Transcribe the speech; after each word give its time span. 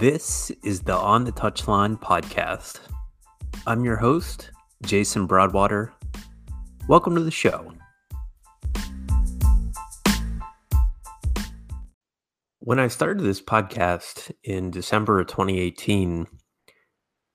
This 0.00 0.50
is 0.64 0.80
the 0.80 0.96
On 0.96 1.24
the 1.24 1.32
Touchline 1.32 2.00
podcast. 2.00 2.80
I'm 3.66 3.84
your 3.84 3.96
host, 3.96 4.50
Jason 4.80 5.26
Broadwater. 5.26 5.92
Welcome 6.88 7.14
to 7.16 7.20
the 7.20 7.30
show. 7.30 7.70
When 12.60 12.78
I 12.80 12.88
started 12.88 13.22
this 13.22 13.42
podcast 13.42 14.32
in 14.42 14.70
December 14.70 15.20
of 15.20 15.26
2018, 15.26 16.26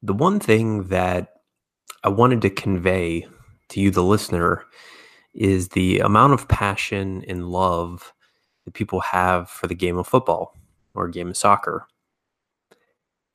the 0.02 0.14
one 0.16 0.40
thing 0.40 0.86
that 0.86 1.34
I 2.04 2.10
wanted 2.10 2.42
to 2.42 2.50
convey 2.50 3.28
to 3.70 3.80
you, 3.80 3.92
the 3.92 4.02
listener, 4.02 4.66
is 5.36 5.68
the 5.70 6.00
amount 6.00 6.34
of 6.34 6.48
passion 6.48 7.24
and 7.28 7.48
love 7.48 8.12
that 8.64 8.74
people 8.74 9.02
have 9.02 9.52
for 9.52 9.68
the 9.68 9.76
game 9.76 10.00
of 10.00 10.08
football 10.08 10.58
or 10.96 11.08
game 11.10 11.30
of 11.30 11.38
soccer. 11.38 11.86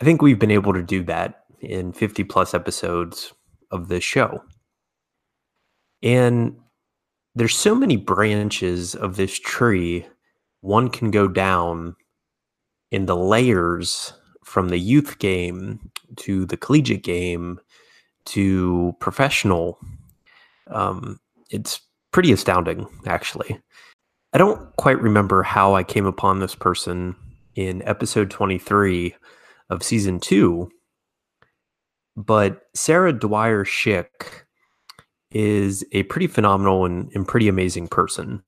I 0.01 0.05
think 0.05 0.23
we've 0.23 0.39
been 0.39 0.51
able 0.51 0.73
to 0.73 0.83
do 0.83 1.03
that 1.05 1.45
in 1.61 1.93
50 1.93 2.25
plus 2.25 2.55
episodes 2.55 3.35
of 3.71 3.89
this 3.89 4.03
show. 4.03 4.43
And 6.03 6.57
there's 7.35 7.57
so 7.57 7.75
many 7.75 7.97
branches 7.97 8.95
of 8.95 9.17
this 9.17 9.39
tree 9.39 10.07
one 10.63 10.89
can 10.89 11.11
go 11.11 11.29
down 11.29 11.97
in 12.91 13.07
the 13.07 13.17
layers 13.17 14.13
from 14.45 14.69
the 14.69 14.79
youth 14.79 15.19
game 15.19 15.91
to 16.17 16.45
the 16.47 16.57
collegiate 16.57 17.05
game 17.05 17.61
to 18.27 18.95
professional. 19.01 19.79
Um, 20.69 21.19
it's 21.51 21.81
pretty 22.13 22.33
astounding, 22.33 22.87
actually. 23.07 23.61
I 24.33 24.39
don't 24.39 24.75
quite 24.77 25.01
remember 25.01 25.43
how 25.43 25.75
I 25.75 25.83
came 25.83 26.07
upon 26.07 26.41
this 26.41 26.55
person 26.55 27.17
in 27.55 27.83
episode 27.87 28.31
23 28.31 29.15
of 29.71 29.83
season 29.83 30.21
two, 30.21 30.71
but 32.17 32.63
Sarah 32.75 33.13
Dwyer 33.13 33.65
Schick 33.65 34.45
is 35.31 35.85
a 35.93 36.03
pretty 36.05 36.27
phenomenal 36.27 36.85
and, 36.85 37.11
and 37.15 37.27
pretty 37.27 37.49
amazing 37.49 37.89
person. 37.89 38.43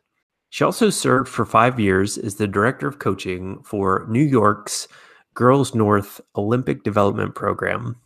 She 0.50 0.64
also 0.64 0.90
served 0.90 1.28
for 1.28 1.46
five 1.46 1.80
years 1.80 2.18
as 2.18 2.36
the 2.36 2.48
director 2.48 2.88
of 2.88 3.00
coaching 3.00 3.62
for 3.64 4.06
New 4.10 4.24
York's 4.24 4.88
Girls 5.34 5.76
North 5.76 6.22
Olympic 6.38 6.84
Development 6.84 7.36
Program 7.36 7.98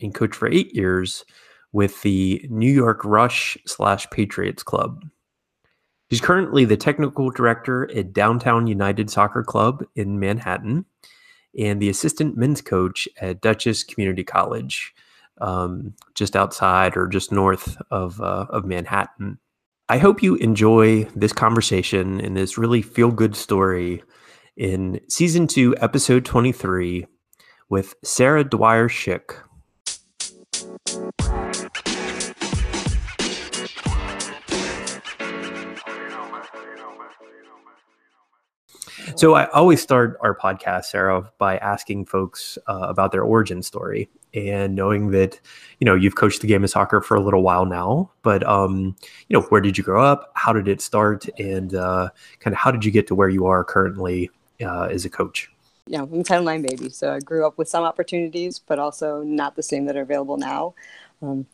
and 0.00 0.14
coached 0.14 0.36
for 0.36 0.48
eight 0.48 0.74
years 0.74 1.24
with 1.72 2.02
the 2.02 2.46
New 2.50 2.70
York 2.70 3.04
Rush 3.04 3.58
slash 3.66 4.08
Patriots 4.10 4.62
Club. 4.62 5.04
She's 6.10 6.20
currently 6.20 6.64
the 6.64 6.76
technical 6.76 7.30
director 7.30 7.90
at 7.94 8.12
Downtown 8.12 8.66
United 8.66 9.10
Soccer 9.10 9.42
Club 9.42 9.84
in 9.96 10.20
Manhattan 10.20 10.84
and 11.58 11.80
the 11.80 11.88
assistant 11.88 12.36
men's 12.36 12.60
coach 12.60 13.08
at 13.20 13.40
Dutchess 13.40 13.82
Community 13.82 14.22
College, 14.22 14.94
um, 15.40 15.94
just 16.14 16.36
outside 16.36 16.96
or 16.96 17.08
just 17.08 17.32
north 17.32 17.76
of, 17.90 18.20
uh, 18.20 18.46
of 18.50 18.64
Manhattan. 18.64 19.38
I 19.88 19.98
hope 19.98 20.22
you 20.22 20.34
enjoy 20.36 21.04
this 21.14 21.32
conversation 21.32 22.20
and 22.20 22.36
this 22.36 22.58
really 22.58 22.82
feel 22.82 23.10
good 23.10 23.36
story 23.36 24.02
in 24.56 25.00
season 25.08 25.46
two, 25.46 25.76
episode 25.80 26.24
23 26.24 27.06
with 27.68 27.94
Sarah 28.02 28.44
Dwyer 28.44 28.88
Schick. 28.88 29.36
So 39.16 39.34
I 39.34 39.46
always 39.50 39.80
start 39.82 40.18
our 40.20 40.36
podcast, 40.36 40.86
Sarah, 40.86 41.30
by 41.38 41.58
asking 41.58 42.06
folks 42.06 42.58
uh, 42.66 42.86
about 42.88 43.12
their 43.12 43.22
origin 43.22 43.62
story 43.62 44.08
and 44.36 44.74
knowing 44.74 45.10
that 45.10 45.40
you 45.80 45.84
know 45.84 45.94
you've 45.94 46.14
coached 46.14 46.42
the 46.42 46.46
game 46.46 46.62
of 46.62 46.70
soccer 46.70 47.00
for 47.00 47.16
a 47.16 47.20
little 47.20 47.42
while 47.42 47.64
now 47.64 48.10
but 48.22 48.46
um 48.46 48.94
you 49.28 49.36
know 49.36 49.40
where 49.46 49.60
did 49.60 49.76
you 49.78 49.82
grow 49.82 50.04
up? 50.04 50.30
How 50.34 50.52
did 50.52 50.68
it 50.68 50.80
start? 50.80 51.26
And 51.38 51.74
uh, 51.74 52.10
kind 52.40 52.52
of 52.54 52.58
how 52.58 52.70
did 52.70 52.84
you 52.84 52.90
get 52.90 53.06
to 53.08 53.14
where 53.14 53.28
you 53.28 53.46
are 53.46 53.64
currently 53.64 54.30
uh, 54.60 54.88
as 54.90 55.04
a 55.04 55.10
coach? 55.10 55.50
Yeah 55.86 56.02
i'm 56.02 56.20
a 56.20 56.24
Title 56.24 56.48
IX 56.48 56.62
baby 56.68 56.90
so 56.90 57.12
i 57.12 57.20
grew 57.20 57.46
up 57.46 57.56
with 57.58 57.68
some 57.68 57.84
opportunities 57.84 58.58
but 58.58 58.78
also 58.78 59.22
not 59.22 59.56
the 59.56 59.62
same 59.62 59.86
that 59.86 59.96
are 59.96 60.02
available 60.02 60.36
now. 60.36 60.74
Um, 61.22 61.46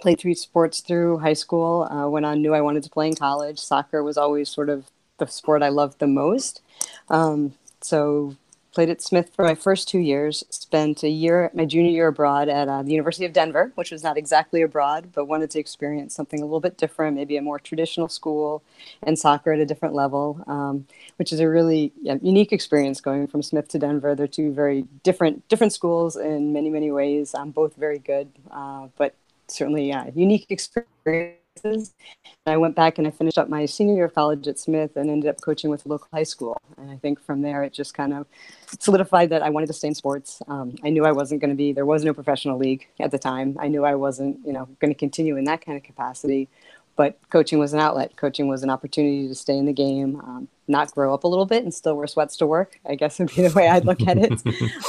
played 0.00 0.20
three 0.20 0.34
sports 0.34 0.80
through 0.80 1.18
high 1.18 1.34
school. 1.34 1.82
Uh, 1.90 2.08
went 2.08 2.24
on 2.24 2.40
knew 2.40 2.54
i 2.54 2.60
wanted 2.60 2.82
to 2.84 2.90
play 2.90 3.08
in 3.08 3.14
college. 3.14 3.58
Soccer 3.58 4.02
was 4.02 4.16
always 4.16 4.48
sort 4.48 4.68
of 4.68 4.86
the 5.20 5.26
sport 5.26 5.62
i 5.62 5.68
loved 5.68 5.98
the 6.00 6.06
most 6.06 6.62
um, 7.08 7.54
so 7.80 8.36
played 8.72 8.88
at 8.88 9.02
Smith 9.02 9.30
for 9.34 9.44
my 9.44 9.54
first 9.54 9.88
two 9.88 9.98
years. 9.98 10.44
Spent 10.50 11.02
a 11.02 11.08
year, 11.08 11.50
my 11.54 11.64
junior 11.64 11.90
year 11.90 12.08
abroad 12.08 12.48
at 12.48 12.68
uh, 12.68 12.82
the 12.82 12.92
University 12.92 13.24
of 13.24 13.32
Denver, 13.32 13.72
which 13.74 13.90
was 13.90 14.04
not 14.04 14.16
exactly 14.16 14.62
abroad, 14.62 15.10
but 15.14 15.26
wanted 15.26 15.50
to 15.50 15.58
experience 15.58 16.14
something 16.14 16.40
a 16.40 16.44
little 16.44 16.60
bit 16.60 16.76
different, 16.76 17.16
maybe 17.16 17.36
a 17.36 17.42
more 17.42 17.58
traditional 17.58 18.08
school 18.08 18.62
and 19.02 19.18
soccer 19.18 19.52
at 19.52 19.60
a 19.60 19.66
different 19.66 19.94
level, 19.94 20.42
um, 20.46 20.86
which 21.16 21.32
is 21.32 21.40
a 21.40 21.48
really 21.48 21.92
yeah, 22.00 22.16
unique 22.22 22.52
experience 22.52 23.00
going 23.00 23.26
from 23.26 23.42
Smith 23.42 23.68
to 23.68 23.78
Denver. 23.78 24.14
They're 24.14 24.26
two 24.26 24.52
very 24.52 24.86
different 25.02 25.48
different 25.48 25.72
schools 25.72 26.16
in 26.16 26.52
many 26.52 26.70
many 26.70 26.90
ways. 26.90 27.34
Um, 27.34 27.50
both 27.50 27.74
very 27.76 27.98
good, 27.98 28.30
uh, 28.50 28.88
but 28.96 29.14
certainly 29.48 29.88
yeah, 29.88 30.10
unique 30.14 30.46
experience 30.48 31.39
I 32.46 32.56
went 32.56 32.74
back 32.74 32.98
and 32.98 33.06
I 33.06 33.10
finished 33.10 33.38
up 33.38 33.48
my 33.48 33.66
senior 33.66 33.94
year 33.94 34.04
of 34.06 34.14
college 34.14 34.46
at 34.48 34.58
Smith 34.58 34.96
and 34.96 35.10
ended 35.10 35.28
up 35.28 35.40
coaching 35.40 35.70
with 35.70 35.84
a 35.86 35.88
local 35.88 36.08
high 36.12 36.24
school. 36.24 36.60
And 36.76 36.90
I 36.90 36.96
think 36.96 37.20
from 37.20 37.42
there 37.42 37.62
it 37.62 37.72
just 37.72 37.94
kind 37.94 38.12
of 38.12 38.26
solidified 38.78 39.30
that 39.30 39.42
I 39.42 39.50
wanted 39.50 39.66
to 39.66 39.72
stay 39.72 39.88
in 39.88 39.94
sports. 39.94 40.42
Um, 40.48 40.74
I 40.84 40.90
knew 40.90 41.04
I 41.04 41.12
wasn't 41.12 41.40
going 41.40 41.50
to 41.50 41.56
be, 41.56 41.72
there 41.72 41.86
was 41.86 42.04
no 42.04 42.14
professional 42.14 42.58
league 42.58 42.86
at 42.98 43.10
the 43.10 43.18
time. 43.18 43.56
I 43.60 43.68
knew 43.68 43.84
I 43.84 43.94
wasn't, 43.94 44.38
you 44.44 44.52
know, 44.52 44.68
going 44.80 44.92
to 44.92 44.98
continue 44.98 45.36
in 45.36 45.44
that 45.44 45.64
kind 45.64 45.76
of 45.76 45.84
capacity. 45.84 46.48
But 46.96 47.18
coaching 47.30 47.58
was 47.58 47.72
an 47.72 47.80
outlet. 47.80 48.16
Coaching 48.16 48.48
was 48.48 48.62
an 48.62 48.70
opportunity 48.70 49.26
to 49.28 49.34
stay 49.34 49.56
in 49.56 49.64
the 49.64 49.72
game, 49.72 50.20
um, 50.20 50.48
not 50.68 50.92
grow 50.92 51.14
up 51.14 51.24
a 51.24 51.28
little 51.28 51.46
bit 51.46 51.62
and 51.62 51.72
still 51.72 51.96
wear 51.96 52.06
sweats 52.06 52.36
to 52.38 52.46
work. 52.46 52.78
I 52.86 52.94
guess 52.94 53.18
would 53.18 53.34
be 53.34 53.46
the 53.46 53.54
way 53.54 53.68
I'd 53.68 53.86
look 53.86 54.02
at 54.02 54.18
it. 54.18 54.32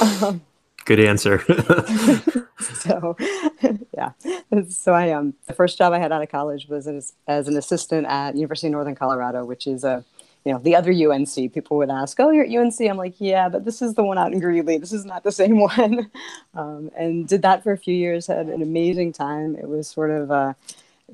um, 0.22 0.42
Good 0.84 1.00
answer. 1.00 1.42
so, 2.62 3.16
yeah. 3.94 4.12
So 4.68 4.92
I 4.92 5.10
um 5.10 5.34
the 5.46 5.54
first 5.54 5.78
job 5.78 5.92
I 5.92 5.98
had 5.98 6.12
out 6.12 6.22
of 6.22 6.30
college 6.30 6.68
was 6.68 6.86
as, 6.86 7.14
as 7.26 7.48
an 7.48 7.56
assistant 7.56 8.06
at 8.06 8.34
University 8.34 8.68
of 8.68 8.72
Northern 8.72 8.94
Colorado, 8.94 9.44
which 9.44 9.66
is 9.66 9.84
a 9.84 10.04
you 10.44 10.52
know 10.52 10.58
the 10.58 10.74
other 10.74 10.92
UNC. 10.92 11.52
People 11.52 11.76
would 11.76 11.90
ask, 11.90 12.18
"Oh, 12.18 12.30
you're 12.30 12.44
at 12.44 12.50
UNC." 12.50 12.80
I'm 12.80 12.96
like, 12.96 13.14
"Yeah, 13.18 13.48
but 13.48 13.64
this 13.64 13.80
is 13.80 13.94
the 13.94 14.02
one 14.02 14.18
out 14.18 14.32
in 14.32 14.40
Greeley. 14.40 14.78
This 14.78 14.92
is 14.92 15.04
not 15.04 15.22
the 15.22 15.32
same 15.32 15.58
one." 15.60 16.10
Um, 16.54 16.90
and 16.96 17.26
did 17.26 17.42
that 17.42 17.62
for 17.62 17.72
a 17.72 17.78
few 17.78 17.94
years. 17.94 18.26
Had 18.26 18.46
an 18.46 18.62
amazing 18.62 19.12
time. 19.12 19.56
It 19.56 19.68
was 19.68 19.88
sort 19.88 20.10
of 20.10 20.30
uh, 20.30 20.54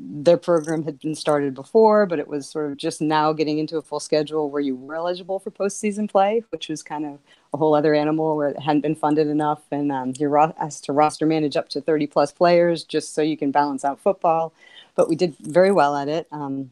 their 0.01 0.37
program 0.37 0.85
had 0.85 0.99
been 1.01 1.15
started 1.15 1.55
before, 1.55 2.07
but 2.07 2.19
it 2.19 2.29
was 2.29 2.49
sort 2.49 2.71
of 2.71 2.77
just 2.77 3.01
now 3.01 3.33
getting 3.33 3.59
into 3.59 3.77
a 3.77 3.83
full 3.83 4.01
schedule 4.01 4.51
where 4.51 4.61
you 4.61 4.75
were 4.77 4.95
eligible 4.95 5.39
for 5.39 5.51
postseason 5.51 6.11
play, 6.11 6.43
which 6.51 6.69
was 6.69 6.83
kind 6.83 7.05
of 7.05 7.19
a 7.53 7.57
whole 7.57 7.75
other 7.75 7.95
animal 7.95 8.37
where 8.37 8.49
it 8.49 8.61
hadn't 8.61 8.83
been 8.83 8.95
funded 8.95 9.27
enough. 9.27 9.63
And 9.71 9.91
um, 9.91 10.13
you're 10.19 10.39
asked 10.39 10.85
to 10.85 10.93
roster 10.93 11.27
manage 11.27 11.57
up 11.57 11.69
to 11.71 11.81
30 11.81 12.07
plus 12.07 12.33
players 12.33 12.85
just 12.85 13.15
so 13.15 13.23
you 13.23 13.37
can 13.37 13.51
balance 13.51 13.85
out 13.85 14.01
football. 14.01 14.53
But 14.95 15.09
we 15.09 15.17
did 15.17 15.37
very 15.39 15.73
well 15.73 15.97
at 15.97 16.09
it. 16.09 16.27
Um, 16.33 16.71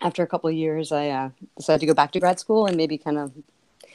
after 0.00 0.22
a 0.22 0.26
couple 0.26 0.50
of 0.50 0.56
years, 0.56 0.92
I 0.92 1.08
uh, 1.08 1.30
decided 1.56 1.80
to 1.80 1.86
go 1.86 1.94
back 1.94 2.12
to 2.12 2.20
grad 2.20 2.38
school 2.38 2.66
and 2.66 2.76
maybe 2.76 2.98
kind 2.98 3.18
of 3.18 3.32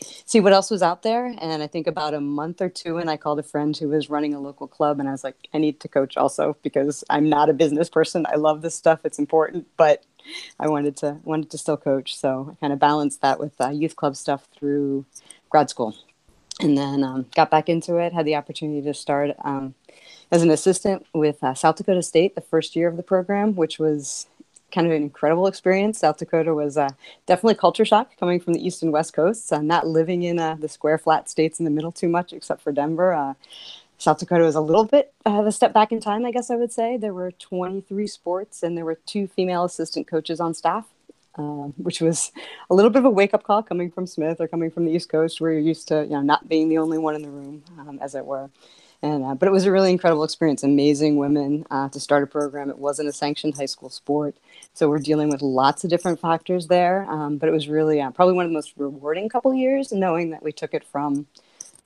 see 0.01 0.39
what 0.39 0.53
else 0.53 0.69
was 0.69 0.81
out 0.81 1.03
there. 1.03 1.25
And 1.25 1.63
I 1.63 1.67
think 1.67 1.87
about 1.87 2.13
a 2.13 2.21
month 2.21 2.61
or 2.61 2.69
two, 2.69 2.97
and 2.97 3.09
I 3.09 3.17
called 3.17 3.39
a 3.39 3.43
friend 3.43 3.75
who 3.75 3.89
was 3.89 4.09
running 4.09 4.33
a 4.33 4.39
local 4.39 4.67
club, 4.67 4.99
and 4.99 5.07
I 5.07 5.11
was 5.11 5.23
like, 5.23 5.35
I 5.53 5.57
need 5.57 5.79
to 5.81 5.87
coach 5.87 6.17
also 6.17 6.57
because 6.61 7.03
I'm 7.09 7.29
not 7.29 7.49
a 7.49 7.53
business 7.53 7.89
person. 7.89 8.25
I 8.27 8.35
love 8.35 8.61
this 8.61 8.75
stuff; 8.75 9.01
it's 9.03 9.19
important, 9.19 9.67
but 9.77 10.03
I 10.59 10.67
wanted 10.67 10.97
to 10.97 11.17
wanted 11.23 11.49
to 11.51 11.57
still 11.57 11.77
coach. 11.77 12.15
So 12.15 12.49
I 12.51 12.55
kind 12.59 12.73
of 12.73 12.79
balanced 12.79 13.21
that 13.21 13.39
with 13.39 13.59
uh, 13.59 13.69
youth 13.69 13.95
club 13.95 14.15
stuff 14.15 14.47
through 14.57 15.05
grad 15.49 15.69
school, 15.69 15.95
and 16.59 16.77
then 16.77 17.03
um, 17.03 17.25
got 17.35 17.51
back 17.51 17.69
into 17.69 17.97
it. 17.97 18.13
Had 18.13 18.25
the 18.25 18.35
opportunity 18.35 18.81
to 18.81 18.93
start. 18.93 19.35
Um, 19.43 19.75
as 20.31 20.43
an 20.43 20.51
assistant 20.51 21.05
with 21.13 21.43
uh, 21.43 21.53
South 21.53 21.77
Dakota 21.77 22.03
State 22.03 22.35
the 22.35 22.41
first 22.41 22.75
year 22.75 22.87
of 22.87 22.97
the 22.97 23.03
program, 23.03 23.55
which 23.55 23.79
was 23.79 24.27
kind 24.71 24.87
of 24.87 24.93
an 24.93 25.01
incredible 25.01 25.47
experience. 25.47 25.99
South 25.99 26.17
Dakota 26.17 26.53
was 26.53 26.77
uh, 26.77 26.89
definitely 27.25 27.55
culture 27.55 27.85
shock 27.85 28.15
coming 28.17 28.39
from 28.39 28.53
the 28.53 28.65
east 28.65 28.83
and 28.83 28.91
west 28.91 29.13
coasts, 29.13 29.51
uh, 29.51 29.61
not 29.61 29.87
living 29.87 30.23
in 30.23 30.39
uh, 30.39 30.55
the 30.55 30.69
square 30.69 30.97
flat 30.97 31.29
states 31.29 31.59
in 31.59 31.65
the 31.65 31.71
middle 31.71 31.91
too 31.91 32.09
much, 32.09 32.33
except 32.33 32.61
for 32.61 32.71
Denver. 32.71 33.13
Uh, 33.13 33.33
South 33.99 34.17
Dakota 34.17 34.45
was 34.45 34.55
a 34.55 34.61
little 34.61 34.85
bit 34.85 35.13
of 35.25 35.45
a 35.45 35.51
step 35.51 35.73
back 35.73 35.91
in 35.91 35.99
time, 35.99 36.25
I 36.25 36.31
guess 36.31 36.49
I 36.49 36.55
would 36.55 36.71
say. 36.71 36.95
There 36.95 37.13
were 37.13 37.31
23 37.31 38.07
sports 38.07 38.63
and 38.63 38.77
there 38.77 38.85
were 38.85 38.95
two 39.05 39.27
female 39.27 39.65
assistant 39.65 40.07
coaches 40.07 40.39
on 40.39 40.53
staff, 40.53 40.87
um, 41.35 41.73
which 41.75 41.99
was 41.99 42.31
a 42.69 42.73
little 42.73 42.89
bit 42.89 42.99
of 42.99 43.05
a 43.05 43.09
wake 43.09 43.33
up 43.33 43.43
call 43.43 43.61
coming 43.61 43.91
from 43.91 44.07
Smith 44.07 44.39
or 44.39 44.47
coming 44.47 44.71
from 44.71 44.85
the 44.85 44.91
East 44.93 45.09
Coast, 45.09 45.41
where 45.41 45.51
you're 45.51 45.59
used 45.59 45.89
to 45.89 46.03
you 46.03 46.11
know 46.11 46.21
not 46.21 46.47
being 46.47 46.69
the 46.69 46.77
only 46.77 46.97
one 46.97 47.13
in 47.13 47.21
the 47.21 47.29
room, 47.29 47.61
um, 47.77 47.99
as 48.01 48.15
it 48.15 48.25
were. 48.25 48.49
And 49.01 49.23
uh, 49.23 49.35
but 49.35 49.47
it 49.47 49.51
was 49.51 49.65
a 49.65 49.71
really 49.71 49.91
incredible 49.91 50.23
experience. 50.23 50.63
Amazing 50.63 51.17
women 51.17 51.65
uh, 51.69 51.89
to 51.89 51.99
start 51.99 52.23
a 52.23 52.27
program. 52.27 52.69
It 52.69 52.77
wasn't 52.77 53.09
a 53.09 53.13
sanctioned 53.13 53.55
high 53.55 53.65
school 53.65 53.89
sport, 53.89 54.35
so 54.73 54.89
we're 54.89 54.99
dealing 54.99 55.29
with 55.29 55.41
lots 55.41 55.83
of 55.83 55.89
different 55.89 56.19
factors 56.19 56.67
there. 56.67 57.05
Um, 57.09 57.37
but 57.37 57.49
it 57.49 57.51
was 57.51 57.67
really 57.67 58.01
uh, 58.01 58.11
probably 58.11 58.33
one 58.33 58.45
of 58.45 58.51
the 58.51 58.55
most 58.55 58.73
rewarding 58.77 59.29
couple 59.29 59.53
years, 59.53 59.91
knowing 59.91 60.29
that 60.31 60.43
we 60.43 60.51
took 60.51 60.73
it 60.73 60.83
from 60.83 61.27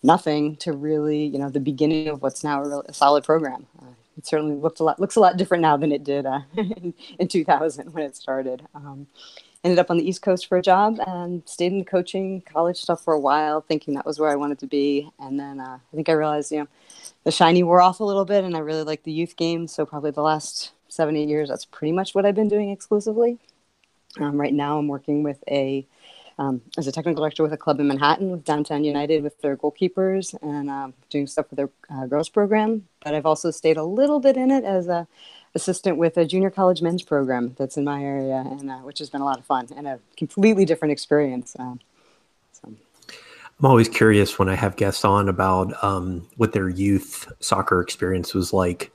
nothing 0.04 0.56
to 0.58 0.74
really, 0.74 1.26
you 1.26 1.40
know, 1.40 1.50
the 1.50 1.60
beginning 1.60 2.10
of 2.10 2.22
what's 2.22 2.44
now 2.44 2.62
a, 2.62 2.68
real, 2.68 2.84
a 2.88 2.94
solid 2.94 3.24
program. 3.24 3.66
Uh, 3.82 3.94
it 4.18 4.28
certainly 4.28 4.56
looked 4.56 4.80
a 4.80 4.84
lot 4.84 5.00
looks 5.00 5.16
a 5.16 5.20
lot 5.20 5.38
different 5.38 5.62
now 5.62 5.76
than 5.76 5.92
it 5.92 6.04
did 6.04 6.26
uh, 6.26 6.42
in, 6.58 6.94
in 7.18 7.28
2000 7.28 7.94
when 7.94 8.04
it 8.04 8.16
started. 8.16 8.68
Um, 8.76 9.08
ended 9.64 9.80
up 9.80 9.90
on 9.90 9.98
the 9.98 10.08
East 10.08 10.22
Coast 10.22 10.48
for 10.48 10.58
a 10.58 10.62
job 10.62 11.00
and 11.08 11.42
stayed 11.46 11.72
in 11.72 11.86
coaching 11.86 12.42
college 12.42 12.78
stuff 12.78 13.04
for 13.04 13.14
a 13.14 13.20
while, 13.20 13.62
thinking 13.62 13.94
that 13.94 14.06
was 14.06 14.20
where 14.20 14.30
I 14.30 14.36
wanted 14.36 14.60
to 14.60 14.68
be. 14.68 15.10
And 15.20 15.40
then 15.40 15.60
uh, 15.60 15.80
I 15.82 15.96
think 15.96 16.10
I 16.10 16.14
realized, 16.14 16.52
you 16.52 16.60
know, 16.60 16.68
the 17.24 17.32
shiny 17.32 17.64
wore 17.64 17.82
off 17.82 18.02
a 18.02 18.04
little 18.04 18.26
bit, 18.26 18.44
and 18.44 18.56
I 18.56 18.60
really 18.60 18.84
like 18.84 19.04
the 19.04 19.12
youth 19.12 19.38
game. 19.38 19.68
So 19.68 19.86
probably 19.86 20.12
the 20.12 20.22
last 20.22 20.74
seven, 20.94 21.16
eight 21.16 21.30
years, 21.30 21.50
that's 21.50 21.66
pretty 21.66 21.92
much 21.92 22.14
what 22.16 22.26
I've 22.26 22.36
been 22.36 22.48
doing 22.48 22.70
exclusively. 22.70 23.38
Um, 24.20 24.40
right 24.40 24.54
now, 24.54 24.78
I'm 24.78 24.88
working 24.88 25.24
with 25.24 25.44
a 25.50 25.86
um, 26.40 26.62
as 26.78 26.88
a 26.88 26.92
technical 26.92 27.22
director 27.22 27.44
with 27.44 27.54
a 27.54 27.58
club 27.58 27.80
in 27.80 27.88
Manhattan 27.88 28.32
with 28.32 28.44
Downtown 28.44 28.84
United 28.84 29.22
with 29.22 29.40
their 29.42 29.56
goalkeepers 29.56 30.36
and 30.42 30.70
um, 30.70 30.94
doing 31.10 31.28
stuff 31.28 31.46
with 31.52 31.58
their 31.58 31.70
uh, 31.90 32.08
girls 32.08 32.30
program. 32.30 32.88
But 33.04 33.14
I've 33.14 33.26
also 33.26 33.52
stayed 33.52 33.78
a 33.78 33.84
little 33.84 34.20
bit 34.20 34.36
in 34.36 34.50
it 34.50 34.64
as 34.64 34.88
a 34.88 35.08
assistant 35.56 35.98
with 35.98 36.18
a 36.18 36.26
junior 36.26 36.50
college 36.50 36.82
men's 36.82 37.04
program 37.04 37.54
that's 37.58 37.78
in 37.78 37.84
my 37.84 38.04
area, 38.04 38.44
and 38.46 38.72
uh, 38.72 38.78
which 38.78 39.00
has 39.00 39.10
been 39.10 39.22
a 39.22 39.26
lot 39.26 39.38
of 39.40 39.46
fun 39.46 39.68
and 39.76 39.88
a 39.88 40.00
completely 40.18 40.66
different 40.66 40.92
experience. 40.92 41.56
Uh, 41.58 41.76
so. 42.52 42.74
I'm 43.60 43.66
always 43.66 43.88
curious 43.88 44.40
when 44.40 44.50
I 44.50 44.56
have 44.56 44.76
guests 44.76 45.06
on 45.06 45.30
about 45.30 45.84
um, 45.84 46.28
what 46.38 46.54
their 46.54 46.70
youth 46.70 47.32
soccer 47.40 47.82
experience 47.82 48.34
was 48.34 48.52
like, 48.52 48.92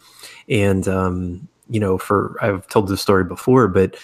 and 0.48 0.86
um, 0.88 1.48
you 1.68 1.80
know, 1.80 1.98
for 1.98 2.36
I've 2.40 2.66
told 2.68 2.88
this 2.88 3.00
story 3.00 3.24
before, 3.24 3.68
but 3.68 3.96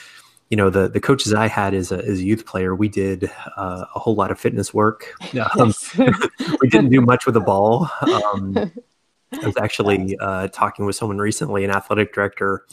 you 0.50 0.56
know, 0.56 0.70
the 0.70 0.88
the 0.88 1.00
coaches 1.00 1.32
I 1.32 1.48
had 1.48 1.74
as 1.74 1.90
a 1.90 1.98
as 1.98 2.20
a 2.20 2.22
youth 2.22 2.46
player, 2.46 2.74
we 2.74 2.88
did 2.88 3.30
uh, 3.56 3.86
a 3.94 3.98
whole 3.98 4.14
lot 4.14 4.30
of 4.30 4.38
fitness 4.38 4.72
work. 4.74 5.12
Um, 5.58 5.72
we 6.60 6.68
didn't 6.68 6.90
do 6.90 7.00
much 7.00 7.26
with 7.26 7.34
the 7.34 7.40
ball. 7.40 7.90
Um, 8.02 8.56
I 9.42 9.46
was 9.46 9.56
actually 9.56 10.16
uh, 10.20 10.48
talking 10.48 10.84
with 10.84 10.94
someone 10.96 11.18
recently, 11.18 11.64
an 11.64 11.70
athletic 11.70 12.14
director 12.14 12.64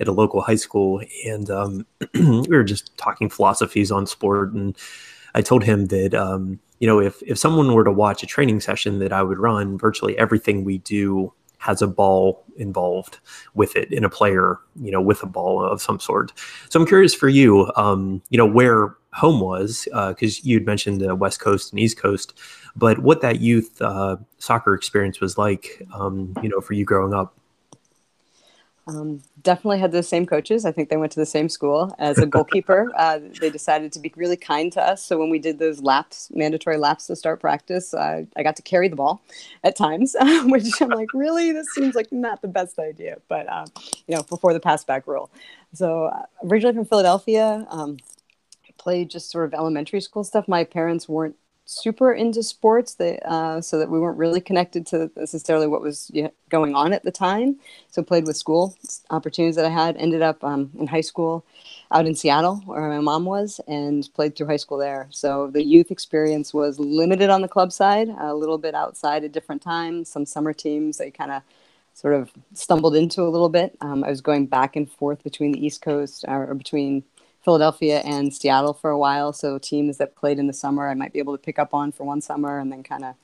at 0.00 0.08
a 0.08 0.12
local 0.12 0.40
high 0.40 0.56
school, 0.56 1.00
and 1.24 1.48
um, 1.50 1.86
we 2.14 2.48
were 2.48 2.64
just 2.64 2.96
talking 2.96 3.28
philosophies 3.28 3.92
on 3.92 4.06
sport. 4.06 4.52
And 4.52 4.76
I 5.34 5.42
told 5.42 5.64
him 5.64 5.86
that 5.86 6.14
um, 6.14 6.58
you 6.80 6.86
know 6.86 6.98
if 6.98 7.22
if 7.22 7.38
someone 7.38 7.72
were 7.72 7.84
to 7.84 7.92
watch 7.92 8.22
a 8.22 8.26
training 8.26 8.60
session 8.60 8.98
that 8.98 9.12
I 9.12 9.22
would 9.22 9.38
run, 9.38 9.78
virtually 9.78 10.18
everything 10.18 10.64
we 10.64 10.78
do 10.78 11.32
has 11.58 11.82
a 11.82 11.86
ball 11.86 12.44
involved 12.56 13.18
with 13.54 13.76
it 13.76 13.92
in 13.92 14.04
a 14.04 14.10
player, 14.10 14.58
you 14.80 14.90
know, 14.90 15.00
with 15.00 15.22
a 15.22 15.26
ball 15.26 15.64
of 15.64 15.82
some 15.82 16.00
sort. 16.00 16.32
So 16.70 16.80
I'm 16.80 16.86
curious 16.86 17.14
for 17.14 17.28
you, 17.28 17.70
um, 17.76 18.22
you 18.30 18.38
know, 18.38 18.46
where 18.46 18.94
home 19.12 19.40
was, 19.40 19.84
because 19.84 20.38
uh, 20.38 20.40
you'd 20.42 20.66
mentioned 20.66 21.00
the 21.00 21.14
West 21.14 21.40
Coast 21.40 21.72
and 21.72 21.80
East 21.80 21.98
Coast, 21.98 22.38
but 22.76 23.00
what 23.00 23.20
that 23.22 23.40
youth 23.40 23.80
uh, 23.80 24.16
soccer 24.38 24.74
experience 24.74 25.20
was 25.20 25.38
like, 25.38 25.82
um, 25.94 26.34
you 26.42 26.48
know, 26.48 26.60
for 26.60 26.74
you 26.74 26.84
growing 26.84 27.14
up. 27.14 27.37
Um, 28.88 29.22
definitely 29.42 29.80
had 29.80 29.92
the 29.92 30.02
same 30.02 30.24
coaches. 30.24 30.64
I 30.64 30.72
think 30.72 30.88
they 30.88 30.96
went 30.96 31.12
to 31.12 31.20
the 31.20 31.26
same 31.26 31.50
school 31.50 31.94
as 31.98 32.16
a 32.16 32.24
goalkeeper. 32.24 32.90
uh, 32.96 33.20
they 33.38 33.50
decided 33.50 33.92
to 33.92 34.00
be 34.00 34.10
really 34.16 34.36
kind 34.36 34.72
to 34.72 34.82
us. 34.82 35.04
So 35.04 35.18
when 35.18 35.28
we 35.28 35.38
did 35.38 35.58
those 35.58 35.82
laps, 35.82 36.30
mandatory 36.34 36.78
laps 36.78 37.06
to 37.08 37.16
start 37.16 37.38
practice, 37.38 37.92
uh, 37.92 38.22
I 38.34 38.42
got 38.42 38.56
to 38.56 38.62
carry 38.62 38.88
the 38.88 38.96
ball 38.96 39.20
at 39.62 39.76
times, 39.76 40.16
which 40.44 40.80
I'm 40.80 40.88
like, 40.88 41.12
really, 41.12 41.52
this 41.52 41.66
seems 41.74 41.94
like 41.94 42.10
not 42.10 42.40
the 42.40 42.48
best 42.48 42.78
idea. 42.78 43.18
But 43.28 43.46
um, 43.52 43.66
you 44.06 44.16
know, 44.16 44.22
before 44.22 44.54
the 44.54 44.60
pass 44.60 44.84
back 44.84 45.06
rule. 45.06 45.30
So 45.74 46.06
uh, 46.06 46.22
originally 46.44 46.74
from 46.74 46.86
Philadelphia, 46.86 47.66
um, 47.68 47.98
played 48.78 49.10
just 49.10 49.30
sort 49.30 49.44
of 49.44 49.52
elementary 49.52 50.00
school 50.00 50.24
stuff. 50.24 50.48
My 50.48 50.64
parents 50.64 51.08
weren't 51.08 51.36
super 51.70 52.14
into 52.14 52.42
sports 52.42 52.94
they, 52.94 53.18
uh, 53.26 53.60
so 53.60 53.78
that 53.78 53.90
we 53.90 54.00
weren't 54.00 54.16
really 54.16 54.40
connected 54.40 54.86
to 54.86 55.10
necessarily 55.16 55.66
what 55.66 55.82
was 55.82 56.10
going 56.48 56.74
on 56.74 56.94
at 56.94 57.04
the 57.04 57.10
time. 57.10 57.58
So 57.90 58.02
played 58.02 58.24
with 58.24 58.38
school 58.38 58.74
opportunities 59.10 59.56
that 59.56 59.66
i 59.66 59.68
had 59.68 59.94
ended 59.98 60.22
up 60.22 60.42
um, 60.42 60.70
in 60.78 60.86
high 60.86 61.02
school 61.02 61.44
out 61.92 62.06
in 62.06 62.14
seattle 62.14 62.56
where 62.64 62.88
my 62.88 63.00
mom 63.00 63.26
was 63.26 63.60
and 63.68 64.08
played 64.14 64.34
through 64.34 64.46
high 64.46 64.56
school 64.56 64.78
there. 64.78 65.08
So 65.10 65.50
the 65.50 65.62
youth 65.62 65.90
experience 65.90 66.54
was 66.54 66.78
limited 66.78 67.28
on 67.28 67.42
the 67.42 67.48
club 67.48 67.70
side 67.70 68.08
a 68.18 68.34
little 68.34 68.58
bit 68.58 68.74
outside 68.74 69.22
at 69.24 69.32
different 69.32 69.60
times 69.60 70.08
some 70.08 70.24
summer 70.24 70.54
teams 70.54 70.96
they 70.96 71.10
kind 71.10 71.30
of 71.30 71.42
sort 71.92 72.14
of 72.14 72.30
stumbled 72.54 72.96
into 72.96 73.22
a 73.22 73.28
little 73.28 73.50
bit. 73.50 73.76
Um, 73.82 74.04
i 74.04 74.08
was 74.08 74.22
going 74.22 74.46
back 74.46 74.74
and 74.74 74.90
forth 74.90 75.22
between 75.22 75.52
the 75.52 75.64
east 75.64 75.82
coast 75.82 76.24
or 76.26 76.54
between 76.54 77.04
Philadelphia 77.48 78.00
and 78.00 78.34
Seattle 78.34 78.74
for 78.74 78.90
a 78.90 78.98
while. 78.98 79.32
So 79.32 79.56
teams 79.56 79.96
that 79.96 80.14
played 80.14 80.38
in 80.38 80.48
the 80.48 80.52
summer, 80.52 80.86
I 80.86 80.92
might 80.92 81.14
be 81.14 81.18
able 81.18 81.34
to 81.34 81.42
pick 81.42 81.58
up 81.58 81.72
on 81.72 81.92
for 81.92 82.04
one 82.04 82.20
summer 82.20 82.58
and 82.58 82.70
then 82.70 82.82
kind 82.82 83.06
of 83.06 83.14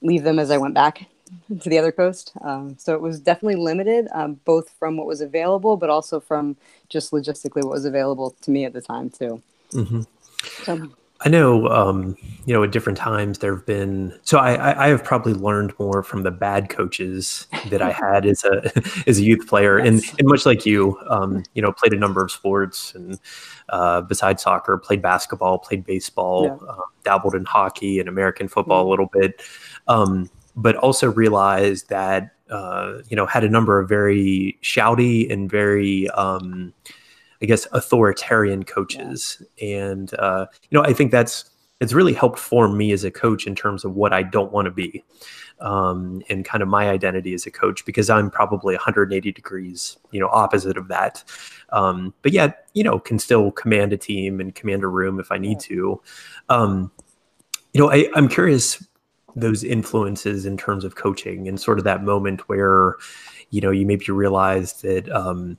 leave 0.00 0.24
them 0.24 0.40
as 0.40 0.50
I 0.50 0.58
went 0.58 0.74
back 0.74 1.06
to 1.60 1.70
the 1.70 1.78
other 1.78 1.92
coast. 1.92 2.32
Um, 2.40 2.76
so 2.76 2.92
it 2.92 3.00
was 3.00 3.20
definitely 3.20 3.54
limited, 3.54 4.08
um, 4.10 4.40
both 4.44 4.70
from 4.80 4.96
what 4.96 5.06
was 5.06 5.20
available, 5.20 5.76
but 5.76 5.90
also 5.90 6.18
from 6.18 6.56
just 6.88 7.12
logistically 7.12 7.62
what 7.62 7.70
was 7.70 7.84
available 7.84 8.34
to 8.40 8.50
me 8.50 8.64
at 8.64 8.72
the 8.72 8.80
time 8.80 9.10
too. 9.10 9.40
Mm-hmm. 9.72 10.02
So, 10.64 10.90
I 11.24 11.28
know, 11.28 11.68
um, 11.68 12.16
you 12.46 12.52
know, 12.52 12.64
at 12.64 12.72
different 12.72 12.98
times 12.98 13.38
there 13.38 13.54
have 13.54 13.64
been. 13.64 14.18
So 14.22 14.38
I, 14.38 14.86
I 14.86 14.88
have 14.88 15.04
probably 15.04 15.34
learned 15.34 15.72
more 15.78 16.02
from 16.02 16.24
the 16.24 16.30
bad 16.30 16.68
coaches 16.68 17.46
that 17.70 17.80
I 17.80 17.92
had 18.12 18.26
as 18.26 18.44
a 18.44 18.70
as 19.06 19.18
a 19.18 19.22
youth 19.22 19.46
player, 19.46 19.78
yes. 19.78 19.86
and 19.86 20.18
and 20.18 20.28
much 20.28 20.44
like 20.44 20.66
you, 20.66 20.98
um, 21.08 21.44
you 21.54 21.62
know, 21.62 21.72
played 21.72 21.92
a 21.92 21.98
number 21.98 22.24
of 22.24 22.32
sports, 22.32 22.94
and 22.94 23.18
uh, 23.68 24.00
besides 24.00 24.42
soccer, 24.42 24.76
played 24.78 25.00
basketball, 25.00 25.58
played 25.58 25.84
baseball, 25.84 26.44
yeah. 26.44 26.68
uh, 26.68 26.82
dabbled 27.04 27.34
in 27.34 27.44
hockey 27.44 28.00
and 28.00 28.08
American 28.08 28.48
football 28.48 28.80
mm-hmm. 28.80 28.88
a 28.88 28.90
little 28.90 29.10
bit, 29.12 29.42
um, 29.86 30.28
but 30.56 30.74
also 30.76 31.10
realized 31.10 31.88
that 31.88 32.34
uh, 32.50 32.98
you 33.08 33.16
know 33.16 33.26
had 33.26 33.44
a 33.44 33.48
number 33.48 33.78
of 33.78 33.88
very 33.88 34.58
shouty 34.62 35.30
and 35.30 35.48
very 35.48 36.08
um, 36.10 36.72
I 37.42 37.46
guess 37.46 37.66
authoritarian 37.72 38.62
coaches, 38.64 39.42
and 39.60 40.14
uh, 40.18 40.46
you 40.70 40.78
know 40.78 40.84
I 40.84 40.92
think 40.92 41.10
that's 41.10 41.50
it's 41.82 41.92
really 41.92 42.12
helped 42.12 42.38
form 42.38 42.76
me 42.76 42.92
as 42.92 43.02
a 43.02 43.10
coach 43.10 43.44
in 43.44 43.56
terms 43.56 43.84
of 43.84 43.96
what 43.96 44.12
I 44.12 44.22
don't 44.22 44.52
want 44.52 44.66
to 44.66 44.70
be. 44.70 45.02
Um, 45.60 46.22
and 46.28 46.44
kind 46.44 46.62
of 46.62 46.68
my 46.68 46.88
identity 46.88 47.34
as 47.34 47.44
a 47.46 47.50
coach 47.50 47.84
because 47.84 48.08
I'm 48.08 48.30
probably 48.30 48.74
180 48.74 49.32
degrees, 49.32 49.96
you 50.10 50.18
know, 50.20 50.28
opposite 50.28 50.76
of 50.76 50.88
that. 50.88 51.22
Um, 51.70 52.14
but 52.22 52.32
yet, 52.32 52.68
you 52.74 52.82
know, 52.82 52.98
can 52.98 53.18
still 53.18 53.50
command 53.50 53.92
a 53.92 53.96
team 53.96 54.40
and 54.40 54.54
command 54.54 54.84
a 54.84 54.88
room 54.88 55.18
if 55.20 55.30
I 55.30 55.38
need 55.38 55.58
to. 55.60 56.00
Um, 56.48 56.90
you 57.74 57.80
know, 57.80 57.90
I, 57.90 58.08
I'm 58.14 58.28
curious 58.28 58.84
those 59.34 59.64
influences 59.64 60.46
in 60.46 60.56
terms 60.56 60.84
of 60.84 60.94
coaching 60.94 61.48
and 61.48 61.60
sort 61.60 61.78
of 61.78 61.84
that 61.84 62.04
moment 62.04 62.48
where, 62.48 62.96
you 63.50 63.60
know, 63.60 63.70
you 63.70 63.86
maybe 63.86 64.06
realize 64.06 64.74
that, 64.82 65.10
um, 65.10 65.58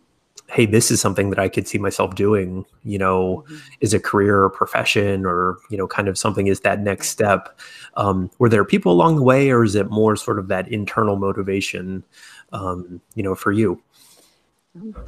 hey, 0.53 0.67
this 0.67 0.91
is 0.91 1.01
something 1.01 1.31
that 1.31 1.39
I 1.39 1.50
could 1.50 1.67
see 1.67 1.79
myself 1.79 2.13
doing, 2.13 2.65
you 2.83 3.00
know, 3.00 3.43
mm-hmm. 3.48 3.57
as 3.81 3.93
a 3.93 4.00
career 4.00 4.43
or 4.43 4.50
profession 4.51 5.25
or, 5.25 5.57
you 5.69 5.77
know, 5.77 5.88
kind 5.88 6.07
of 6.07 6.17
something 6.17 6.48
is 6.48 6.60
that 6.60 6.79
next 6.79 7.10
step. 7.10 7.60
Um, 7.95 8.29
were 8.38 8.50
there 8.50 8.63
people 8.63 8.91
along 8.91 9.15
the 9.15 9.24
way 9.24 9.50
or 9.50 9.63
is 9.63 9.74
it 9.74 9.89
more 9.89 10.15
sort 10.15 10.38
of 10.38 10.48
that 10.50 10.67
internal 10.67 11.15
motivation, 11.15 12.03
um, 12.51 13.01
you 13.15 13.24
know, 13.24 13.33
for 13.33 13.51
you? 13.51 13.81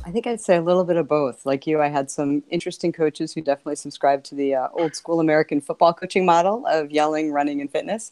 I 0.06 0.12
think 0.12 0.28
I'd 0.28 0.42
say 0.42 0.58
a 0.58 0.62
little 0.62 0.84
bit 0.84 0.96
of 0.96 1.08
both. 1.08 1.46
Like 1.46 1.66
you, 1.66 1.82
I 1.82 1.88
had 1.88 2.12
some 2.12 2.44
interesting 2.50 2.92
coaches 2.92 3.34
who 3.34 3.42
definitely 3.42 3.78
subscribed 3.78 4.26
to 4.26 4.36
the 4.36 4.54
uh, 4.54 4.68
old 4.74 4.96
school 4.96 5.20
American 5.20 5.60
football 5.60 5.94
coaching 5.94 6.26
model 6.26 6.66
of 6.68 6.92
yelling, 6.92 7.32
running, 7.32 7.62
and 7.62 7.72
fitness. 7.72 8.12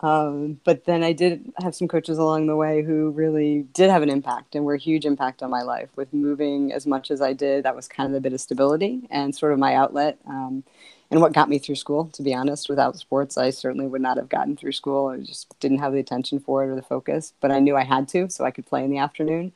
Um, 0.00 0.60
but 0.64 0.84
then 0.84 1.02
I 1.02 1.12
did 1.12 1.52
have 1.62 1.74
some 1.74 1.88
coaches 1.88 2.18
along 2.18 2.46
the 2.46 2.56
way 2.56 2.82
who 2.82 3.10
really 3.10 3.62
did 3.72 3.90
have 3.90 4.02
an 4.02 4.10
impact 4.10 4.54
and 4.54 4.64
were 4.64 4.74
a 4.74 4.78
huge 4.78 5.06
impact 5.06 5.42
on 5.42 5.50
my 5.50 5.62
life 5.62 5.88
with 5.96 6.12
moving 6.12 6.72
as 6.72 6.86
much 6.86 7.10
as 7.10 7.22
I 7.22 7.32
did. 7.32 7.64
That 7.64 7.76
was 7.76 7.88
kind 7.88 8.10
of 8.10 8.14
a 8.14 8.20
bit 8.20 8.34
of 8.34 8.40
stability 8.40 9.06
and 9.10 9.34
sort 9.34 9.52
of 9.52 9.58
my 9.58 9.74
outlet. 9.74 10.18
Um, 10.26 10.64
and 11.10 11.20
what 11.20 11.32
got 11.32 11.48
me 11.48 11.58
through 11.58 11.76
school, 11.76 12.06
to 12.12 12.22
be 12.22 12.34
honest, 12.34 12.68
without 12.68 12.96
sports, 12.98 13.38
I 13.38 13.50
certainly 13.50 13.86
would 13.86 14.02
not 14.02 14.16
have 14.16 14.28
gotten 14.28 14.56
through 14.56 14.72
school. 14.72 15.08
I 15.08 15.18
just 15.18 15.58
didn't 15.60 15.78
have 15.78 15.92
the 15.92 16.00
attention 16.00 16.40
for 16.40 16.64
it 16.64 16.68
or 16.68 16.74
the 16.74 16.82
focus, 16.82 17.32
but 17.40 17.50
I 17.50 17.60
knew 17.60 17.76
I 17.76 17.84
had 17.84 18.08
to, 18.08 18.28
so 18.28 18.44
I 18.44 18.50
could 18.50 18.66
play 18.66 18.84
in 18.84 18.90
the 18.90 18.98
afternoon. 18.98 19.52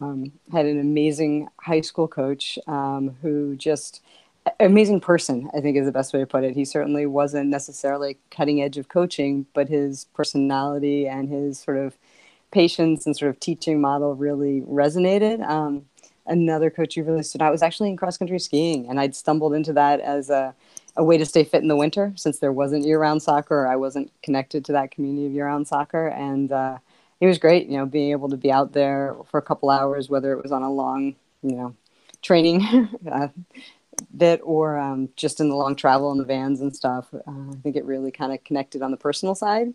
Um, 0.00 0.32
had 0.52 0.66
an 0.66 0.78
amazing 0.80 1.48
high 1.60 1.80
school 1.80 2.08
coach 2.08 2.58
um, 2.66 3.16
who 3.22 3.56
just 3.56 4.02
amazing 4.60 5.00
person 5.00 5.48
i 5.54 5.60
think 5.60 5.76
is 5.76 5.86
the 5.86 5.92
best 5.92 6.12
way 6.12 6.20
to 6.20 6.26
put 6.26 6.44
it. 6.44 6.54
He 6.54 6.64
certainly 6.64 7.06
wasn't 7.06 7.48
necessarily 7.48 8.18
cutting 8.30 8.60
edge 8.62 8.76
of 8.78 8.88
coaching 8.88 9.46
but 9.54 9.68
his 9.68 10.06
personality 10.14 11.06
and 11.06 11.28
his 11.28 11.58
sort 11.58 11.76
of 11.76 11.96
patience 12.50 13.06
and 13.06 13.16
sort 13.16 13.30
of 13.30 13.38
teaching 13.38 13.80
model 13.80 14.14
really 14.14 14.62
resonated. 14.62 15.46
Um, 15.46 15.84
another 16.26 16.70
coach 16.70 16.94
who 16.94 17.02
really 17.02 17.22
stood 17.22 17.42
out 17.42 17.52
was 17.52 17.62
actually 17.62 17.88
in 17.88 17.96
cross 17.96 18.18
country 18.18 18.38
skiing 18.38 18.88
and 18.88 19.00
i'd 19.00 19.14
stumbled 19.16 19.54
into 19.54 19.72
that 19.72 20.00
as 20.00 20.28
a, 20.28 20.54
a 20.96 21.04
way 21.04 21.16
to 21.16 21.24
stay 21.24 21.42
fit 21.42 21.62
in 21.62 21.68
the 21.68 21.76
winter 21.76 22.12
since 22.16 22.38
there 22.40 22.52
wasn't 22.52 22.84
year-round 22.84 23.22
soccer 23.22 23.66
i 23.66 23.76
wasn't 23.76 24.10
connected 24.22 24.64
to 24.64 24.72
that 24.72 24.90
community 24.90 25.26
of 25.26 25.32
year-round 25.32 25.66
soccer. 25.66 26.08
And 26.08 26.52
uh, 26.52 26.78
it 27.20 27.26
was 27.26 27.38
great 27.38 27.68
you 27.68 27.76
know 27.76 27.86
being 27.86 28.10
able 28.10 28.28
to 28.28 28.36
be 28.36 28.50
out 28.50 28.72
there 28.72 29.14
for 29.30 29.38
a 29.38 29.42
couple 29.42 29.70
hours 29.70 30.08
whether 30.08 30.32
it 30.32 30.42
was 30.42 30.52
on 30.52 30.62
a 30.62 30.72
long 30.72 31.14
you 31.42 31.56
know 31.56 31.74
training 32.22 32.62
uh, 33.10 33.28
bit 34.16 34.40
or 34.42 34.78
um, 34.78 35.08
just 35.16 35.40
in 35.40 35.48
the 35.48 35.54
long 35.54 35.76
travel 35.76 36.12
in 36.12 36.18
the 36.18 36.24
vans 36.24 36.60
and 36.60 36.74
stuff. 36.74 37.08
Uh, 37.12 37.50
I 37.50 37.56
think 37.62 37.76
it 37.76 37.84
really 37.84 38.10
kind 38.10 38.32
of 38.32 38.42
connected 38.44 38.82
on 38.82 38.90
the 38.90 38.96
personal 38.96 39.34
side. 39.34 39.74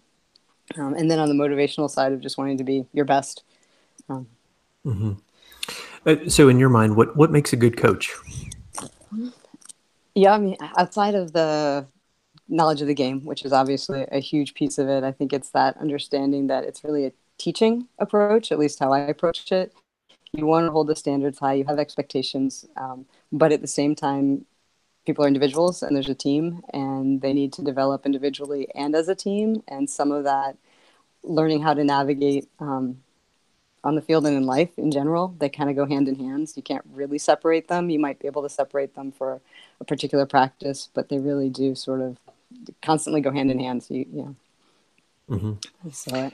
Um, 0.77 0.93
and 0.93 1.11
then 1.11 1.19
on 1.19 1.29
the 1.29 1.35
motivational 1.35 1.89
side 1.89 2.13
of 2.13 2.21
just 2.21 2.37
wanting 2.37 2.57
to 2.57 2.63
be 2.63 2.85
your 2.93 3.05
best. 3.05 3.43
Um, 4.07 4.27
mm-hmm. 4.85 5.13
uh, 6.05 6.29
so, 6.29 6.47
in 6.47 6.57
your 6.57 6.69
mind, 6.69 6.95
what 6.95 7.15
what 7.17 7.31
makes 7.31 7.51
a 7.51 7.57
good 7.57 7.75
coach? 7.77 8.13
Yeah, 10.15 10.33
I 10.33 10.37
mean, 10.37 10.57
outside 10.77 11.15
of 11.15 11.33
the 11.33 11.85
knowledge 12.47 12.81
of 12.81 12.87
the 12.87 12.93
game, 12.93 13.25
which 13.25 13.43
is 13.45 13.51
obviously 13.51 14.05
a 14.11 14.19
huge 14.19 14.53
piece 14.53 14.77
of 14.77 14.87
it, 14.87 15.03
I 15.03 15.11
think 15.11 15.33
it's 15.33 15.49
that 15.49 15.77
understanding 15.77 16.47
that 16.47 16.63
it's 16.63 16.83
really 16.83 17.05
a 17.05 17.11
teaching 17.37 17.87
approach, 17.99 18.51
at 18.51 18.59
least 18.59 18.79
how 18.79 18.93
I 18.93 18.99
approach 18.99 19.51
it, 19.51 19.73
you 20.33 20.47
want 20.47 20.65
to 20.65 20.71
hold 20.71 20.87
the 20.87 20.95
standards 20.95 21.39
high 21.39 21.53
you 21.53 21.65
have 21.65 21.79
expectations 21.79 22.65
um, 22.77 23.05
but 23.31 23.51
at 23.51 23.61
the 23.61 23.67
same 23.67 23.95
time 23.95 24.45
people 25.05 25.23
are 25.23 25.27
individuals 25.27 25.83
and 25.83 25.95
there's 25.95 26.09
a 26.09 26.15
team 26.15 26.61
and 26.73 27.21
they 27.21 27.33
need 27.33 27.53
to 27.53 27.61
develop 27.61 28.05
individually 28.05 28.67
and 28.75 28.95
as 28.95 29.07
a 29.07 29.15
team 29.15 29.61
and 29.67 29.89
some 29.89 30.11
of 30.11 30.23
that 30.23 30.57
learning 31.23 31.61
how 31.61 31.73
to 31.73 31.83
navigate 31.83 32.47
um, 32.59 33.01
on 33.83 33.95
the 33.95 34.01
field 34.01 34.25
and 34.25 34.35
in 34.35 34.45
life 34.45 34.77
in 34.77 34.91
general 34.91 35.35
they 35.39 35.49
kind 35.49 35.69
of 35.69 35.75
go 35.75 35.85
hand 35.85 36.07
in 36.07 36.15
hand. 36.15 36.51
You 36.55 36.63
can't 36.63 36.85
really 36.93 37.17
separate 37.17 37.67
them. 37.67 37.89
You 37.89 37.99
might 37.99 38.19
be 38.19 38.27
able 38.27 38.43
to 38.43 38.49
separate 38.49 38.95
them 38.95 39.11
for 39.11 39.41
a 39.79 39.83
particular 39.83 40.25
practice 40.25 40.89
but 40.93 41.09
they 41.09 41.19
really 41.19 41.49
do 41.49 41.75
sort 41.75 42.01
of 42.01 42.17
constantly 42.81 43.21
go 43.21 43.31
hand 43.31 43.51
in 43.51 43.59
hand. 43.59 43.83
So 43.83 43.93
you, 43.93 44.05
yeah. 44.11 44.29
Mm-hmm. 45.29 45.89
so 45.91 46.31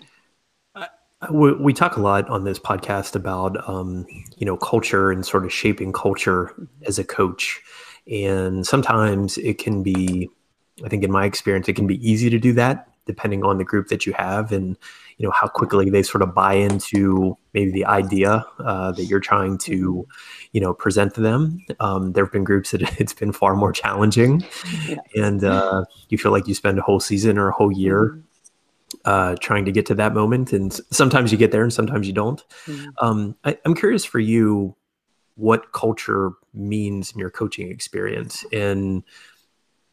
we, 1.29 1.53
we, 1.53 1.73
talk 1.73 1.97
a 1.97 2.01
lot 2.01 2.29
on 2.29 2.45
this 2.45 2.59
podcast 2.59 3.15
about 3.15 3.57
um, 3.67 4.05
you 4.37 4.45
know 4.45 4.55
culture 4.55 5.11
and 5.11 5.25
sort 5.25 5.45
of 5.45 5.51
shaping 5.51 5.91
culture 5.91 6.53
as 6.85 6.97
a 6.97 7.03
coach, 7.03 7.61
and 8.09 8.65
sometimes 8.65 9.37
it 9.37 9.57
can 9.57 9.83
be, 9.83 10.29
I 10.83 10.89
think 10.89 11.03
in 11.03 11.11
my 11.11 11.25
experience, 11.25 11.67
it 11.67 11.75
can 11.75 11.87
be 11.87 12.09
easy 12.09 12.29
to 12.29 12.39
do 12.39 12.53
that 12.53 12.85
depending 13.05 13.43
on 13.43 13.57
the 13.57 13.63
group 13.63 13.87
that 13.87 14.05
you 14.05 14.13
have 14.13 14.51
and 14.51 14.77
you 15.17 15.25
know 15.25 15.31
how 15.31 15.47
quickly 15.47 15.89
they 15.89 16.03
sort 16.03 16.21
of 16.21 16.35
buy 16.35 16.53
into 16.53 17.35
maybe 17.55 17.71
the 17.71 17.83
idea 17.83 18.45
uh, 18.59 18.91
that 18.91 19.05
you're 19.05 19.19
trying 19.19 19.57
to 19.57 20.07
you 20.53 20.61
know 20.61 20.73
present 20.73 21.13
to 21.15 21.21
them. 21.21 21.59
Um, 21.81 22.13
there 22.13 22.23
have 22.23 22.31
been 22.31 22.45
groups 22.45 22.71
that 22.71 22.81
it's 22.99 23.13
been 23.13 23.33
far 23.33 23.55
more 23.55 23.73
challenging. 23.73 24.45
Yes. 24.87 24.99
and 25.15 25.43
uh, 25.43 25.83
you 26.07 26.17
feel 26.17 26.31
like 26.31 26.47
you 26.47 26.53
spend 26.53 26.79
a 26.79 26.81
whole 26.81 27.01
season 27.01 27.37
or 27.37 27.49
a 27.49 27.53
whole 27.53 27.73
year 27.73 28.11
mm-hmm 28.11 28.28
uh, 29.05 29.35
trying 29.39 29.65
to 29.65 29.71
get 29.71 29.85
to 29.87 29.95
that 29.95 30.13
moment. 30.13 30.53
And 30.53 30.73
sometimes 30.91 31.31
you 31.31 31.37
get 31.37 31.51
there 31.51 31.63
and 31.63 31.73
sometimes 31.73 32.07
you 32.07 32.13
don't. 32.13 32.43
Mm-hmm. 32.65 32.89
Um, 32.99 33.35
I, 33.43 33.57
I'm 33.65 33.75
curious 33.75 34.05
for 34.05 34.19
you 34.19 34.75
what 35.35 35.71
culture 35.71 36.31
means 36.53 37.11
in 37.11 37.19
your 37.19 37.29
coaching 37.29 37.71
experience 37.71 38.45
and 38.51 39.03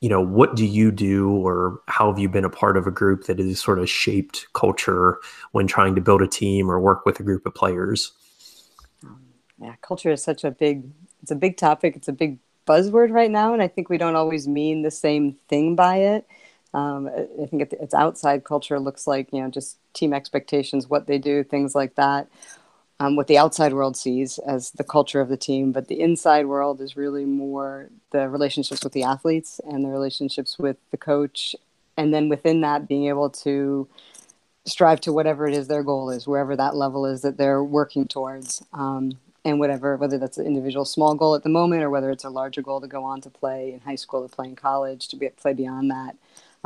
you 0.00 0.08
know 0.08 0.20
what 0.20 0.56
do 0.56 0.66
you 0.66 0.90
do 0.90 1.30
or 1.30 1.80
how 1.86 2.10
have 2.10 2.18
you 2.18 2.28
been 2.28 2.44
a 2.44 2.50
part 2.50 2.76
of 2.76 2.86
a 2.86 2.90
group 2.90 3.24
that 3.24 3.38
has 3.38 3.60
sort 3.60 3.78
of 3.78 3.88
shaped 3.88 4.46
culture 4.54 5.18
when 5.52 5.66
trying 5.66 5.94
to 5.94 6.00
build 6.00 6.20
a 6.20 6.26
team 6.26 6.70
or 6.70 6.80
work 6.80 7.06
with 7.06 7.20
a 7.20 7.22
group 7.22 7.46
of 7.46 7.54
players 7.54 8.12
yeah 9.60 9.74
culture 9.82 10.10
is 10.10 10.22
such 10.22 10.42
a 10.42 10.50
big 10.50 10.90
it's 11.22 11.30
a 11.30 11.36
big 11.36 11.56
topic 11.56 11.94
it's 11.94 12.08
a 12.08 12.12
big 12.12 12.38
buzzword 12.66 13.10
right 13.10 13.30
now 13.30 13.52
and 13.52 13.62
i 13.62 13.68
think 13.68 13.88
we 13.88 13.98
don't 13.98 14.16
always 14.16 14.48
mean 14.48 14.82
the 14.82 14.90
same 14.90 15.36
thing 15.48 15.76
by 15.76 15.96
it 15.98 16.26
um, 16.74 17.08
I 17.08 17.46
think 17.46 17.72
its 17.72 17.94
outside 17.94 18.44
culture 18.44 18.78
looks 18.78 19.06
like 19.06 19.32
you 19.32 19.42
know 19.42 19.50
just 19.50 19.78
team 19.94 20.12
expectations, 20.12 20.88
what 20.88 21.06
they 21.06 21.18
do, 21.18 21.42
things 21.42 21.74
like 21.74 21.94
that. 21.94 22.28
Um, 22.98 23.14
what 23.14 23.26
the 23.26 23.36
outside 23.36 23.74
world 23.74 23.94
sees 23.94 24.38
as 24.38 24.70
the 24.70 24.84
culture 24.84 25.20
of 25.20 25.28
the 25.28 25.36
team, 25.36 25.70
but 25.70 25.88
the 25.88 26.00
inside 26.00 26.46
world 26.46 26.80
is 26.80 26.96
really 26.96 27.26
more 27.26 27.90
the 28.10 28.26
relationships 28.28 28.82
with 28.82 28.94
the 28.94 29.02
athletes 29.02 29.60
and 29.64 29.84
the 29.84 29.90
relationships 29.90 30.58
with 30.58 30.78
the 30.90 30.96
coach, 30.96 31.54
and 31.96 32.12
then 32.12 32.28
within 32.28 32.62
that, 32.62 32.88
being 32.88 33.08
able 33.08 33.28
to 33.28 33.86
strive 34.64 35.00
to 35.02 35.12
whatever 35.12 35.46
it 35.46 35.54
is 35.54 35.68
their 35.68 35.82
goal 35.82 36.10
is, 36.10 36.26
wherever 36.26 36.56
that 36.56 36.74
level 36.74 37.06
is 37.06 37.22
that 37.22 37.36
they're 37.36 37.62
working 37.62 38.06
towards. 38.06 38.62
Um, 38.72 39.18
and 39.44 39.60
whatever, 39.60 39.96
whether 39.96 40.18
that's 40.18 40.38
an 40.38 40.46
individual 40.46 40.84
small 40.84 41.14
goal 41.14 41.36
at 41.36 41.44
the 41.44 41.48
moment 41.48 41.84
or 41.84 41.88
whether 41.88 42.10
it's 42.10 42.24
a 42.24 42.28
larger 42.28 42.62
goal 42.62 42.80
to 42.80 42.88
go 42.88 43.04
on 43.04 43.20
to 43.20 43.30
play 43.30 43.72
in 43.72 43.78
high 43.78 43.94
school, 43.94 44.28
to 44.28 44.34
play 44.34 44.48
in 44.48 44.56
college, 44.56 45.06
to 45.06 45.14
be, 45.14 45.28
play 45.28 45.52
beyond 45.52 45.88
that 45.88 46.16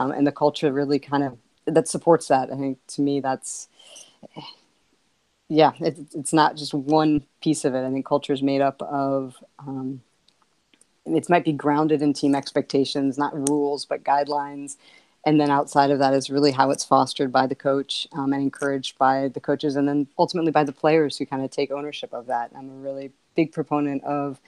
um, 0.00 0.10
and 0.12 0.26
the 0.26 0.32
culture 0.32 0.72
really 0.72 0.98
kind 0.98 1.22
of 1.22 1.38
that 1.66 1.86
supports 1.86 2.26
that. 2.28 2.50
I 2.50 2.56
think 2.56 2.78
to 2.88 3.02
me 3.02 3.20
that's 3.20 3.68
yeah, 5.48 5.72
it, 5.80 5.98
it's 6.14 6.32
not 6.32 6.56
just 6.56 6.72
one 6.72 7.24
piece 7.42 7.64
of 7.64 7.74
it. 7.74 7.84
I 7.84 7.90
think 7.90 8.06
culture 8.06 8.32
is 8.32 8.42
made 8.42 8.60
up 8.60 8.80
of 8.82 9.36
um, 9.58 10.00
it 11.04 11.28
might 11.28 11.44
be 11.44 11.52
grounded 11.52 12.02
in 12.02 12.12
team 12.12 12.34
expectations, 12.34 13.18
not 13.18 13.48
rules, 13.48 13.84
but 13.84 14.04
guidelines. 14.04 14.76
And 15.26 15.38
then 15.38 15.50
outside 15.50 15.90
of 15.90 15.98
that 15.98 16.14
is 16.14 16.30
really 16.30 16.52
how 16.52 16.70
it's 16.70 16.84
fostered 16.84 17.30
by 17.30 17.46
the 17.46 17.54
coach 17.54 18.06
um, 18.12 18.32
and 18.32 18.42
encouraged 18.42 18.96
by 18.96 19.28
the 19.28 19.40
coaches, 19.40 19.76
and 19.76 19.86
then 19.86 20.06
ultimately 20.18 20.50
by 20.50 20.64
the 20.64 20.72
players 20.72 21.18
who 21.18 21.26
kind 21.26 21.44
of 21.44 21.50
take 21.50 21.70
ownership 21.70 22.14
of 22.14 22.26
that. 22.26 22.52
I'm 22.56 22.70
a 22.70 22.74
really 22.74 23.12
big 23.34 23.52
proponent 23.52 24.02
of 24.04 24.40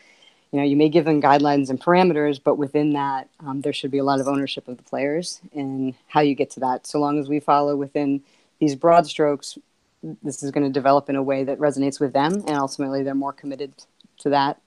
you 0.53 0.59
know 0.59 0.65
you 0.65 0.77
may 0.77 0.89
give 0.89 1.05
them 1.05 1.21
guidelines 1.21 1.71
and 1.71 1.81
parameters 1.81 2.41
but 2.43 2.57
within 2.57 2.93
that 2.93 3.29
um, 3.41 3.63
there 3.63 3.73
should 3.73 3.91
be 3.91 3.99
a 3.99 4.05
lot 4.05 4.21
of 4.21 4.29
ownership 4.29 4.69
of 4.69 4.77
the 4.77 4.83
players 4.83 5.41
and 5.55 5.95
how 6.09 6.21
you 6.21 6.35
get 6.35 6.51
to 6.51 6.61
that. 6.61 6.87
So 6.87 7.01
long 7.01 7.19
as 7.19 7.29
we 7.29 7.41
follow 7.41 7.75
within 7.75 8.23
these 8.61 8.77
broad 8.77 9.07
strokes 9.07 9.59
this 10.23 10.43
is 10.43 10.51
going 10.51 10.65
to 10.65 10.73
develop 10.73 11.09
in 11.09 11.17
a 11.17 11.23
way 11.23 11.45
that 11.45 11.59
resonates 11.59 12.01
with 12.01 12.13
them 12.13 12.35
and 12.47 12.51
ultimately 12.51 13.03
they're 13.03 13.15
more 13.15 13.33
committed 13.33 13.73
to 14.19 14.31
that 14.31 14.61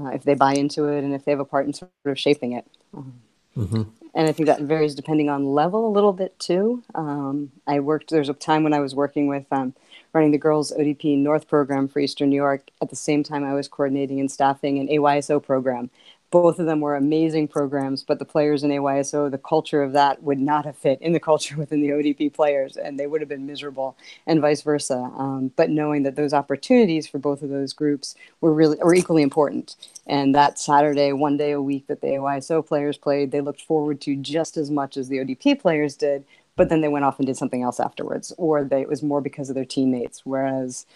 uh, 0.00 0.08
if 0.08 0.24
they 0.24 0.34
buy 0.34 0.54
into 0.54 0.86
it 0.86 1.04
and 1.04 1.14
if 1.14 1.24
they 1.24 1.32
have 1.32 1.40
a 1.40 1.44
part 1.44 1.66
in 1.66 1.72
sort 1.72 1.90
of 2.04 2.18
shaping 2.18 2.52
it. 2.52 2.66
Mm-hmm. 2.94 3.82
and 4.14 4.28
i 4.28 4.32
think 4.32 4.48
that 4.48 4.60
varies 4.60 4.94
depending 4.94 5.30
on 5.30 5.46
level 5.46 5.88
a 5.88 5.92
little 5.92 6.12
bit 6.12 6.38
too. 6.38 6.82
Um, 6.94 7.52
i 7.66 7.80
worked 7.80 8.10
there's 8.10 8.28
a 8.28 8.34
time 8.34 8.64
when 8.64 8.74
i 8.74 8.80
was 8.80 8.94
working 8.94 9.28
with 9.28 9.46
um, 9.50 9.74
running 10.16 10.32
the 10.32 10.38
girls 10.38 10.72
ODP 10.72 11.18
North 11.18 11.46
program 11.46 11.86
for 11.88 12.00
Eastern 12.00 12.30
New 12.30 12.36
York. 12.36 12.70
At 12.80 12.90
the 12.90 12.96
same 12.96 13.22
time, 13.22 13.44
I 13.44 13.52
was 13.54 13.68
coordinating 13.68 14.18
and 14.18 14.30
staffing 14.30 14.78
an 14.78 14.88
AYSO 14.88 15.42
program 15.42 15.90
both 16.30 16.58
of 16.58 16.66
them 16.66 16.80
were 16.80 16.96
amazing 16.96 17.48
programs, 17.48 18.02
but 18.02 18.18
the 18.18 18.24
players 18.24 18.64
in 18.64 18.70
AYSO, 18.70 19.30
the 19.30 19.38
culture 19.38 19.82
of 19.82 19.92
that 19.92 20.22
would 20.22 20.38
not 20.38 20.64
have 20.64 20.76
fit 20.76 21.00
in 21.00 21.12
the 21.12 21.20
culture 21.20 21.56
within 21.58 21.80
the 21.80 21.90
ODP 21.90 22.34
players, 22.34 22.76
and 22.76 22.98
they 22.98 23.06
would 23.06 23.20
have 23.20 23.28
been 23.28 23.46
miserable, 23.46 23.96
and 24.26 24.40
vice 24.40 24.62
versa. 24.62 25.10
Um, 25.16 25.52
but 25.56 25.70
knowing 25.70 26.02
that 26.02 26.16
those 26.16 26.32
opportunities 26.32 27.06
for 27.06 27.18
both 27.18 27.42
of 27.42 27.50
those 27.50 27.72
groups 27.72 28.14
were 28.40 28.52
really 28.52 28.76
were 28.78 28.94
equally 28.94 29.22
important, 29.22 29.76
and 30.06 30.34
that 30.34 30.58
Saturday, 30.58 31.12
one 31.12 31.36
day 31.36 31.52
a 31.52 31.62
week 31.62 31.86
that 31.86 32.00
the 32.00 32.08
AYSO 32.08 32.66
players 32.66 32.98
played, 32.98 33.30
they 33.30 33.40
looked 33.40 33.62
forward 33.62 34.00
to 34.02 34.16
just 34.16 34.56
as 34.56 34.70
much 34.70 34.96
as 34.96 35.08
the 35.08 35.18
ODP 35.18 35.60
players 35.60 35.96
did. 35.96 36.24
But 36.56 36.70
then 36.70 36.80
they 36.80 36.88
went 36.88 37.04
off 37.04 37.18
and 37.18 37.26
did 37.26 37.36
something 37.36 37.62
else 37.62 37.80
afterwards, 37.80 38.32
or 38.38 38.64
they, 38.64 38.82
it 38.82 38.88
was 38.88 39.02
more 39.02 39.20
because 39.20 39.48
of 39.50 39.54
their 39.54 39.64
teammates. 39.64 40.22
Whereas 40.24 40.86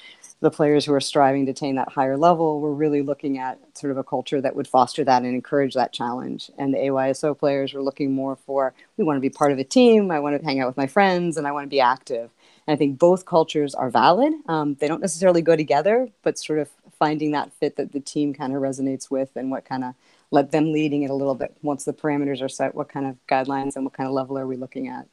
the 0.40 0.50
players 0.50 0.87
who 0.87 0.95
are 0.95 1.00
striving 1.00 1.45
to 1.47 1.52
attain 1.52 1.76
that 1.76 1.93
higher 1.93 2.17
level 2.17 2.61
were 2.61 2.75
really 2.75 3.02
looking 3.02 3.38
at 3.38 3.59
sort 3.76 3.90
of 3.90 3.99
a 3.99 4.05
culture 4.05 4.40
that 4.40 4.57
would 4.57 4.67
foster 4.67 5.05
that 5.05 5.23
and 5.23 5.35
encourage 5.35 5.75
that 5.75 5.93
challenge. 5.93 6.50
And 6.59 6.73
the 6.73 6.79
AYSO 6.79 7.38
players 7.38 7.75
were 7.75 7.83
looking 7.83 8.12
more 8.12 8.37
for 8.37 8.73
we 8.97 9.05
want 9.05 9.19
to 9.19 9.21
be 9.21 9.31
part 9.31 9.52
of 9.52 9.59
a 9.59 9.64
team, 9.64 10.11
I 10.11 10.19
want 10.21 10.38
to 10.38 10.45
hang 10.45 10.61
out 10.61 10.67
with 10.67 10.79
my 10.79 10.87
friends, 10.87 11.37
and 11.37 11.47
I 11.47 11.52
want 11.52 11.67
to 11.67 11.71
be 11.71 11.81
active. 11.81 12.31
And 12.67 12.75
I 12.75 12.76
think 12.76 12.99
both 12.99 13.26
cultures 13.26 13.75
are 13.75 13.90
valid. 13.90 14.33
Um, 14.49 14.76
they 14.81 14.88
don't 14.88 15.00
necessarily 15.00 15.43
go 15.43 15.57
together, 15.57 16.09
but 16.23 16.38
sort 16.38 16.59
of 16.59 16.71
finding 16.99 17.33
that 17.33 17.52
fit 17.52 17.76
that 17.76 17.93
the 17.93 18.00
team 18.00 18.33
kind 18.33 18.55
of 18.55 18.62
resonates 18.62 19.11
with 19.11 19.31
and 19.37 19.50
what 19.50 19.64
kind 19.64 19.85
of 19.85 19.95
let 20.31 20.52
them 20.52 20.73
leading 20.73 21.02
it 21.02 21.11
a 21.11 21.14
little 21.14 21.35
bit 21.35 21.57
once 21.62 21.85
the 21.85 21.93
parameters 21.93 22.40
are 22.40 22.49
set, 22.49 22.75
what 22.75 22.88
kind 22.88 23.07
of 23.07 23.17
guidelines 23.26 23.76
and 23.76 23.85
what 23.85 23.95
kind 23.95 24.07
of 24.07 24.14
level 24.14 24.38
are 24.38 24.47
we 24.47 24.57
looking 24.57 24.88
at? 24.88 25.07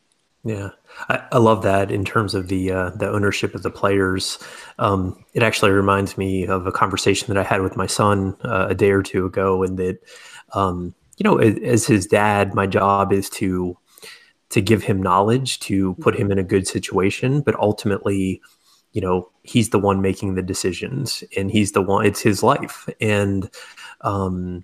Yeah, 0.44 0.70
I, 1.10 1.24
I, 1.34 1.38
love 1.40 1.64
that 1.64 1.92
in 1.92 2.06
terms 2.06 2.34
of 2.34 2.48
the 2.48 2.72
uh, 2.72 2.90
the 2.92 3.10
ownership 3.10 3.54
of 3.54 3.64
the 3.64 3.72
players. 3.72 4.40
Um, 4.80 5.26
it 5.34 5.44
actually 5.44 5.72
reminds 5.72 6.18
me 6.18 6.46
of 6.46 6.66
a 6.66 6.72
conversation 6.72 7.28
that 7.28 7.38
I 7.38 7.44
had 7.44 7.62
with 7.62 7.76
my 7.76 7.88
son 7.88 8.38
uh, 8.46 8.68
a 8.70 8.76
day 8.76 8.92
or 8.92 9.04
two 9.04 9.26
ago, 9.26 9.64
and 9.64 9.78
that 9.78 10.00
um, 10.54 10.96
you 11.18 11.24
know, 11.24 11.38
as, 11.38 11.58
as, 11.64 11.88
his 11.88 12.06
dad, 12.06 12.54
my 12.54 12.68
job 12.68 13.12
is 13.12 13.30
to 13.32 13.78
to 14.50 14.62
give 14.62 14.84
him 14.84 15.04
knowledge, 15.04 15.60
to 15.60 15.96
put 15.96 16.16
him 16.18 16.32
in 16.32 16.40
a 16.40 16.44
good 16.44 16.66
situation, 16.66 17.42
but 17.42 17.60
ultimately, 17.60 18.42
you 18.94 19.02
know, 19.02 19.30
he's 19.44 19.72
the 19.72 19.80
one 19.80 20.02
making 20.02 20.36
the 20.36 20.42
decisions, 20.42 21.24
and 21.36 21.52
he's 21.52 21.74
the 21.74 21.82
one. 21.82 22.06
It's 22.06 22.22
his 22.22 22.44
life, 22.44 22.88
and 23.02 23.50
um, 24.02 24.64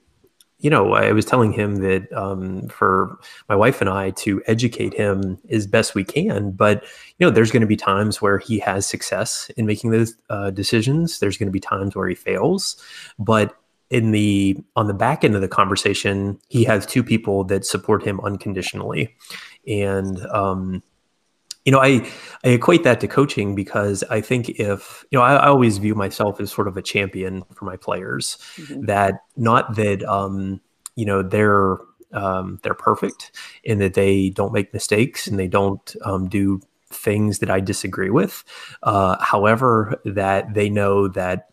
you 0.64 0.70
know, 0.70 0.94
I 0.94 1.12
was 1.12 1.26
telling 1.26 1.52
him 1.52 1.82
that 1.82 2.12
um, 2.14 2.70
for 2.70 3.20
my 3.50 3.56
wife 3.56 3.82
and 3.82 3.90
I 3.90 4.12
to 4.12 4.42
educate 4.48 4.94
him 4.94 5.38
as 5.50 5.68
best 5.68 5.94
we 5.94 6.06
can, 6.06 6.52
but 6.52 6.84
you 7.18 7.28
know, 7.28 7.30
there's 7.30 7.52
going 7.52 7.62
to 7.62 7.68
be 7.68 7.76
times 7.76 8.22
where 8.22 8.40
he 8.40 8.60
has 8.60 8.88
success 8.88 9.52
in 9.58 9.66
making 9.66 9.92
those 9.92 10.16
uh, 10.30 10.52
decisions. 10.52 11.20
There's 11.20 11.38
going 11.38 11.48
to 11.48 11.52
be 11.52 11.60
times 11.60 11.98
where 11.98 12.08
he 12.08 12.16
fails, 12.16 12.82
but 13.20 13.58
in 13.90 14.12
the 14.12 14.58
on 14.78 14.88
the 14.88 14.94
back 14.94 15.26
end 15.26 15.36
of 15.36 15.42
the 15.42 15.50
conversation, 15.50 16.40
he 16.48 16.64
has 16.64 16.86
two 16.86 17.04
people 17.04 17.44
that 17.44 17.66
support 17.66 18.02
him 18.02 18.22
unconditionally, 18.22 19.14
and 19.68 20.26
um, 20.28 20.82
you 21.66 21.72
know, 21.72 21.80
I 21.80 22.10
I 22.44 22.50
equate 22.50 22.84
that 22.84 23.00
to 23.02 23.08
coaching 23.08 23.56
because 23.56 24.04
I 24.10 24.22
think 24.22 24.50
if 24.50 25.06
you 25.12 25.18
know, 25.18 25.24
I, 25.24 25.36
I 25.36 25.48
always 25.48 25.78
view 25.78 25.96
myself 25.96 26.40
as 26.40 26.52
sort 26.52 26.68
of 26.68 26.78
a 26.78 26.82
champion 26.82 27.44
for 27.54 27.66
my 27.66 27.78
players. 27.78 28.38
Mm-hmm. 28.58 28.86
That 28.86 29.22
not 29.38 29.76
that 29.76 30.04
um, 30.04 30.60
you 30.96 31.06
know 31.06 31.22
they're 31.22 31.78
um, 32.12 32.60
they're 32.64 32.74
perfect 32.74 33.32
and 33.66 33.80
that 33.82 33.94
they 33.94 34.30
don't 34.30 34.54
make 34.54 34.74
mistakes 34.74 35.28
and 35.28 35.40
they 35.40 35.48
don't 35.48 35.96
um, 36.04 36.28
do 36.30 36.62
things 36.90 37.40
that 37.40 37.50
I 37.50 37.60
disagree 37.60 38.10
with. 38.10 38.44
Uh, 38.84 39.18
however, 39.20 40.00
that 40.06 40.54
they 40.54 40.70
know 40.70 41.08
that 41.10 41.50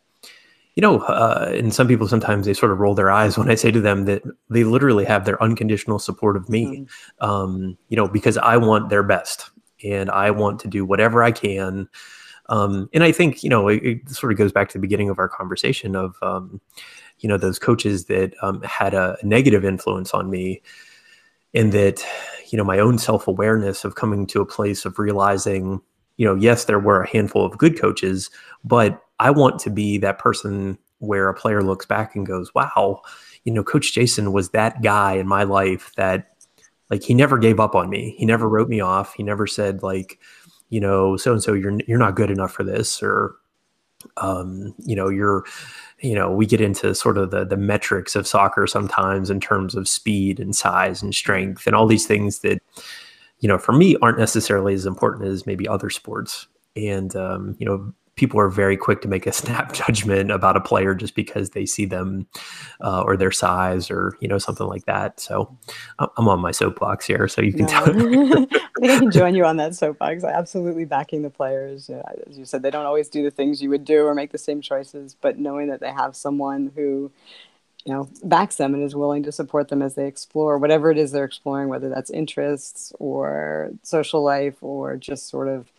you 0.77 0.83
know, 0.83 1.01
uh, 1.01 1.53
and 1.55 1.75
some 1.75 1.89
people 1.89 2.07
sometimes 2.09 2.47
they 2.47 2.55
sort 2.55 2.73
of 2.73 2.79
roll 2.79 2.95
their 2.95 3.11
eyes 3.11 3.37
when 3.39 3.51
I 3.51 3.55
say 3.55 3.71
to 3.71 3.81
them 3.81 4.07
that 4.07 4.23
they 4.49 4.65
literally 4.65 5.05
have 5.05 5.25
their 5.25 5.43
unconditional 5.43 5.99
support 5.99 6.37
of 6.37 6.49
me, 6.49 6.65
mm-hmm. 6.65 7.25
um, 7.25 7.79
you 7.89 7.97
know, 7.97 8.09
because 8.09 8.39
I 8.39 8.57
want 8.57 8.89
their 8.89 9.03
best 9.03 9.51
and 9.85 10.11
I 10.11 10.31
want 10.31 10.61
to 10.61 10.69
do 10.69 10.85
whatever 10.85 11.23
I 11.23 11.33
can. 11.33 11.89
Um, 12.49 12.89
and 12.93 13.05
I 13.05 13.13
think 13.13 13.45
you 13.45 13.51
know 13.51 13.69
it, 13.69 13.83
it, 13.85 14.09
sort 14.11 14.33
of 14.33 14.39
goes 14.39 14.53
back 14.53 14.69
to 14.69 14.79
the 14.79 14.83
beginning 14.83 15.09
of 15.09 15.19
our 15.19 15.29
conversation 15.29 15.95
of 15.95 16.17
um, 16.21 16.61
you 17.21 17.29
know 17.29 17.37
those 17.37 17.59
coaches 17.59 18.07
that 18.07 18.35
um, 18.43 18.61
had 18.63 18.93
a, 18.93 19.17
negative 19.23 19.65
influence 19.65 20.13
on 20.13 20.31
me, 20.31 20.63
and 21.55 21.73
that 21.73 22.05
you 22.51 22.59
know 22.59 22.65
my 22.65 22.79
own 22.79 22.99
self 22.99 23.29
awareness 23.29 23.85
of 23.85 23.95
coming 23.95 24.27
to 24.27 24.41
a 24.41 24.47
place 24.47 24.85
of 24.85 24.99
realizing 24.99 25.81
you 26.17 26.27
know 26.27 26.35
yes 26.35 26.65
there 26.65 26.81
were 26.81 27.03
a 27.03 27.09
handful 27.09 27.45
of 27.45 27.57
good 27.57 27.79
coaches, 27.81 28.31
but 28.65 29.01
I 29.21 29.31
want 29.31 29.61
to 29.61 29.71
be 29.71 29.99
that 29.99 30.19
person 30.19 30.77
where 30.99 31.29
a 31.29 31.35
player 31.35 31.63
looks 31.63 31.87
back 31.87 32.15
and 32.15 32.27
goes, 32.27 32.55
wow, 32.55 33.01
you 33.45 33.53
know, 33.53 33.63
Coach 33.63 33.93
Jason 33.93 34.33
was 34.33 34.51
that 34.51 34.83
guy 34.83 35.15
in 35.15 35.27
my 35.27 35.45
life 35.45 35.93
that 35.97 36.29
like 36.91 37.03
he 37.03 37.15
never 37.15 37.39
gave 37.39 37.61
up 37.61 37.75
on 37.75 37.89
me. 37.89 38.15
He 38.19 38.27
never 38.27 38.49
wrote 38.49 38.69
me 38.69 38.81
off. 38.81 39.15
He 39.15 39.23
never 39.23 39.47
said 39.47 39.83
like, 39.83 40.19
you 40.69 40.81
know, 40.81 41.17
so 41.17 41.33
and 41.33 41.43
so 41.43 41.53
you're 41.53 41.79
you're 41.87 41.99
not 41.99 42.17
good 42.17 42.31
enough 42.31 42.53
for 42.53 42.65
this 42.65 43.03
or 43.03 43.37
um, 44.17 44.75
you 44.79 44.97
know, 44.97 45.09
you're 45.09 45.45
you 46.01 46.15
know, 46.15 46.31
we 46.31 46.47
get 46.47 46.61
into 46.61 46.95
sort 46.95 47.19
of 47.19 47.31
the 47.31 47.45
the 47.45 47.57
metrics 47.57 48.17
of 48.17 48.27
soccer 48.27 48.67
sometimes 48.67 49.31
in 49.31 49.41
terms 49.41 49.75
of 49.75 49.89
speed 49.89 50.41
and 50.41 50.57
size 50.57 51.03
and 51.03 51.15
strength 51.15 51.67
and 51.67 51.77
all 51.77 51.87
these 51.87 52.07
things 52.07 52.41
that 52.41 52.63
you 53.41 53.49
know, 53.49 53.59
for 53.59 53.73
me 53.73 53.97
aren't 54.03 54.19
necessarily 54.19 54.75
as 54.75 54.87
important 54.87 55.27
as 55.27 55.47
maybe 55.47 55.67
other 55.67 55.91
sports. 55.91 56.47
And 56.77 57.15
um, 57.17 57.57
you 57.59 57.67
know, 57.67 57.93
people 58.21 58.39
are 58.39 58.51
very 58.51 58.77
quick 58.77 59.01
to 59.01 59.09
make 59.09 59.27
a 59.27 59.33
snap 59.41 59.73
judgment 59.73 60.31
about 60.31 60.55
a 60.55 60.61
player 60.61 60.95
just 60.95 61.15
because 61.15 61.51
they 61.51 61.65
see 61.65 61.87
them 61.87 62.27
uh, 62.83 63.01
or 63.03 63.17
their 63.17 63.33
size 63.33 63.91
or 63.91 64.15
you 64.21 64.29
know 64.29 64.37
something 64.39 64.67
like 64.67 64.85
that. 64.85 65.19
So 65.19 65.57
I'm 65.99 66.29
on 66.29 66.39
my 66.39 66.51
soapbox 66.53 67.07
here, 67.07 67.27
so 67.27 67.41
you 67.41 67.53
can 67.53 67.63
no. 67.63 67.67
tell. 67.67 67.85
I 67.89 68.81
think 68.81 68.93
I 68.93 68.99
can 68.99 69.11
join 69.11 69.35
you 69.35 69.47
on 69.47 69.57
that 69.57 69.75
soapbox. 69.75 70.23
absolutely 70.23 70.85
backing 70.85 71.23
the 71.23 71.31
players. 71.31 71.89
as 72.29 72.39
you 72.39 72.45
said, 72.45 72.63
they 72.63 72.71
don't 72.71 72.87
always 72.87 73.09
do 73.09 73.23
the 73.23 73.31
things 73.31 73.63
you 73.63 73.71
would 73.71 73.87
do 73.87 74.05
or 74.05 74.15
make 74.15 74.33
the 74.33 74.39
same 74.39 74.61
choices, 74.61 75.17
but 75.19 75.39
knowing 75.39 75.69
that 75.69 75.81
they 75.81 75.91
have 75.91 76.15
someone 76.15 76.71
who 76.77 77.11
you 77.87 77.95
know 77.95 78.07
backs 78.23 78.57
them 78.57 78.75
and 78.75 78.83
is 78.83 78.95
willing 78.95 79.23
to 79.23 79.33
support 79.33 79.69
them 79.69 79.81
as 79.81 79.95
they 79.95 80.07
explore 80.07 80.59
whatever 80.59 80.91
it 80.91 80.99
is 80.99 81.13
they're 81.13 81.25
exploring 81.25 81.71
whether 81.71 81.89
that's 81.89 82.11
interests 82.11 82.93
or 82.99 83.71
social 83.83 84.23
life 84.23 84.63
or 84.63 84.99
just 84.99 85.31
sort 85.31 85.49
of 85.49 85.73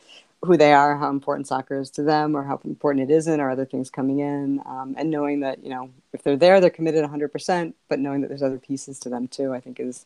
who 0.43 0.57
they 0.57 0.73
are, 0.73 0.97
how 0.97 1.09
important 1.09 1.47
soccer 1.47 1.79
is 1.79 1.91
to 1.91 2.03
them, 2.03 2.35
or 2.35 2.43
how 2.43 2.59
important 2.65 3.09
it 3.09 3.13
isn't, 3.13 3.39
or 3.39 3.51
other 3.51 3.65
things 3.65 3.89
coming 3.89 4.19
in, 4.19 4.59
um, 4.65 4.95
and 4.97 5.11
knowing 5.11 5.41
that 5.41 5.63
you 5.63 5.69
know 5.69 5.89
if 6.13 6.23
they're 6.23 6.35
there, 6.35 6.59
they're 6.59 6.69
committed 6.69 7.05
100%. 7.05 7.73
But 7.87 7.99
knowing 7.99 8.21
that 8.21 8.27
there's 8.27 8.41
other 8.41 8.57
pieces 8.57 8.99
to 8.99 9.09
them 9.09 9.27
too, 9.27 9.53
I 9.53 9.59
think 9.59 9.79
is 9.79 10.05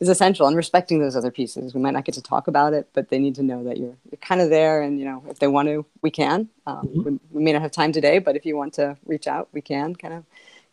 is 0.00 0.08
essential. 0.08 0.46
And 0.46 0.56
respecting 0.56 1.00
those 1.00 1.16
other 1.16 1.30
pieces, 1.30 1.74
we 1.74 1.80
might 1.80 1.92
not 1.92 2.04
get 2.04 2.14
to 2.14 2.22
talk 2.22 2.48
about 2.48 2.72
it, 2.72 2.88
but 2.94 3.10
they 3.10 3.18
need 3.18 3.34
to 3.36 3.42
know 3.42 3.62
that 3.64 3.76
you're 3.76 3.96
you're 4.10 4.18
kind 4.20 4.40
of 4.40 4.50
there, 4.50 4.82
and 4.82 4.98
you 4.98 5.04
know 5.04 5.22
if 5.28 5.38
they 5.38 5.48
want 5.48 5.68
to, 5.68 5.84
we 6.02 6.10
can. 6.10 6.48
Um, 6.66 6.86
mm-hmm. 6.86 7.02
we, 7.02 7.20
we, 7.30 7.42
may 7.42 7.52
not 7.52 7.62
have 7.62 7.70
time 7.70 7.92
today, 7.92 8.18
but 8.18 8.36
if 8.36 8.46
you 8.46 8.56
want 8.56 8.74
to 8.74 8.96
reach 9.04 9.26
out, 9.26 9.48
we 9.52 9.60
can. 9.60 9.94
Kind 9.94 10.14
of 10.14 10.24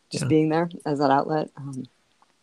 just 0.10 0.24
yeah. 0.24 0.30
being 0.30 0.50
there 0.50 0.70
as 0.86 1.00
that 1.00 1.12
outlet. 1.12 1.50
Um, 1.58 1.86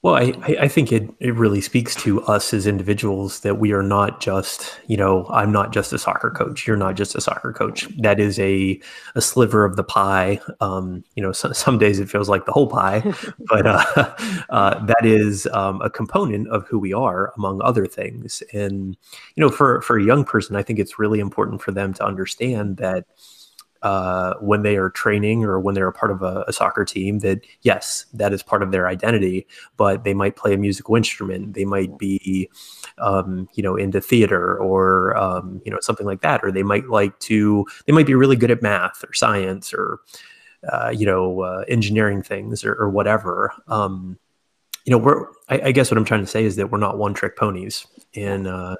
well, 0.02 0.14
I, 0.14 0.32
I 0.60 0.68
think 0.68 0.92
it, 0.92 1.10
it 1.18 1.34
really 1.34 1.60
speaks 1.60 1.96
to 2.02 2.22
us 2.22 2.54
as 2.54 2.68
individuals 2.68 3.40
that 3.40 3.58
we 3.58 3.72
are 3.72 3.82
not 3.82 4.20
just, 4.20 4.78
you 4.86 4.96
know, 4.96 5.26
I'm 5.28 5.50
not 5.50 5.72
just 5.72 5.92
a 5.92 5.98
soccer 5.98 6.30
coach. 6.30 6.68
You're 6.68 6.76
not 6.76 6.94
just 6.94 7.16
a 7.16 7.20
soccer 7.20 7.52
coach. 7.52 7.88
That 7.98 8.20
is 8.20 8.38
a, 8.38 8.80
a 9.16 9.20
sliver 9.20 9.64
of 9.64 9.74
the 9.74 9.82
pie. 9.82 10.40
Um, 10.60 11.02
you 11.16 11.22
know, 11.22 11.32
so, 11.32 11.50
some 11.52 11.78
days 11.78 11.98
it 11.98 12.08
feels 12.08 12.28
like 12.28 12.46
the 12.46 12.52
whole 12.52 12.68
pie, 12.68 13.02
but 13.48 13.66
uh, 13.66 13.84
uh, 14.50 14.84
that 14.86 15.04
is 15.04 15.48
um, 15.48 15.82
a 15.82 15.90
component 15.90 16.46
of 16.48 16.64
who 16.68 16.78
we 16.78 16.92
are, 16.92 17.32
among 17.36 17.60
other 17.62 17.84
things. 17.84 18.40
And, 18.52 18.96
you 19.34 19.40
know, 19.40 19.50
for, 19.50 19.82
for 19.82 19.98
a 19.98 20.04
young 20.04 20.24
person, 20.24 20.54
I 20.54 20.62
think 20.62 20.78
it's 20.78 21.00
really 21.00 21.18
important 21.18 21.60
for 21.60 21.72
them 21.72 21.92
to 21.94 22.04
understand 22.04 22.76
that 22.76 23.04
uh, 23.82 24.34
when 24.40 24.62
they 24.62 24.76
are 24.76 24.90
training 24.90 25.44
or 25.44 25.60
when 25.60 25.74
they're 25.74 25.88
a 25.88 25.92
part 25.92 26.10
of 26.10 26.22
a, 26.22 26.44
a, 26.48 26.52
soccer 26.52 26.84
team 26.84 27.20
that 27.20 27.40
yes 27.62 28.06
that 28.12 28.32
is 28.32 28.42
part 28.42 28.62
of 28.62 28.72
their 28.72 28.88
identity 28.88 29.46
but 29.76 30.02
they 30.02 30.14
might 30.14 30.34
play 30.34 30.52
a 30.52 30.56
musical 30.56 30.96
instrument. 30.96 31.54
They 31.54 31.64
might 31.64 31.96
be 31.96 32.50
um, 32.98 33.48
you 33.54 33.62
know 33.62 33.76
into 33.76 34.00
theater 34.00 34.56
or 34.56 35.16
um, 35.16 35.62
you 35.64 35.70
know 35.70 35.78
something 35.80 36.06
like 36.06 36.22
that 36.22 36.40
or 36.42 36.50
they 36.50 36.64
might 36.64 36.88
like 36.88 37.18
to 37.20 37.66
they 37.86 37.92
might 37.92 38.06
be 38.06 38.14
really 38.14 38.36
good 38.36 38.50
at 38.50 38.62
math 38.62 39.04
or 39.04 39.14
science 39.14 39.72
or 39.72 40.00
uh, 40.72 40.90
you 40.90 41.06
know 41.06 41.42
uh, 41.42 41.64
engineering 41.68 42.22
things 42.22 42.64
or, 42.64 42.74
or 42.74 42.90
whatever. 42.90 43.52
Um, 43.68 44.18
you 44.84 44.92
know 44.92 44.98
we're 44.98 45.26
I, 45.48 45.60
I, 45.66 45.72
guess 45.72 45.90
what 45.90 45.98
i'm 45.98 46.04
trying 46.06 46.22
to 46.22 46.26
say 46.26 46.44
is 46.44 46.56
that 46.56 46.70
we're 46.70 46.78
not 46.78 46.96
one 46.96 47.12
trick 47.12 47.36
ponies 47.36 47.86
and 48.14 48.46
uh, 48.46 48.76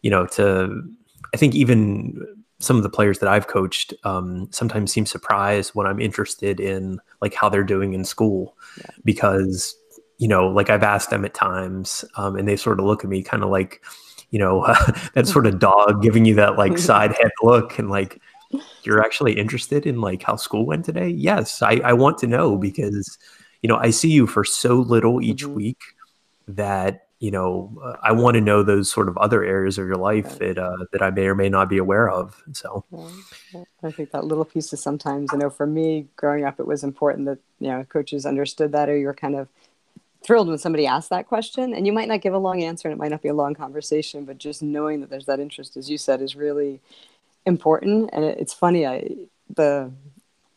you 0.00 0.08
know 0.08 0.24
to 0.26 0.88
i 1.34 1.36
think 1.36 1.56
even 1.56 2.39
some 2.60 2.76
of 2.76 2.82
the 2.82 2.90
players 2.90 3.18
that 3.18 3.28
I've 3.28 3.48
coached 3.48 3.94
um, 4.04 4.48
sometimes 4.52 4.92
seem 4.92 5.06
surprised 5.06 5.70
when 5.74 5.86
I'm 5.86 6.00
interested 6.00 6.60
in 6.60 7.00
like 7.20 7.34
how 7.34 7.48
they're 7.48 7.64
doing 7.64 7.94
in 7.94 8.04
school 8.04 8.56
yeah. 8.78 8.90
because 9.04 9.74
you 10.18 10.28
know 10.28 10.48
like 10.48 10.70
I've 10.70 10.82
asked 10.82 11.10
them 11.10 11.24
at 11.24 11.34
times 11.34 12.04
um, 12.16 12.36
and 12.36 12.46
they 12.46 12.56
sort 12.56 12.78
of 12.78 12.86
look 12.86 13.02
at 13.04 13.10
me 13.10 13.22
kind 13.22 13.42
of 13.42 13.50
like 13.50 13.82
you 14.30 14.38
know 14.38 14.66
that 15.14 15.26
sort 15.26 15.46
of 15.46 15.58
dog 15.58 16.02
giving 16.02 16.24
you 16.24 16.34
that 16.36 16.56
like 16.56 16.78
side 16.90 17.12
head 17.12 17.32
look 17.42 17.78
and 17.78 17.90
like 17.90 18.20
you're 18.84 19.02
actually 19.02 19.32
interested 19.38 19.86
in 19.86 20.00
like 20.00 20.22
how 20.22 20.36
school 20.36 20.66
went 20.66 20.84
today 20.84 21.08
yes 21.08 21.62
I, 21.62 21.80
I 21.84 21.92
want 21.94 22.18
to 22.18 22.26
know 22.26 22.56
because 22.56 23.18
you 23.62 23.68
know, 23.68 23.76
I 23.76 23.90
see 23.90 24.10
you 24.10 24.26
for 24.26 24.44
so 24.44 24.76
little 24.76 25.20
each 25.20 25.44
Mhm. 25.44 25.54
week 25.54 25.82
that 26.48 27.06
you 27.20 27.30
know 27.30 27.72
uh, 27.82 27.96
I 28.02 28.12
want 28.12 28.34
to 28.34 28.40
know 28.40 28.62
those 28.62 28.90
sort 28.90 29.08
of 29.08 29.16
other 29.18 29.44
areas 29.44 29.78
of 29.78 29.86
your 29.86 29.96
life 29.96 30.38
that 30.38 30.58
uh, 30.58 30.84
that 30.92 31.02
I 31.02 31.10
may 31.10 31.26
or 31.26 31.34
may 31.34 31.48
not 31.48 31.68
be 31.68 31.78
aware 31.78 32.10
of. 32.10 32.42
So 32.52 32.84
Yeah. 33.52 33.64
I 33.82 33.90
think 33.90 34.10
that 34.12 34.24
little 34.24 34.44
piece 34.44 34.72
is 34.72 34.82
sometimes, 34.82 35.30
I 35.32 35.36
know 35.36 35.50
for 35.50 35.66
me 35.66 36.06
growing 36.16 36.44
up, 36.44 36.60
it 36.60 36.66
was 36.66 36.84
important 36.84 37.26
that, 37.26 37.38
you 37.58 37.68
know, 37.68 37.84
coaches 37.84 38.26
understood 38.26 38.72
that 38.72 38.88
or 38.88 38.96
you're 38.96 39.14
kind 39.14 39.34
of 39.34 39.48
thrilled 40.22 40.48
when 40.48 40.58
somebody 40.58 40.86
asks 40.86 41.08
that 41.08 41.26
question. 41.26 41.74
And 41.74 41.86
you 41.86 41.92
might 41.92 42.08
not 42.08 42.20
give 42.20 42.34
a 42.34 42.38
long 42.38 42.62
answer 42.62 42.88
and 42.88 42.94
it 42.96 43.02
might 43.02 43.10
not 43.10 43.22
be 43.22 43.28
a 43.28 43.34
long 43.34 43.54
conversation, 43.54 44.24
but 44.24 44.38
just 44.38 44.62
knowing 44.62 45.00
that 45.00 45.10
there's 45.10 45.26
that 45.26 45.40
interest, 45.40 45.76
as 45.76 45.90
you 45.90 45.98
said, 45.98 46.20
is 46.20 46.36
really 46.36 46.80
important. 47.46 48.10
And 48.12 48.24
it, 48.24 48.38
it's 48.38 48.54
funny, 48.54 48.86
I, 48.86 49.08
the, 49.54 49.90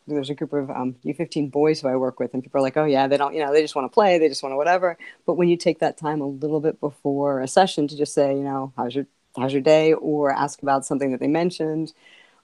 there's 0.08 0.30
a 0.30 0.36
group 0.36 0.54
of 0.54 0.70
um, 0.70 0.96
U15 1.06 1.52
boys 1.52 1.82
who 1.82 1.88
I 1.88 1.96
work 1.96 2.20
with, 2.20 2.34
and 2.34 2.44
people 2.44 2.60
are 2.60 2.64
like, 2.64 2.78
oh, 2.78 2.86
yeah, 2.86 3.08
they 3.08 3.18
don't, 3.18 3.34
you 3.34 3.44
know, 3.44 3.54
they 3.54 3.62
just 3.62 3.76
want 3.76 3.92
to 3.92 3.94
play, 3.94 4.18
they 4.18 4.30
just 4.30 4.44
want 4.44 4.54
to 4.54 4.58
whatever. 4.58 4.98
But 5.26 5.36
when 5.36 5.50
you 5.50 5.58
take 5.58 5.80
that 5.80 5.98
time 5.98 6.22
a 6.22 6.28
little 6.28 6.60
bit 6.60 6.80
before 6.80 7.42
a 7.42 7.48
session 7.48 7.88
to 7.88 7.98
just 7.98 8.14
say, 8.14 8.34
you 8.34 8.44
know, 8.44 8.74
how's 8.78 8.96
your, 8.96 9.08
how's 9.38 9.54
your 9.54 9.62
day, 9.62 9.94
or 9.94 10.32
ask 10.32 10.62
about 10.62 10.86
something 10.86 11.12
that 11.12 11.20
they 11.20 11.28
mentioned, 11.28 11.94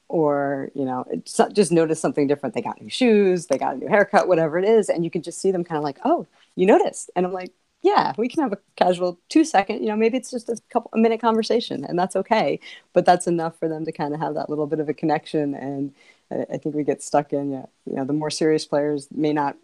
or 0.10 0.72
you 0.74 0.84
know 0.84 1.06
just 1.54 1.72
notice 1.72 2.02
something 2.02 2.28
different. 2.28 2.56
They 2.56 2.62
got 2.62 2.82
new 2.82 2.90
shoes 2.90 3.46
they 3.46 3.58
got 3.58 3.76
a 3.76 3.78
new 3.78 3.88
haircut 3.88 4.28
whatever 4.28 4.58
it 4.58 4.66
is 4.66 4.90
and 4.90 5.06
you 5.06 5.12
can 5.12 5.22
just 5.22 5.40
see 5.40 5.52
them 5.52 5.64
kind 5.64 5.78
of 5.78 5.84
like 5.84 6.00
oh 6.04 6.28
you 6.56 6.66
noticed. 6.66 7.10
And 7.16 7.26
i'm 7.26 7.32
like 7.32 7.54
yeah 7.82 8.14
we 8.18 8.28
can 8.28 8.44
have 8.44 8.52
a 8.52 8.58
casual 8.76 9.20
two 9.30 9.46
second 9.46 9.82
you 9.82 9.88
know 9.88 9.96
maybe 9.96 10.18
it's 10.18 10.32
just 10.32 10.50
a 10.50 10.58
couple 10.70 10.92
a 10.94 10.98
minute 10.98 11.22
conversation 11.22 11.86
and 11.86 11.98
that's 11.98 12.16
okay. 12.16 12.60
But 12.92 13.06
that's 13.06 13.28
enough 13.28 13.58
for 13.58 13.70
them 13.70 13.86
to 13.86 13.92
kind 13.92 14.14
of 14.14 14.20
have 14.20 14.34
that 14.34 14.50
little 14.50 14.68
bit 14.68 14.80
of 14.80 14.90
a 14.90 14.94
connection 14.94 15.54
and 15.54 15.94
i, 16.32 16.46
I 16.54 16.58
think 16.58 16.76
we 16.76 16.84
get 16.84 17.02
stuck 17.02 17.34
in 17.34 17.52
yeah 17.52 17.66
you 17.86 17.96
know 17.96 18.06
the 18.06 18.14
more 18.14 18.30
serious 18.30 18.66
players 18.66 19.08
may 19.12 19.34
not 19.34 19.56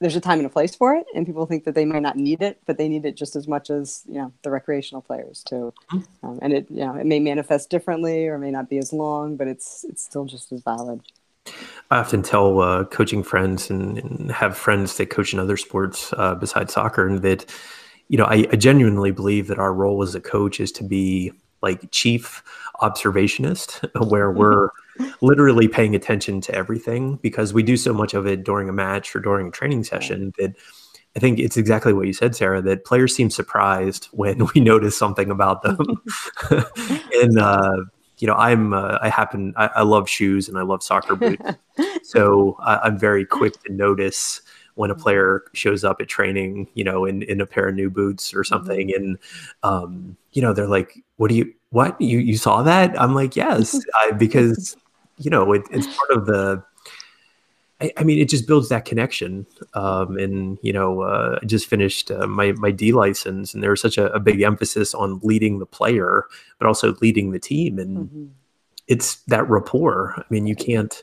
there's 0.00 0.16
a 0.16 0.20
time 0.20 0.38
and 0.38 0.46
a 0.46 0.50
place 0.50 0.74
for 0.74 0.94
it 0.94 1.06
and 1.14 1.24
people 1.24 1.46
think 1.46 1.64
that 1.64 1.74
they 1.74 1.84
might 1.84 2.02
not 2.02 2.16
need 2.16 2.42
it 2.42 2.60
but 2.66 2.76
they 2.76 2.88
need 2.88 3.06
it 3.06 3.16
just 3.16 3.36
as 3.36 3.48
much 3.48 3.70
as 3.70 4.02
you 4.06 4.14
know 4.14 4.32
the 4.42 4.50
recreational 4.50 5.00
players 5.00 5.42
too. 5.44 5.72
Um, 6.22 6.38
and 6.42 6.52
it 6.52 6.66
you 6.68 6.84
know 6.84 6.94
it 6.94 7.06
may 7.06 7.20
manifest 7.20 7.70
differently 7.70 8.26
or 8.26 8.38
may 8.38 8.50
not 8.50 8.68
be 8.68 8.78
as 8.78 8.92
long 8.92 9.36
but 9.36 9.46
it's 9.46 9.84
it's 9.88 10.04
still 10.04 10.24
just 10.24 10.52
as 10.52 10.62
valid. 10.62 11.00
I 11.90 11.98
often 11.98 12.22
tell 12.22 12.60
uh, 12.60 12.84
coaching 12.84 13.22
friends 13.22 13.70
and, 13.70 13.98
and 13.98 14.32
have 14.32 14.56
friends 14.56 14.96
that 14.96 15.10
coach 15.10 15.32
in 15.32 15.38
other 15.38 15.56
sports 15.56 16.12
uh, 16.16 16.34
besides 16.34 16.72
soccer, 16.72 17.06
and 17.06 17.22
that 17.22 17.44
you 18.08 18.18
know 18.18 18.24
I, 18.24 18.46
I 18.50 18.56
genuinely 18.56 19.10
believe 19.10 19.48
that 19.48 19.58
our 19.58 19.72
role 19.72 20.02
as 20.02 20.14
a 20.14 20.20
coach 20.20 20.60
is 20.60 20.72
to 20.72 20.84
be 20.84 21.32
like 21.62 21.90
chief 21.90 22.42
observationist, 22.80 23.88
where 24.10 24.30
we're 24.30 24.70
literally 25.20 25.68
paying 25.68 25.94
attention 25.94 26.40
to 26.42 26.54
everything 26.54 27.16
because 27.16 27.52
we 27.52 27.62
do 27.62 27.76
so 27.76 27.92
much 27.92 28.14
of 28.14 28.26
it 28.26 28.44
during 28.44 28.68
a 28.68 28.72
match 28.72 29.14
or 29.14 29.20
during 29.20 29.48
a 29.48 29.50
training 29.50 29.84
session 29.84 30.32
that 30.38 30.54
I 31.16 31.20
think 31.20 31.38
it's 31.38 31.56
exactly 31.56 31.92
what 31.92 32.06
you 32.06 32.12
said, 32.12 32.34
Sarah, 32.34 32.60
that 32.62 32.84
players 32.84 33.14
seem 33.14 33.30
surprised 33.30 34.06
when 34.12 34.46
we 34.54 34.60
notice 34.60 34.96
something 34.96 35.30
about 35.30 35.62
them. 35.62 35.78
and, 36.50 37.38
uh, 37.38 37.76
you 38.18 38.26
know, 38.26 38.34
I'm, 38.34 38.72
uh, 38.72 38.98
I 39.00 39.08
happen, 39.08 39.54
I, 39.56 39.66
I 39.76 39.82
love 39.82 40.08
shoes 40.08 40.48
and 40.48 40.58
I 40.58 40.62
love 40.62 40.82
soccer 40.82 41.16
boots. 41.16 41.42
so 42.02 42.56
I, 42.60 42.78
I'm 42.78 42.98
very 42.98 43.24
quick 43.24 43.60
to 43.64 43.72
notice 43.72 44.40
when 44.76 44.90
a 44.90 44.94
player 44.94 45.44
shows 45.52 45.84
up 45.84 46.00
at 46.00 46.08
training, 46.08 46.68
you 46.74 46.82
know, 46.82 47.04
in, 47.04 47.22
in 47.22 47.40
a 47.40 47.46
pair 47.46 47.68
of 47.68 47.74
new 47.74 47.90
boots 47.90 48.34
or 48.34 48.42
something. 48.42 48.92
And, 48.92 49.18
um, 49.62 50.16
you 50.32 50.42
know, 50.42 50.52
they're 50.52 50.66
like, 50.66 51.04
what 51.16 51.28
do 51.28 51.36
you, 51.36 51.52
what 51.70 52.00
you, 52.00 52.18
you 52.18 52.36
saw 52.36 52.62
that? 52.62 53.00
I'm 53.00 53.14
like, 53.14 53.36
yes, 53.36 53.78
I, 53.94 54.12
because, 54.12 54.76
you 55.18 55.30
know, 55.30 55.52
it, 55.52 55.62
it's 55.70 55.86
part 55.86 56.10
of 56.10 56.26
the, 56.26 56.62
I, 57.80 57.92
I 57.96 58.04
mean, 58.04 58.18
it 58.18 58.28
just 58.28 58.46
builds 58.46 58.68
that 58.68 58.84
connection. 58.84 59.46
Um, 59.74 60.16
and 60.16 60.58
you 60.62 60.72
know, 60.72 61.02
uh, 61.02 61.38
I 61.42 61.46
just 61.46 61.66
finished 61.66 62.10
uh, 62.10 62.26
my 62.26 62.52
my 62.52 62.70
D 62.70 62.92
license, 62.92 63.54
and 63.54 63.62
there 63.62 63.70
was 63.70 63.80
such 63.80 63.98
a, 63.98 64.12
a 64.12 64.20
big 64.20 64.42
emphasis 64.42 64.94
on 64.94 65.20
leading 65.22 65.58
the 65.58 65.66
player, 65.66 66.24
but 66.58 66.66
also 66.66 66.94
leading 67.00 67.32
the 67.32 67.40
team, 67.40 67.78
and 67.78 68.10
Mhm. 68.10 68.28
it's 68.86 69.16
that 69.26 69.48
rapport. 69.48 70.14
I 70.16 70.24
mean, 70.30 70.46
you 70.46 70.56
can't. 70.56 71.02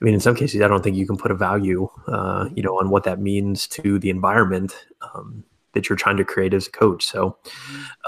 I 0.00 0.04
mean, 0.04 0.14
in 0.14 0.20
some 0.20 0.34
cases, 0.34 0.60
I 0.60 0.66
don't 0.66 0.82
think 0.82 0.96
you 0.96 1.06
can 1.06 1.16
put 1.16 1.30
a 1.30 1.36
value, 1.36 1.88
uh, 2.08 2.48
you 2.56 2.62
know, 2.64 2.76
on 2.80 2.90
what 2.90 3.04
that 3.04 3.20
means 3.20 3.68
to 3.68 4.00
the 4.00 4.10
environment 4.10 4.74
um, 5.00 5.44
that 5.72 5.88
you're 5.88 5.96
trying 5.96 6.16
to 6.16 6.24
create 6.24 6.54
as 6.54 6.66
a 6.66 6.70
coach. 6.70 7.04
So, 7.04 7.36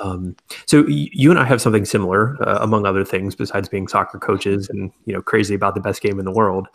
um, 0.03 0.37
so 0.66 0.87
you 0.87 1.31
and 1.31 1.38
I 1.38 1.44
have 1.44 1.61
something 1.61 1.85
similar, 1.85 2.37
uh, 2.46 2.59
among 2.61 2.87
other 2.87 3.05
things, 3.05 3.35
besides 3.35 3.68
being 3.68 3.88
soccer 3.88 4.18
coaches 4.18 4.68
and 4.68 4.92
you 5.07 5.12
know 5.12 5.22
crazy 5.22 5.55
about 5.55 5.74
the 5.74 5.81
best 5.81 6.03
game 6.03 6.18
in 6.18 6.24
the 6.24 6.33
world. 6.33 6.68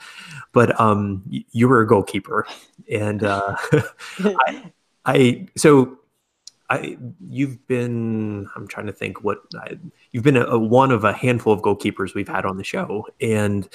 But 0.52 0.80
um, 0.80 1.23
you 1.52 1.67
were 1.67 1.82
a 1.82 1.88
goalkeeper, 1.88 2.47
and 2.91 3.23
uh, 3.23 3.56
I, 4.19 4.71
I 5.06 5.47
so 5.56 5.99
I 6.69 6.97
you've 7.28 7.65
been 7.67 8.47
I'm 8.56 8.67
trying 8.67 8.86
to 8.86 8.93
think 8.93 9.23
what 9.23 9.39
I, 9.56 9.78
you've 10.12 10.23
been 10.23 10.38
a, 10.38 10.45
a 10.45 10.60
one 10.60 10.91
of 10.91 11.04
a 11.04 11.13
handful 11.13 11.54
of 11.54 11.62
goalkeepers 11.62 12.13
we've 12.13 12.28
had 12.28 12.45
on 12.45 12.58
the 12.58 12.63
show, 12.63 13.08
and 13.19 13.67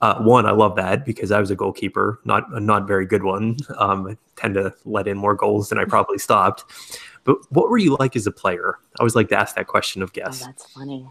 uh, 0.00 0.22
one 0.22 0.46
I 0.46 0.52
love 0.52 0.76
that 0.76 1.04
because 1.04 1.32
I 1.32 1.40
was 1.40 1.50
a 1.50 1.56
goalkeeper, 1.56 2.20
not 2.24 2.44
a 2.52 2.60
not 2.60 2.86
very 2.86 3.04
good 3.06 3.24
one. 3.24 3.56
Um, 3.76 4.06
I 4.06 4.16
tend 4.36 4.54
to 4.54 4.72
let 4.84 5.08
in 5.08 5.16
more 5.18 5.34
goals 5.34 5.68
than 5.68 5.78
I 5.78 5.84
probably 5.88 6.18
stopped. 6.18 6.64
But 7.24 7.38
what 7.50 7.68
were 7.68 7.78
you 7.78 7.96
like 7.98 8.14
as 8.16 8.26
a 8.26 8.30
player? 8.32 8.78
I 8.98 9.02
always 9.02 9.14
like 9.16 9.28
to 9.30 9.36
ask 9.38 9.56
that 9.56 9.66
question 9.66 10.02
of 10.02 10.10
Oh, 10.10 10.12
guests. 10.14 10.46
that's 10.46 10.70
funny. 10.72 11.06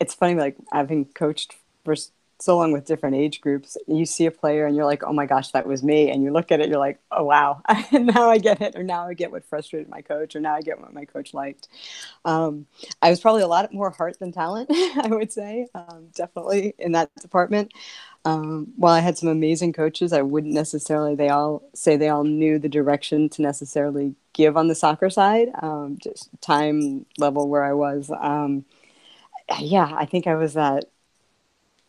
It's 0.00 0.14
funny, 0.14 0.34
like 0.34 0.56
having 0.72 1.04
coached 1.06 1.54
for 1.84 1.94
so 2.40 2.56
long 2.56 2.72
with 2.72 2.84
different 2.84 3.16
age 3.16 3.40
groups, 3.40 3.76
you 3.86 4.04
see 4.04 4.26
a 4.26 4.30
player 4.30 4.66
and 4.66 4.76
you're 4.76 4.84
like, 4.84 5.02
oh 5.04 5.12
my 5.12 5.26
gosh, 5.26 5.50
that 5.52 5.66
was 5.66 5.82
me. 5.82 6.10
And 6.10 6.22
you 6.22 6.32
look 6.32 6.50
at 6.50 6.60
it, 6.60 6.68
you're 6.68 6.78
like, 6.78 6.98
oh 7.10 7.24
wow, 7.24 7.62
now 7.92 8.28
I 8.30 8.38
get 8.38 8.60
it. 8.60 8.76
Or 8.76 8.82
now 8.82 9.06
I 9.06 9.14
get 9.14 9.30
what 9.30 9.44
frustrated 9.44 9.88
my 9.88 10.02
coach, 10.02 10.34
or 10.36 10.40
now 10.40 10.54
I 10.54 10.60
get 10.60 10.80
what 10.80 10.92
my 10.92 11.04
coach 11.04 11.32
liked. 11.32 11.68
Um, 12.24 12.66
I 13.00 13.10
was 13.10 13.20
probably 13.20 13.42
a 13.42 13.46
lot 13.46 13.72
more 13.72 13.90
heart 13.90 14.18
than 14.18 14.32
talent, 14.32 14.68
I 14.72 15.08
would 15.08 15.32
say, 15.32 15.68
um, 15.74 16.08
definitely 16.14 16.74
in 16.78 16.92
that 16.92 17.14
department. 17.16 17.72
Um, 18.26 18.72
while 18.76 18.94
I 18.94 19.00
had 19.00 19.18
some 19.18 19.28
amazing 19.28 19.74
coaches, 19.74 20.12
I 20.12 20.22
wouldn't 20.22 20.54
necessarily, 20.54 21.14
they 21.14 21.28
all 21.28 21.62
say 21.74 21.96
they 21.96 22.08
all 22.08 22.24
knew 22.24 22.58
the 22.58 22.70
direction 22.70 23.28
to 23.30 23.42
necessarily 23.42 24.14
give 24.32 24.56
on 24.56 24.68
the 24.68 24.74
soccer 24.74 25.10
side, 25.10 25.48
um, 25.62 25.98
just 26.02 26.30
time 26.40 27.04
level 27.18 27.48
where 27.48 27.64
I 27.64 27.74
was. 27.74 28.10
Um, 28.18 28.64
yeah, 29.58 29.90
I 29.94 30.06
think 30.06 30.26
I 30.26 30.36
was 30.36 30.54
that 30.54 30.86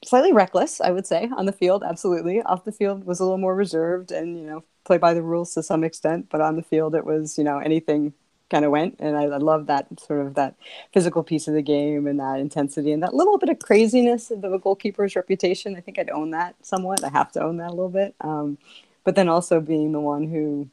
slightly 0.05 0.33
reckless, 0.33 0.79
I 0.81 0.91
would 0.91 1.05
say, 1.05 1.29
on 1.35 1.45
the 1.45 1.51
field. 1.51 1.83
Absolutely. 1.83 2.41
Off 2.43 2.63
the 2.63 2.71
field 2.71 3.05
was 3.05 3.19
a 3.19 3.23
little 3.23 3.37
more 3.37 3.55
reserved 3.55 4.11
and, 4.11 4.37
you 4.37 4.45
know, 4.45 4.63
play 4.85 4.97
by 4.97 5.13
the 5.13 5.21
rules 5.21 5.53
to 5.53 5.63
some 5.63 5.83
extent. 5.83 6.27
But 6.29 6.41
on 6.41 6.55
the 6.55 6.63
field, 6.63 6.95
it 6.95 7.05
was, 7.05 7.37
you 7.37 7.43
know, 7.43 7.57
anything 7.57 8.13
kind 8.49 8.63
of 8.63 8.71
went. 8.71 8.95
And 8.99 9.17
I, 9.17 9.23
I 9.23 9.37
love 9.37 9.65
that 9.67 9.99
sort 9.99 10.25
of 10.25 10.35
that 10.35 10.55
physical 10.93 11.23
piece 11.23 11.47
of 11.47 11.53
the 11.53 11.61
game 11.61 12.07
and 12.07 12.19
that 12.19 12.39
intensity 12.39 12.91
and 12.91 13.01
that 13.03 13.13
little 13.13 13.37
bit 13.37 13.49
of 13.49 13.59
craziness 13.59 14.29
of 14.31 14.41
the 14.41 14.57
goalkeeper's 14.59 15.15
reputation. 15.15 15.75
I 15.75 15.81
think 15.81 15.97
I'd 15.97 16.11
own 16.11 16.31
that 16.31 16.55
somewhat. 16.61 17.03
I 17.03 17.09
have 17.09 17.31
to 17.33 17.41
own 17.41 17.57
that 17.57 17.69
a 17.69 17.75
little 17.75 17.89
bit. 17.89 18.15
Um, 18.21 18.57
but 19.03 19.15
then 19.15 19.29
also 19.29 19.59
being 19.59 19.91
the 19.91 19.99
one 19.99 20.27
who, 20.27 20.69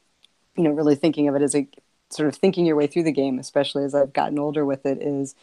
you 0.55 0.63
know, 0.63 0.71
really 0.71 0.95
thinking 0.95 1.27
of 1.27 1.35
it 1.35 1.41
as 1.41 1.55
a 1.55 1.67
sort 2.09 2.29
of 2.29 2.35
thinking 2.35 2.65
your 2.65 2.75
way 2.75 2.87
through 2.87 3.03
the 3.03 3.11
game, 3.11 3.39
especially 3.39 3.83
as 3.83 3.95
I've 3.95 4.13
gotten 4.13 4.37
older 4.37 4.65
with 4.65 4.85
it, 4.85 5.01
is 5.01 5.35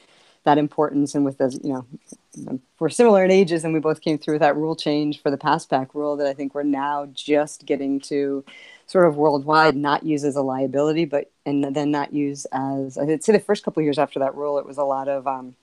that 0.44 0.58
importance. 0.58 1.14
And 1.14 1.24
with 1.24 1.38
the, 1.38 1.58
you 1.62 1.72
know, 1.72 2.60
we're 2.78 2.88
similar 2.88 3.24
in 3.24 3.30
ages 3.30 3.64
and 3.64 3.74
we 3.74 3.80
both 3.80 4.00
came 4.00 4.18
through 4.18 4.34
with 4.34 4.40
that 4.40 4.56
rule 4.56 4.76
change 4.76 5.20
for 5.20 5.30
the 5.30 5.36
pass 5.36 5.66
back 5.66 5.94
rule 5.94 6.16
that 6.16 6.26
I 6.26 6.34
think 6.34 6.54
we're 6.54 6.62
now 6.62 7.06
just 7.12 7.66
getting 7.66 8.00
to 8.02 8.44
sort 8.86 9.06
of 9.06 9.16
worldwide 9.16 9.76
not 9.76 10.02
use 10.02 10.24
as 10.24 10.36
a 10.36 10.42
liability, 10.42 11.04
but 11.04 11.30
and 11.46 11.74
then 11.74 11.90
not 11.90 12.12
use 12.12 12.46
as 12.52 12.98
I'd 12.98 13.22
say 13.22 13.32
the 13.32 13.40
first 13.40 13.64
couple 13.64 13.82
years 13.82 13.98
after 13.98 14.18
that 14.20 14.34
rule, 14.34 14.58
it 14.58 14.66
was 14.66 14.78
a 14.78 14.84
lot 14.84 15.08
of 15.08 15.26
um, 15.26 15.54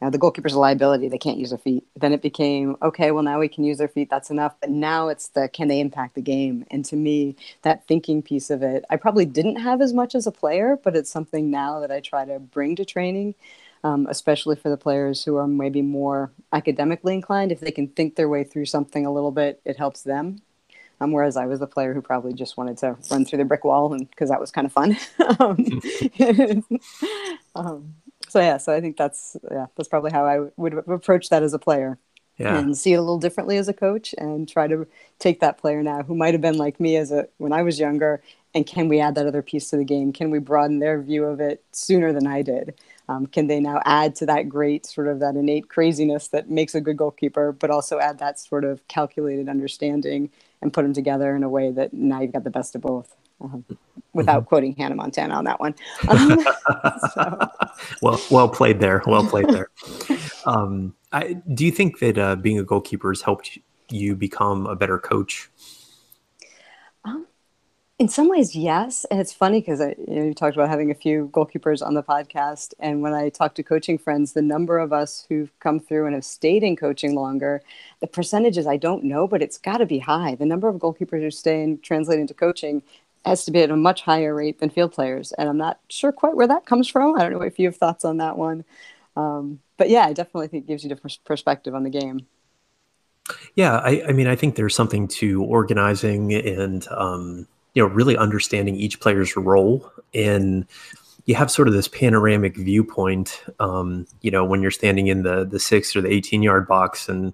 now 0.00 0.08
the 0.08 0.18
goalkeeper's 0.18 0.54
a 0.54 0.58
liability; 0.58 1.08
they 1.08 1.18
can't 1.18 1.36
use 1.38 1.50
their 1.50 1.58
feet. 1.58 1.84
Then 1.96 2.12
it 2.12 2.22
became 2.22 2.76
okay. 2.82 3.10
Well, 3.10 3.22
now 3.22 3.38
we 3.38 3.48
can 3.48 3.64
use 3.64 3.78
their 3.78 3.88
feet. 3.88 4.08
That's 4.08 4.30
enough. 4.30 4.54
But 4.60 4.70
now 4.70 5.08
it's 5.08 5.28
the 5.28 5.48
can 5.48 5.68
they 5.68 5.80
impact 5.80 6.14
the 6.14 6.22
game? 6.22 6.64
And 6.70 6.84
to 6.86 6.96
me, 6.96 7.36
that 7.62 7.86
thinking 7.86 8.22
piece 8.22 8.48
of 8.50 8.62
it, 8.62 8.84
I 8.88 8.96
probably 8.96 9.26
didn't 9.26 9.56
have 9.56 9.82
as 9.82 9.92
much 9.92 10.14
as 10.14 10.26
a 10.26 10.32
player, 10.32 10.78
but 10.82 10.96
it's 10.96 11.10
something 11.10 11.50
now 11.50 11.80
that 11.80 11.90
I 11.90 12.00
try 12.00 12.24
to 12.24 12.38
bring 12.38 12.76
to 12.76 12.84
training. 12.84 13.34
Um, 13.82 14.06
especially 14.10 14.56
for 14.56 14.68
the 14.68 14.76
players 14.76 15.24
who 15.24 15.36
are 15.36 15.46
maybe 15.46 15.80
more 15.80 16.32
academically 16.52 17.14
inclined, 17.14 17.50
if 17.50 17.60
they 17.60 17.70
can 17.70 17.88
think 17.88 18.14
their 18.14 18.28
way 18.28 18.44
through 18.44 18.66
something 18.66 19.06
a 19.06 19.12
little 19.12 19.30
bit, 19.30 19.60
it 19.64 19.78
helps 19.78 20.02
them. 20.02 20.42
Um, 21.00 21.12
whereas 21.12 21.36
I 21.36 21.46
was 21.46 21.60
the 21.60 21.66
player 21.66 21.94
who 21.94 22.02
probably 22.02 22.34
just 22.34 22.58
wanted 22.58 22.76
to 22.78 22.96
run 23.10 23.24
through 23.24 23.38
the 23.38 23.44
brick 23.46 23.64
wall, 23.64 23.92
and 23.94 24.08
because 24.10 24.28
that 24.30 24.40
was 24.40 24.50
kind 24.50 24.66
of 24.66 24.72
fun. 24.72 24.96
um, 25.40 25.56
um, 27.54 27.94
so 28.28 28.40
yeah, 28.40 28.58
so 28.58 28.72
I 28.74 28.80
think 28.80 28.96
that's 28.96 29.36
yeah, 29.50 29.66
that's 29.76 29.88
probably 29.88 30.10
how 30.12 30.24
I 30.26 30.50
would 30.56 30.74
approach 30.74 31.28
that 31.30 31.42
as 31.42 31.54
a 31.54 31.58
player, 31.58 31.98
Yeah. 32.38 32.58
and 32.58 32.76
see 32.76 32.92
it 32.92 32.96
a 32.96 33.00
little 33.00 33.18
differently 33.18 33.56
as 33.56 33.68
a 33.68 33.72
coach, 33.72 34.14
and 34.18 34.48
try 34.48 34.68
to 34.68 34.86
take 35.18 35.40
that 35.40 35.58
player 35.58 35.82
now 35.82 36.02
who 36.02 36.14
might 36.14 36.34
have 36.34 36.40
been 36.40 36.58
like 36.58 36.78
me 36.80 36.96
as 36.96 37.10
a 37.12 37.28
when 37.38 37.52
I 37.52 37.62
was 37.62 37.80
younger, 37.80 38.22
and 38.54 38.66
can 38.66 38.88
we 38.88 39.00
add 39.00 39.14
that 39.16 39.26
other 39.26 39.42
piece 39.42 39.70
to 39.70 39.76
the 39.76 39.84
game? 39.84 40.12
Can 40.12 40.30
we 40.30 40.38
broaden 40.38 40.78
their 40.78 41.00
view 41.00 41.24
of 41.24 41.40
it 41.40 41.64
sooner 41.72 42.12
than 42.12 42.26
I 42.26 42.42
did? 42.42 42.74
Um, 43.10 43.26
can 43.26 43.48
they 43.48 43.58
now 43.58 43.82
add 43.84 44.14
to 44.16 44.26
that 44.26 44.48
great 44.48 44.86
sort 44.86 45.08
of 45.08 45.18
that 45.18 45.34
innate 45.34 45.68
craziness 45.68 46.28
that 46.28 46.48
makes 46.48 46.76
a 46.76 46.80
good 46.80 46.96
goalkeeper, 46.96 47.50
but 47.50 47.68
also 47.68 47.98
add 47.98 48.20
that 48.20 48.38
sort 48.38 48.64
of 48.64 48.86
calculated 48.86 49.48
understanding 49.48 50.30
and 50.62 50.72
put 50.72 50.82
them 50.82 50.92
together 50.92 51.34
in 51.34 51.42
a 51.42 51.48
way 51.48 51.72
that 51.72 51.92
now 51.92 52.20
you've 52.20 52.32
got 52.32 52.44
the 52.44 52.50
best 52.50 52.76
of 52.76 52.82
both? 52.82 53.16
Um, 53.40 53.64
without 54.12 54.42
mm-hmm. 54.42 54.48
quoting 54.48 54.76
Hannah 54.76 54.94
Montana 54.94 55.34
on 55.34 55.44
that 55.44 55.58
one. 55.58 55.74
so. 57.14 57.38
well, 58.02 58.20
well 58.30 58.48
played 58.48 58.78
there. 58.78 59.02
Well 59.04 59.26
played 59.26 59.48
there. 59.48 59.70
Um, 60.46 60.94
I, 61.10 61.32
do 61.32 61.64
you 61.64 61.72
think 61.72 61.98
that 61.98 62.16
uh, 62.16 62.36
being 62.36 62.60
a 62.60 62.64
goalkeeper 62.64 63.10
has 63.10 63.22
helped 63.22 63.58
you 63.90 64.14
become 64.14 64.66
a 64.66 64.76
better 64.76 64.98
coach? 64.98 65.49
In 68.00 68.08
some 68.08 68.30
ways, 68.30 68.56
yes. 68.56 69.04
And 69.10 69.20
it's 69.20 69.34
funny 69.34 69.60
because 69.60 69.80
you, 69.80 69.94
know, 70.08 70.24
you 70.24 70.32
talked 70.32 70.56
about 70.56 70.70
having 70.70 70.90
a 70.90 70.94
few 70.94 71.28
goalkeepers 71.34 71.86
on 71.86 71.92
the 71.92 72.02
podcast. 72.02 72.72
And 72.78 73.02
when 73.02 73.12
I 73.12 73.28
talk 73.28 73.54
to 73.56 73.62
coaching 73.62 73.98
friends, 73.98 74.32
the 74.32 74.40
number 74.40 74.78
of 74.78 74.90
us 74.90 75.26
who've 75.28 75.50
come 75.60 75.78
through 75.78 76.06
and 76.06 76.14
have 76.14 76.24
stayed 76.24 76.62
in 76.62 76.76
coaching 76.76 77.14
longer, 77.14 77.62
the 78.00 78.06
percentages 78.06 78.66
I 78.66 78.78
don't 78.78 79.04
know, 79.04 79.28
but 79.28 79.42
it's 79.42 79.58
got 79.58 79.78
to 79.78 79.86
be 79.86 79.98
high. 79.98 80.34
The 80.34 80.46
number 80.46 80.66
of 80.66 80.76
goalkeepers 80.76 81.20
who 81.20 81.30
stay 81.30 81.62
and 81.62 81.82
translate 81.82 82.18
into 82.18 82.32
coaching 82.32 82.82
has 83.26 83.44
to 83.44 83.50
be 83.50 83.60
at 83.60 83.70
a 83.70 83.76
much 83.76 84.00
higher 84.00 84.34
rate 84.34 84.60
than 84.60 84.70
field 84.70 84.92
players. 84.92 85.32
And 85.32 85.46
I'm 85.46 85.58
not 85.58 85.78
sure 85.90 86.10
quite 86.10 86.36
where 86.36 86.48
that 86.48 86.64
comes 86.64 86.88
from. 86.88 87.16
I 87.16 87.24
don't 87.24 87.32
know 87.32 87.42
if 87.42 87.58
you 87.58 87.66
have 87.66 87.76
thoughts 87.76 88.06
on 88.06 88.16
that 88.16 88.38
one. 88.38 88.64
Um, 89.14 89.60
but 89.76 89.90
yeah, 89.90 90.06
I 90.06 90.14
definitely 90.14 90.48
think 90.48 90.64
it 90.64 90.68
gives 90.68 90.84
you 90.84 90.88
different 90.88 91.18
perspective 91.26 91.74
on 91.74 91.82
the 91.82 91.90
game. 91.90 92.26
Yeah, 93.54 93.76
I, 93.76 94.04
I 94.08 94.12
mean, 94.12 94.26
I 94.26 94.36
think 94.36 94.54
there's 94.54 94.74
something 94.74 95.06
to 95.08 95.42
organizing 95.44 96.32
and 96.32 96.88
um, 96.88 97.46
you 97.74 97.82
know 97.82 97.88
really 97.88 98.16
understanding 98.16 98.76
each 98.76 99.00
player's 99.00 99.36
role, 99.36 99.90
and 100.14 100.66
you 101.26 101.34
have 101.34 101.50
sort 101.50 101.68
of 101.68 101.74
this 101.74 101.88
panoramic 101.88 102.56
viewpoint. 102.56 103.42
Um, 103.58 104.06
you 104.22 104.30
know, 104.30 104.44
when 104.44 104.62
you're 104.62 104.70
standing 104.70 105.08
in 105.08 105.22
the 105.22 105.44
the 105.44 105.60
six 105.60 105.94
or 105.94 106.00
the 106.00 106.12
18 106.12 106.42
yard 106.42 106.66
box, 106.66 107.08
and 107.08 107.32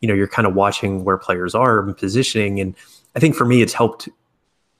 you 0.00 0.08
know 0.08 0.14
you're 0.14 0.28
kind 0.28 0.46
of 0.46 0.54
watching 0.54 1.04
where 1.04 1.18
players 1.18 1.54
are 1.54 1.80
and 1.80 1.96
positioning. 1.96 2.60
And 2.60 2.74
I 3.14 3.20
think 3.20 3.34
for 3.34 3.44
me, 3.44 3.62
it's 3.62 3.74
helped 3.74 4.08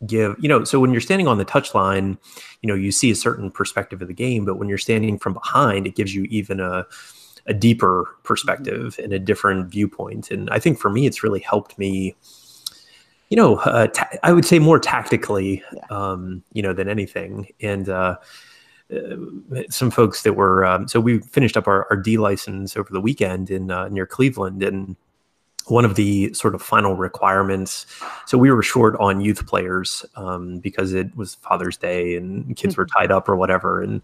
give 0.07 0.37
you 0.39 0.47
know 0.47 0.63
so 0.63 0.79
when 0.79 0.93
you're 0.93 1.01
standing 1.01 1.27
on 1.27 1.39
the 1.39 1.45
touchline 1.45 2.19
you 2.61 2.69
know 2.69 2.75
you 2.75 2.93
see 2.93 3.11
a 3.11 3.15
certain 3.15 3.51
perspective 3.51 4.03
of 4.03 4.09
the 4.09 4.13
game 4.13 4.45
but 4.45 4.57
when 4.57 4.69
you're 4.69 4.77
standing 4.77 5.19
from 5.19 5.33
behind 5.33 5.87
it 5.87 5.95
gives 5.97 6.15
you 6.15 6.25
even 6.25 6.61
a 6.61 6.85
a 7.47 7.55
deeper 7.55 8.17
perspective 8.25 8.99
and 9.03 9.13
a 9.13 9.19
different 9.19 9.69
viewpoint. 9.69 10.31
And 10.31 10.51
I 10.51 10.59
think 10.59 10.79
for 10.79 10.91
me, 10.91 11.07
it's 11.07 11.23
really 11.23 11.41
helped 11.41 11.79
me, 11.79 12.17
you 13.29 13.37
know, 13.37 13.57
uh, 13.57 13.89
ta- 13.89 14.09
I 14.23 14.33
would 14.33 14.45
say 14.45 14.59
more 14.59 14.79
tactically, 14.79 15.63
yeah. 15.73 15.83
um, 15.91 16.43
you 16.53 16.63
know, 16.63 16.73
than 16.73 16.89
anything. 16.89 17.49
And 17.61 17.89
uh, 17.89 18.17
uh, 18.95 19.17
some 19.69 19.91
folks 19.91 20.23
that 20.23 20.35
were, 20.35 20.65
um, 20.65 20.87
so 20.87 21.01
we 21.01 21.19
finished 21.21 21.57
up 21.57 21.67
our, 21.67 21.87
our 21.91 21.97
D 21.97 22.19
license 22.19 22.77
over 22.77 22.89
the 22.93 23.01
weekend 23.01 23.51
in 23.51 23.71
uh, 23.71 23.89
near 23.89 24.07
Cleveland 24.07 24.63
and 24.63 24.97
one 25.67 25.85
of 25.85 25.97
the 25.97 26.33
sort 26.33 26.55
of 26.55 26.63
final 26.63 26.95
requirements. 26.95 27.87
So 28.27 28.39
we 28.39 28.53
were 28.53 28.63
short 28.63 28.97
on 29.01 29.21
youth 29.21 29.47
players 29.47 30.07
um, 30.15 30.61
because 30.61 30.93
it 30.93 31.15
was 31.17 31.35
Father's 31.37 31.77
Day 31.77 32.17
and 32.17 32.57
kids 32.57 32.77
were 32.77 32.87
tied 32.97 33.11
up 33.11 33.29
or 33.29 33.35
whatever. 33.35 33.83
And 33.83 34.03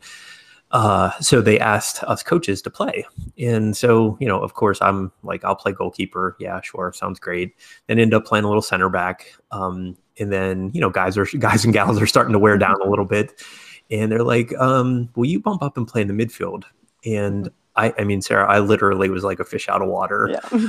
uh, 0.72 1.10
so 1.20 1.42
they 1.42 1.60
asked 1.60 2.02
us 2.04 2.22
coaches 2.22 2.62
to 2.62 2.70
play. 2.70 3.04
And 3.38 3.76
so, 3.76 4.16
you 4.20 4.26
know, 4.26 4.40
of 4.40 4.54
course, 4.54 4.80
I'm 4.80 5.12
like, 5.22 5.44
I'll 5.44 5.54
play 5.54 5.72
goalkeeper. 5.72 6.34
Yeah, 6.40 6.60
sure. 6.62 6.92
Sounds 6.94 7.20
great. 7.20 7.54
Then 7.86 7.98
end 7.98 8.14
up 8.14 8.24
playing 8.24 8.44
a 8.44 8.48
little 8.48 8.62
center 8.62 8.88
back. 8.88 9.34
Um, 9.50 9.96
and 10.18 10.32
then, 10.32 10.70
you 10.72 10.80
know, 10.80 10.88
guys 10.88 11.18
are 11.18 11.26
guys 11.38 11.64
and 11.64 11.74
gals 11.74 12.00
are 12.00 12.06
starting 12.06 12.32
to 12.32 12.38
wear 12.38 12.56
down 12.56 12.80
a 12.82 12.88
little 12.88 13.04
bit. 13.04 13.42
And 13.90 14.10
they're 14.10 14.24
like, 14.24 14.54
um, 14.58 15.10
will 15.14 15.26
you 15.26 15.40
bump 15.40 15.62
up 15.62 15.76
and 15.76 15.86
play 15.86 16.00
in 16.00 16.08
the 16.08 16.14
midfield? 16.14 16.64
And 17.04 17.50
I, 17.76 17.92
I 17.98 18.04
mean, 18.04 18.22
Sarah, 18.22 18.50
I 18.50 18.60
literally 18.60 19.10
was 19.10 19.24
like 19.24 19.40
a 19.40 19.44
fish 19.44 19.68
out 19.68 19.82
of 19.82 19.88
water. 19.88 20.30
Yeah. 20.30 20.68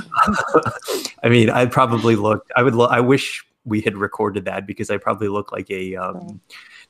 I 1.22 1.30
mean, 1.30 1.48
I 1.48 1.64
probably 1.64 2.16
looked, 2.16 2.52
I 2.56 2.62
would, 2.62 2.74
lo- 2.74 2.86
I 2.86 3.00
wish 3.00 3.42
we 3.64 3.80
had 3.80 3.96
recorded 3.96 4.44
that 4.44 4.66
because 4.66 4.90
I 4.90 4.98
probably 4.98 5.28
looked 5.28 5.52
like 5.52 5.70
a, 5.70 5.96
um, 5.96 6.40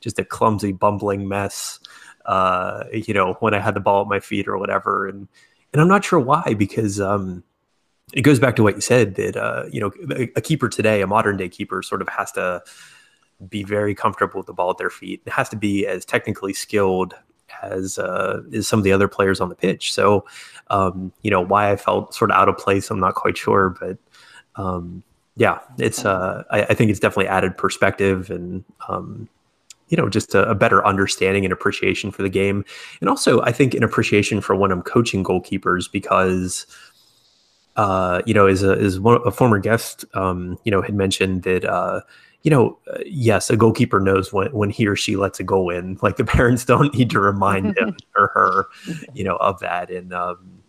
just 0.00 0.18
a 0.18 0.24
clumsy, 0.24 0.72
bumbling 0.72 1.28
mess 1.28 1.78
uh, 2.26 2.84
you 2.92 3.14
know, 3.14 3.34
when 3.40 3.54
I 3.54 3.60
had 3.60 3.74
the 3.74 3.80
ball 3.80 4.02
at 4.02 4.08
my 4.08 4.20
feet 4.20 4.48
or 4.48 4.58
whatever. 4.58 5.06
And 5.06 5.28
and 5.72 5.82
I'm 5.82 5.88
not 5.88 6.04
sure 6.04 6.20
why 6.20 6.54
because 6.54 7.00
um, 7.00 7.42
it 8.12 8.22
goes 8.22 8.38
back 8.38 8.56
to 8.56 8.62
what 8.62 8.76
you 8.76 8.80
said 8.80 9.16
that 9.16 9.36
uh, 9.36 9.64
you 9.70 9.80
know 9.80 9.90
a 10.36 10.40
keeper 10.40 10.68
today, 10.68 11.02
a 11.02 11.06
modern 11.06 11.36
day 11.36 11.48
keeper, 11.48 11.82
sort 11.82 12.02
of 12.02 12.08
has 12.08 12.32
to 12.32 12.62
be 13.48 13.62
very 13.62 13.94
comfortable 13.94 14.38
with 14.38 14.46
the 14.46 14.52
ball 14.52 14.70
at 14.70 14.78
their 14.78 14.90
feet. 14.90 15.22
It 15.26 15.32
has 15.32 15.48
to 15.50 15.56
be 15.56 15.86
as 15.86 16.04
technically 16.04 16.52
skilled 16.52 17.14
as 17.62 17.98
uh, 17.98 18.42
is 18.52 18.68
some 18.68 18.78
of 18.78 18.84
the 18.84 18.92
other 18.92 19.08
players 19.08 19.40
on 19.40 19.48
the 19.48 19.54
pitch. 19.54 19.92
So, 19.92 20.24
um, 20.68 21.12
you 21.22 21.30
know, 21.30 21.40
why 21.40 21.70
I 21.70 21.76
felt 21.76 22.14
sort 22.14 22.30
of 22.30 22.36
out 22.36 22.48
of 22.48 22.56
place, 22.56 22.90
I'm 22.90 23.00
not 23.00 23.14
quite 23.14 23.36
sure, 23.36 23.76
but 23.80 23.98
um, 24.56 25.02
yeah, 25.36 25.58
it's 25.78 26.04
uh, 26.04 26.44
I, 26.50 26.62
I, 26.62 26.74
think 26.74 26.90
it's 26.90 27.00
definitely 27.00 27.26
added 27.26 27.58
perspective 27.58 28.30
and 28.30 28.64
um, 28.88 29.28
you 29.88 29.96
know 29.96 30.08
just 30.08 30.34
a, 30.34 30.48
a, 30.48 30.54
better 30.54 30.84
understanding 30.86 31.44
and 31.44 31.52
appreciation 31.52 32.10
for 32.10 32.22
the 32.22 32.28
game 32.28 32.64
and 33.00 33.08
also 33.08 33.40
i 33.42 33.52
think 33.52 33.74
an 33.74 33.82
appreciation 33.82 34.40
for 34.40 34.54
when 34.56 34.70
i'm 34.70 34.82
coaching 34.82 35.22
goalkeepers 35.22 35.90
because 35.90 36.66
uh, 37.76 38.22
you 38.24 38.32
know 38.32 38.46
as 38.46 38.62
a 38.62 38.76
as 38.76 39.00
one, 39.00 39.20
a 39.26 39.32
former 39.32 39.58
guest 39.58 40.04
um, 40.14 40.56
you 40.64 40.70
know 40.70 40.80
had 40.80 40.94
mentioned 40.94 41.42
that 41.42 41.64
uh, 41.64 42.00
you 42.42 42.50
know 42.50 42.78
uh, 42.92 42.98
yes 43.04 43.50
a 43.50 43.56
goalkeeper 43.56 43.98
knows 43.98 44.32
when 44.32 44.52
when 44.52 44.70
he 44.70 44.86
or 44.86 44.94
she 44.94 45.16
lets 45.16 45.40
a 45.40 45.44
goal 45.44 45.70
in 45.70 45.98
like 46.02 46.16
the 46.16 46.24
parents 46.24 46.64
don't 46.64 46.94
need 46.94 47.10
to 47.10 47.20
remind 47.20 47.76
him 47.76 47.96
or 48.16 48.28
her 48.28 48.66
you 49.12 49.24
know 49.24 49.36
of 49.36 49.58
that 49.60 49.90
and 49.90 50.12
um, 50.12 50.60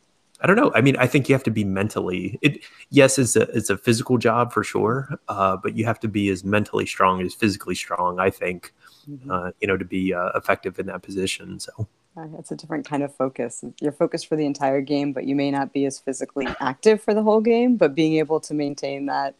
I 0.41 0.47
don't 0.47 0.57
know. 0.57 0.71
I 0.75 0.81
mean, 0.81 0.97
I 0.97 1.07
think 1.07 1.29
you 1.29 1.33
have 1.33 1.43
to 1.43 1.49
be 1.49 1.63
mentally. 1.63 2.37
It 2.41 2.63
yes, 2.89 3.17
it's 3.17 3.35
a 3.35 3.43
it's 3.55 3.69
a 3.69 3.77
physical 3.77 4.17
job 4.17 4.51
for 4.51 4.63
sure, 4.63 5.17
uh, 5.29 5.57
but 5.57 5.77
you 5.77 5.85
have 5.85 5.99
to 6.01 6.07
be 6.07 6.29
as 6.29 6.43
mentally 6.43 6.85
strong 6.85 7.21
as 7.21 7.33
physically 7.33 7.73
strong. 7.73 8.19
I 8.19 8.29
think 8.29 8.73
mm-hmm. 9.09 9.29
uh, 9.29 9.51
you 9.59 9.67
know, 9.67 9.77
to 9.77 9.85
be 9.85 10.13
uh, 10.13 10.29
effective 10.35 10.79
in 10.79 10.87
that 10.87 11.01
position. 11.01 11.59
So 11.59 11.87
it's 12.37 12.51
a 12.51 12.55
different 12.55 12.87
kind 12.87 13.03
of 13.03 13.13
focus. 13.15 13.63
You're 13.81 13.91
focused 13.91 14.27
for 14.27 14.35
the 14.35 14.45
entire 14.45 14.81
game, 14.81 15.11
but 15.13 15.25
you 15.25 15.35
may 15.35 15.51
not 15.51 15.73
be 15.73 15.85
as 15.85 15.99
physically 15.99 16.47
active 16.59 17.01
for 17.01 17.13
the 17.13 17.23
whole 17.23 17.41
game. 17.41 17.75
But 17.75 17.95
being 17.95 18.15
able 18.15 18.39
to 18.41 18.53
maintain 18.53 19.07
that 19.07 19.35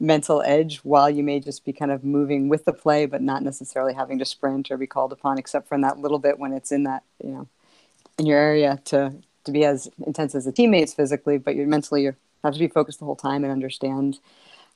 mental 0.00 0.42
edge 0.42 0.78
while 0.78 1.08
you 1.08 1.22
may 1.22 1.40
just 1.40 1.64
be 1.64 1.72
kind 1.72 1.90
of 1.90 2.04
moving 2.04 2.48
with 2.48 2.64
the 2.64 2.72
play, 2.72 3.06
but 3.06 3.22
not 3.22 3.42
necessarily 3.42 3.94
having 3.94 4.18
to 4.18 4.24
sprint 4.24 4.70
or 4.70 4.76
be 4.76 4.86
called 4.86 5.12
upon, 5.12 5.38
except 5.38 5.68
for 5.68 5.74
in 5.74 5.82
that 5.82 5.98
little 5.98 6.18
bit 6.18 6.38
when 6.38 6.52
it's 6.52 6.72
in 6.72 6.84
that 6.84 7.02
you 7.22 7.30
know 7.30 7.48
in 8.18 8.26
your 8.26 8.38
area 8.38 8.80
to 8.86 9.14
to 9.44 9.52
be 9.52 9.64
as 9.64 9.88
intense 10.06 10.34
as 10.34 10.46
the 10.46 10.52
teammates 10.52 10.94
physically, 10.94 11.38
but 11.38 11.54
you're 11.54 11.66
mentally 11.66 12.04
you 12.04 12.16
have 12.42 12.54
to 12.54 12.58
be 12.58 12.68
focused 12.68 12.98
the 12.98 13.04
whole 13.04 13.16
time 13.16 13.44
and 13.44 13.52
understand. 13.52 14.18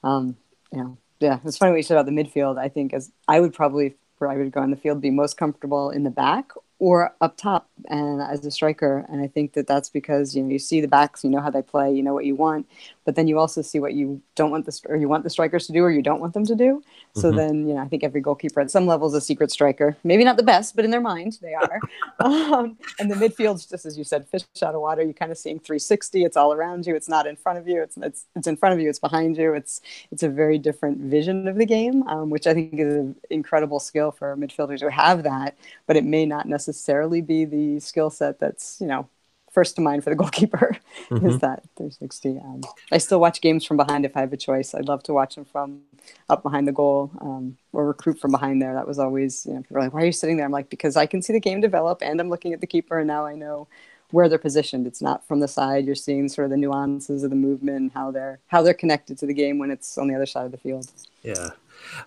Um, 0.04 0.36
you 0.72 0.78
know, 0.78 0.98
yeah, 1.20 1.38
it's 1.44 1.56
funny 1.56 1.72
what 1.72 1.78
you 1.78 1.82
said 1.82 1.96
about 1.96 2.06
the 2.06 2.12
midfield. 2.12 2.58
I 2.58 2.68
think 2.68 2.92
as 2.92 3.10
I 3.26 3.40
would 3.40 3.54
probably 3.54 3.96
where 4.18 4.30
I 4.30 4.36
would 4.36 4.52
go 4.52 4.60
on 4.60 4.70
the 4.70 4.76
field 4.76 5.00
be 5.00 5.10
most 5.10 5.36
comfortable 5.36 5.90
in 5.90 6.02
the 6.04 6.10
back 6.10 6.50
or 6.78 7.12
up 7.20 7.36
top 7.36 7.68
and 7.88 8.22
as 8.22 8.44
a 8.46 8.50
striker. 8.50 9.04
And 9.08 9.20
I 9.20 9.26
think 9.26 9.54
that 9.54 9.66
that's 9.66 9.90
because 9.90 10.36
you 10.36 10.42
know 10.42 10.50
you 10.50 10.58
see 10.58 10.80
the 10.80 10.88
backs, 10.88 11.24
you 11.24 11.30
know 11.30 11.40
how 11.40 11.50
they 11.50 11.62
play, 11.62 11.92
you 11.92 12.02
know 12.02 12.14
what 12.14 12.24
you 12.24 12.36
want, 12.36 12.68
but 13.04 13.16
then 13.16 13.26
you 13.26 13.38
also 13.38 13.62
see 13.62 13.80
what 13.80 13.94
you 13.94 14.20
don't 14.36 14.50
want 14.50 14.66
the 14.66 14.80
or 14.88 14.96
you 14.96 15.08
want 15.08 15.24
the 15.24 15.30
strikers 15.30 15.66
to 15.66 15.72
do 15.72 15.82
or 15.82 15.90
you 15.90 16.02
don't 16.02 16.20
want 16.20 16.34
them 16.34 16.46
to 16.46 16.54
do. 16.54 16.82
So 17.14 17.28
mm-hmm. 17.28 17.36
then 17.36 17.68
you 17.68 17.74
know 17.74 17.80
I 17.80 17.88
think 17.88 18.04
every 18.04 18.20
goalkeeper 18.20 18.60
at 18.60 18.70
some 18.70 18.86
level 18.86 19.08
is 19.08 19.14
a 19.14 19.20
secret 19.20 19.50
striker. 19.50 19.96
Maybe 20.04 20.24
not 20.24 20.36
the 20.36 20.42
best, 20.44 20.76
but 20.76 20.84
in 20.84 20.90
their 20.90 21.00
mind 21.00 21.38
they 21.42 21.54
are. 21.54 21.80
um, 22.20 22.78
and 23.00 23.10
the 23.10 23.16
midfield's 23.16 23.66
just 23.66 23.84
as 23.84 23.98
you 23.98 24.04
said, 24.04 24.28
fish 24.28 24.44
out 24.62 24.74
of 24.74 24.80
water. 24.80 25.02
You're 25.02 25.14
kind 25.14 25.32
of 25.32 25.38
seeing 25.38 25.58
360. 25.58 26.24
It's 26.24 26.36
all 26.36 26.52
around 26.52 26.86
you. 26.86 26.94
It's 26.94 27.08
not 27.08 27.26
in 27.26 27.36
front 27.36 27.58
of 27.58 27.66
you. 27.66 27.82
It's 27.82 27.96
it's 27.96 28.26
it's 28.36 28.46
in 28.46 28.56
front 28.56 28.74
of 28.74 28.80
you. 28.80 28.88
It's 28.88 29.00
behind 29.00 29.36
you. 29.36 29.54
It's 29.54 29.80
it's 30.12 30.22
a 30.22 30.28
very 30.28 30.58
different 30.58 30.98
vision 30.98 31.48
of 31.48 31.56
the 31.56 31.66
game, 31.66 32.06
um, 32.06 32.30
which 32.30 32.46
I 32.46 32.54
think 32.54 32.74
is 32.74 32.94
an 32.94 33.16
incredible 33.30 33.80
skill 33.80 34.12
for 34.12 34.36
midfielders 34.36 34.80
who 34.80 34.88
have 34.88 35.24
that. 35.24 35.56
But 35.86 35.96
it 35.96 36.04
may 36.04 36.24
not 36.24 36.46
necessarily 36.46 36.67
necessarily 36.68 37.20
be 37.20 37.44
the 37.44 37.80
skill 37.80 38.10
set 38.10 38.38
that's 38.38 38.78
you 38.80 38.86
know 38.86 39.08
first 39.50 39.74
to 39.74 39.80
mind 39.82 40.04
for 40.04 40.10
the 40.10 40.16
goalkeeper 40.22 40.76
mm-hmm. 41.08 41.26
is 41.26 41.38
that 41.38 41.62
360 41.76 42.38
um, 42.44 42.60
i 42.92 42.98
still 42.98 43.18
watch 43.18 43.40
games 43.40 43.64
from 43.64 43.76
behind 43.76 44.04
if 44.04 44.16
i 44.16 44.20
have 44.20 44.32
a 44.32 44.36
choice. 44.36 44.74
I'd 44.74 44.86
love 44.86 45.02
to 45.04 45.12
watch 45.12 45.34
them 45.34 45.44
from 45.44 45.80
up 46.28 46.42
behind 46.42 46.68
the 46.68 46.72
goal 46.72 47.10
um, 47.20 47.56
or 47.72 47.86
recruit 47.86 48.18
from 48.18 48.30
behind 48.30 48.62
there. 48.62 48.74
That 48.74 48.86
was 48.86 48.98
always 48.98 49.46
you 49.46 49.54
know 49.54 49.62
people 49.62 49.78
are 49.78 49.80
like 49.80 49.94
why 49.94 50.02
are 50.02 50.06
you 50.06 50.12
sitting 50.12 50.36
there? 50.36 50.46
I'm 50.46 50.52
like 50.52 50.70
because 50.70 50.96
i 50.96 51.06
can 51.06 51.22
see 51.22 51.32
the 51.32 51.40
game 51.40 51.60
develop 51.60 52.02
and 52.02 52.20
i'm 52.20 52.28
looking 52.28 52.52
at 52.52 52.60
the 52.60 52.66
keeper 52.66 52.98
and 52.98 53.08
now 53.08 53.24
i 53.24 53.34
know 53.34 53.68
where 54.10 54.28
they're 54.28 54.38
positioned 54.38 54.86
it's 54.86 55.02
not 55.02 55.26
from 55.26 55.40
the 55.40 55.48
side 55.48 55.84
you're 55.84 55.94
seeing 55.94 56.28
sort 56.28 56.44
of 56.46 56.50
the 56.50 56.56
nuances 56.56 57.22
of 57.22 57.30
the 57.30 57.36
movement 57.36 57.78
and 57.78 57.92
how 57.92 58.10
they're 58.10 58.38
how 58.46 58.62
they're 58.62 58.74
connected 58.74 59.18
to 59.18 59.26
the 59.26 59.34
game 59.34 59.58
when 59.58 59.70
it's 59.70 59.98
on 59.98 60.08
the 60.08 60.14
other 60.14 60.26
side 60.26 60.46
of 60.46 60.52
the 60.52 60.58
field 60.58 60.90
yeah 61.22 61.50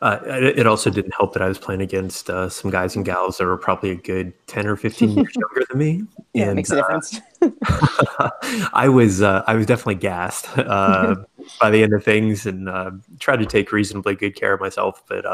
uh, 0.01 0.19
it 0.25 0.67
also 0.67 0.89
didn't 0.89 1.13
help 1.13 1.33
that 1.33 1.41
I 1.41 1.47
was 1.47 1.57
playing 1.57 1.81
against 1.81 2.29
uh, 2.29 2.49
some 2.49 2.71
guys 2.71 2.95
and 2.95 3.05
gals 3.05 3.37
that 3.37 3.45
were 3.45 3.57
probably 3.57 3.91
a 3.91 3.95
good 3.95 4.33
10 4.47 4.67
or 4.67 4.75
15 4.75 5.09
years 5.11 5.33
younger 5.35 5.65
than 5.69 5.77
me. 5.77 6.03
Yeah, 6.33 6.43
and, 6.43 6.51
it 6.51 6.55
makes 6.55 6.71
a 6.71 6.77
difference. 6.77 7.19
Uh, 7.41 8.29
I 8.73 8.89
was 8.89 9.21
uh, 9.21 9.43
I 9.47 9.55
was 9.55 9.65
definitely 9.65 9.95
gassed 9.95 10.47
uh, 10.57 11.15
by 11.59 11.69
the 11.69 11.83
end 11.83 11.93
of 11.93 12.03
things 12.03 12.45
and 12.45 12.69
uh, 12.69 12.91
tried 13.19 13.39
to 13.39 13.45
take 13.45 13.71
reasonably 13.71 14.15
good 14.15 14.35
care 14.35 14.53
of 14.53 14.59
myself. 14.59 15.03
But 15.07 15.25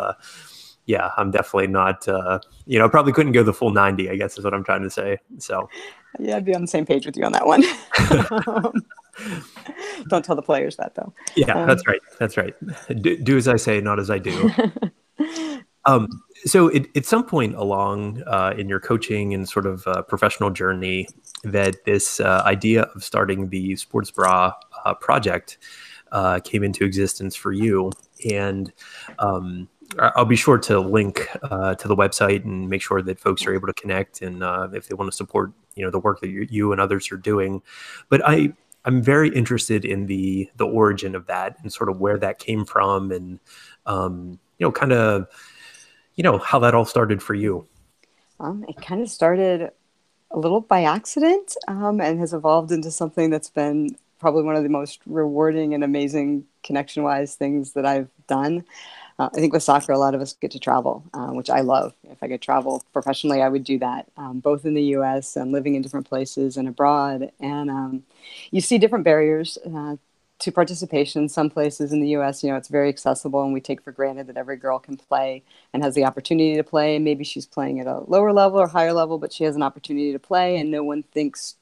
yeah, 0.88 1.12
I'm 1.18 1.32
definitely 1.32 1.68
not. 1.68 2.08
Uh, 2.08 2.40
you 2.66 2.80
know, 2.80 2.90
probably 2.90 3.14
couldn't 3.14 3.34
go 3.34 3.44
the 3.44 3.54
full 3.54 3.72
90. 3.72 4.10
I 4.10 4.16
guess 4.16 4.38
is 4.38 4.44
what 4.44 4.54
I'm 4.54 4.64
trying 4.64 4.84
to 4.84 4.90
say. 4.90 5.20
So, 5.38 5.70
yeah, 6.18 6.38
I'd 6.38 6.46
be 6.46 6.56
on 6.56 6.62
the 6.62 6.68
same 6.68 6.86
page 6.86 7.06
with 7.06 7.16
you 7.18 7.26
on 7.26 7.34
that 7.34 7.46
one. 7.46 7.64
Don't 10.08 10.24
tell 10.24 10.36
the 10.36 10.42
players 10.42 10.78
that 10.78 10.96
though. 10.96 11.14
Yeah, 11.36 11.54
um, 11.60 11.68
that's 11.68 11.86
right. 11.88 12.00
That's 12.20 12.38
right. 12.38 12.56
Do, 13.02 13.18
do, 13.18 13.38
as 13.38 13.48
I 13.48 13.58
say, 13.58 13.82
not 13.82 14.00
as 14.00 14.10
I 14.10 14.18
do. 14.18 14.50
um, 15.86 16.08
so, 16.46 16.70
it, 16.70 16.88
at 16.96 17.06
some 17.06 17.26
point 17.26 17.56
along 17.56 18.24
uh, 18.26 18.54
in 18.58 18.70
your 18.70 18.80
coaching 18.80 19.34
and 19.34 19.48
sort 19.48 19.66
of 19.66 19.86
uh, 19.88 20.04
professional 20.04 20.52
journey, 20.52 21.10
that 21.44 21.84
this 21.86 22.22
uh, 22.22 22.44
idea 22.46 22.84
of 22.96 23.04
starting 23.04 23.50
the 23.50 23.76
sports 23.76 24.10
bra 24.10 24.54
uh, 24.86 24.94
project 24.94 25.58
uh, 26.14 26.40
came 26.40 26.64
into 26.64 26.86
existence 26.86 27.36
for 27.36 27.52
you, 27.52 27.92
and 28.32 28.72
um, 29.20 29.68
I'll 30.00 30.26
be 30.26 30.36
sure 30.36 30.58
to 30.60 30.80
link 30.80 31.28
uh, 31.44 31.76
to 31.76 31.88
the 31.88 31.96
website 31.96 32.44
and 32.44 32.70
make 32.70 32.82
sure 32.82 33.02
that 33.02 33.20
folks 33.20 33.46
are 33.46 33.54
able 33.54 33.68
to 33.68 33.74
connect 33.74 34.22
and 34.22 34.44
uh, 34.44 34.68
if 34.74 34.88
they 34.88 34.96
want 34.96 35.12
to 35.12 35.16
support 35.16 35.52
you 35.76 35.86
know 35.86 35.92
the 35.92 36.00
work 36.00 36.20
that 36.22 36.30
you, 36.30 36.48
you 36.50 36.72
and 36.72 36.82
others 36.82 37.12
are 37.12 37.18
doing. 37.18 37.62
But 38.10 38.22
I 38.28 38.54
I'm 38.86 39.02
very 39.02 39.30
interested 39.30 39.86
in 39.86 40.06
the 40.08 40.50
the 40.58 40.66
origin 40.66 41.16
of 41.16 41.28
that 41.28 41.58
and 41.62 41.72
sort 41.72 41.90
of 41.90 42.00
where 42.00 42.18
that 42.18 42.40
came 42.40 42.66
from 42.66 43.12
and 43.12 43.40
um, 43.86 44.40
you 44.58 44.66
know 44.66 44.72
kind 44.72 44.92
of 44.92 45.28
you 46.16 46.24
know 46.24 46.38
how 46.38 46.60
that 46.60 46.74
all 46.74 46.86
started 46.86 47.22
for 47.22 47.34
you. 47.34 47.68
Um, 48.40 48.66
it 48.68 48.78
kind 48.82 49.02
of 49.02 49.10
started 49.10 49.72
a 50.32 50.38
little 50.38 50.62
by 50.62 50.84
accident 50.84 51.56
um, 51.68 52.02
and 52.02 52.20
has 52.20 52.34
evolved 52.34 52.72
into 52.72 52.92
something 52.92 53.30
that's 53.30 53.50
been 53.50 53.96
probably 54.20 54.44
one 54.44 54.56
of 54.56 54.64
the 54.64 54.70
most 54.70 55.00
rewarding 55.06 55.74
and 55.74 55.84
amazing 55.84 56.44
connection 56.64 57.04
wise 57.04 57.36
things 57.36 57.74
that 57.74 57.86
I've 57.86 58.10
done. 58.28 58.66
Uh, 59.20 59.30
I 59.34 59.40
think 59.40 59.52
with 59.52 59.64
soccer, 59.64 59.92
a 59.92 59.98
lot 59.98 60.14
of 60.14 60.22
us 60.22 60.34
get 60.34 60.52
to 60.52 60.60
travel, 60.60 61.04
uh, 61.14 61.30
which 61.30 61.50
I 61.50 61.62
love. 61.62 61.94
If 62.04 62.22
I 62.22 62.28
could 62.28 62.42
travel 62.42 62.84
professionally, 62.94 63.42
I 63.42 63.50
would 63.50 63.64
do 63.64 63.80
that, 63.80 64.08
um, 64.16 64.40
both 64.40 64.64
in 64.64 64.76
the 64.76 64.84
US 64.96 65.36
and 65.36 65.52
living 65.52 65.74
in 65.76 65.82
different 65.82 66.08
places 66.08 66.56
and 66.56 66.68
abroad. 66.68 67.32
And 67.40 67.70
um, 67.72 68.04
you 68.52 68.62
see 68.62 68.78
different 68.78 69.06
barriers 69.06 69.58
uh, 69.66 69.96
to 70.40 70.52
participation. 70.52 71.30
Some 71.30 71.50
places 71.50 71.92
in 71.92 72.00
the 72.00 72.10
US, 72.10 72.44
you 72.44 72.52
know, 72.52 72.58
it's 72.58 72.68
very 72.68 72.90
accessible, 72.90 73.42
and 73.42 73.54
we 73.54 73.62
take 73.62 73.82
for 73.82 73.92
granted 73.92 74.28
that 74.28 74.38
every 74.38 74.56
girl 74.56 74.78
can 74.78 74.98
play 74.98 75.44
and 75.74 75.84
has 75.84 75.96
the 75.96 76.06
opportunity 76.06 76.56
to 76.56 76.64
play. 76.64 77.00
Maybe 77.00 77.24
she's 77.24 77.48
playing 77.48 77.80
at 77.80 77.88
a 77.88 78.00
lower 78.02 78.32
level 78.32 78.60
or 78.60 78.68
higher 78.68 78.94
level, 78.94 79.18
but 79.18 79.34
she 79.34 79.46
has 79.46 79.56
an 79.56 79.64
opportunity 79.64 80.12
to 80.12 80.20
play, 80.20 80.58
and 80.58 80.70
no 80.70 80.84
one 80.84 81.02
thinks 81.02 81.56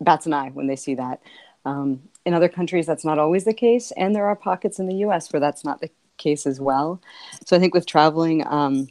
bats 0.00 0.26
an 0.26 0.34
eye 0.34 0.50
when 0.50 0.66
they 0.66 0.76
see 0.76 0.94
that. 0.94 1.20
Um, 1.64 2.02
in 2.24 2.34
other 2.34 2.48
countries, 2.48 2.86
that's 2.86 3.04
not 3.04 3.18
always 3.18 3.44
the 3.44 3.54
case, 3.54 3.92
and 3.96 4.14
there 4.14 4.26
are 4.26 4.36
pockets 4.36 4.78
in 4.78 4.86
the 4.86 4.96
U.S. 4.96 5.32
where 5.32 5.40
that's 5.40 5.64
not 5.64 5.80
the 5.80 5.90
case 6.16 6.46
as 6.46 6.60
well. 6.60 7.00
So 7.44 7.56
I 7.56 7.60
think 7.60 7.74
with 7.74 7.86
traveling, 7.86 8.46
um, 8.46 8.88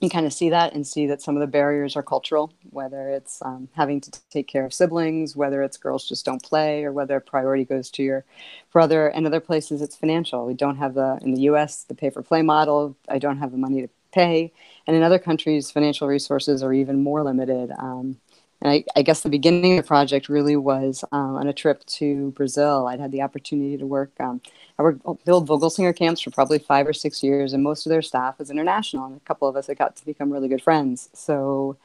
you 0.00 0.08
kind 0.08 0.26
of 0.26 0.32
see 0.32 0.48
that 0.48 0.72
and 0.72 0.86
see 0.86 1.06
that 1.06 1.20
some 1.20 1.36
of 1.36 1.40
the 1.40 1.46
barriers 1.46 1.94
are 1.94 2.02
cultural, 2.02 2.52
whether 2.70 3.10
it's 3.10 3.42
um, 3.42 3.68
having 3.74 4.00
to 4.00 4.10
take 4.30 4.48
care 4.48 4.64
of 4.64 4.72
siblings, 4.72 5.36
whether 5.36 5.62
it's 5.62 5.76
girls 5.76 6.08
just 6.08 6.24
don't 6.24 6.42
play, 6.42 6.84
or 6.84 6.92
whether 6.92 7.20
priority 7.20 7.66
goes 7.66 7.90
to 7.90 8.02
your 8.02 8.24
brother. 8.72 9.08
And 9.08 9.26
other 9.26 9.40
places, 9.40 9.82
it's 9.82 9.96
financial. 9.96 10.46
We 10.46 10.54
don't 10.54 10.78
have 10.78 10.94
the, 10.94 11.18
in 11.22 11.34
the 11.34 11.42
US, 11.42 11.84
the 11.84 11.94
pay 11.94 12.08
for 12.08 12.22
play 12.22 12.40
model. 12.40 12.96
I 13.08 13.18
don't 13.18 13.38
have 13.38 13.52
the 13.52 13.58
money 13.58 13.82
to 13.82 13.88
pay. 14.12 14.52
And 14.86 14.96
in 14.96 15.02
other 15.02 15.18
countries, 15.18 15.70
financial 15.70 16.08
resources 16.08 16.62
are 16.62 16.72
even 16.72 17.02
more 17.02 17.22
limited. 17.22 17.70
Um, 17.78 18.16
and 18.60 18.70
I, 18.70 18.84
I, 18.94 19.02
guess 19.02 19.20
the 19.20 19.30
beginning 19.30 19.78
of 19.78 19.84
the 19.84 19.88
project 19.88 20.28
really 20.28 20.56
was 20.56 21.02
um, 21.12 21.36
on 21.36 21.48
a 21.48 21.52
trip 21.52 21.84
to 21.86 22.30
Brazil. 22.32 22.86
I'd 22.86 23.00
had 23.00 23.10
the 23.10 23.22
opportunity 23.22 23.78
to 23.78 23.86
work. 23.86 24.12
Um, 24.20 24.40
I 24.78 24.82
worked 24.82 25.24
build 25.24 25.48
Vogelsinger 25.48 25.96
camps 25.96 26.20
for 26.20 26.30
probably 26.30 26.58
five 26.58 26.86
or 26.86 26.92
six 26.92 27.22
years, 27.22 27.52
and 27.52 27.62
most 27.62 27.86
of 27.86 27.90
their 27.90 28.02
staff 28.02 28.38
was 28.38 28.50
international. 28.50 29.06
And 29.06 29.16
a 29.16 29.20
couple 29.20 29.48
of 29.48 29.56
us 29.56 29.66
had 29.66 29.78
got 29.78 29.96
to 29.96 30.04
become 30.04 30.30
really 30.32 30.48
good 30.48 30.62
friends. 30.62 31.08
So 31.14 31.76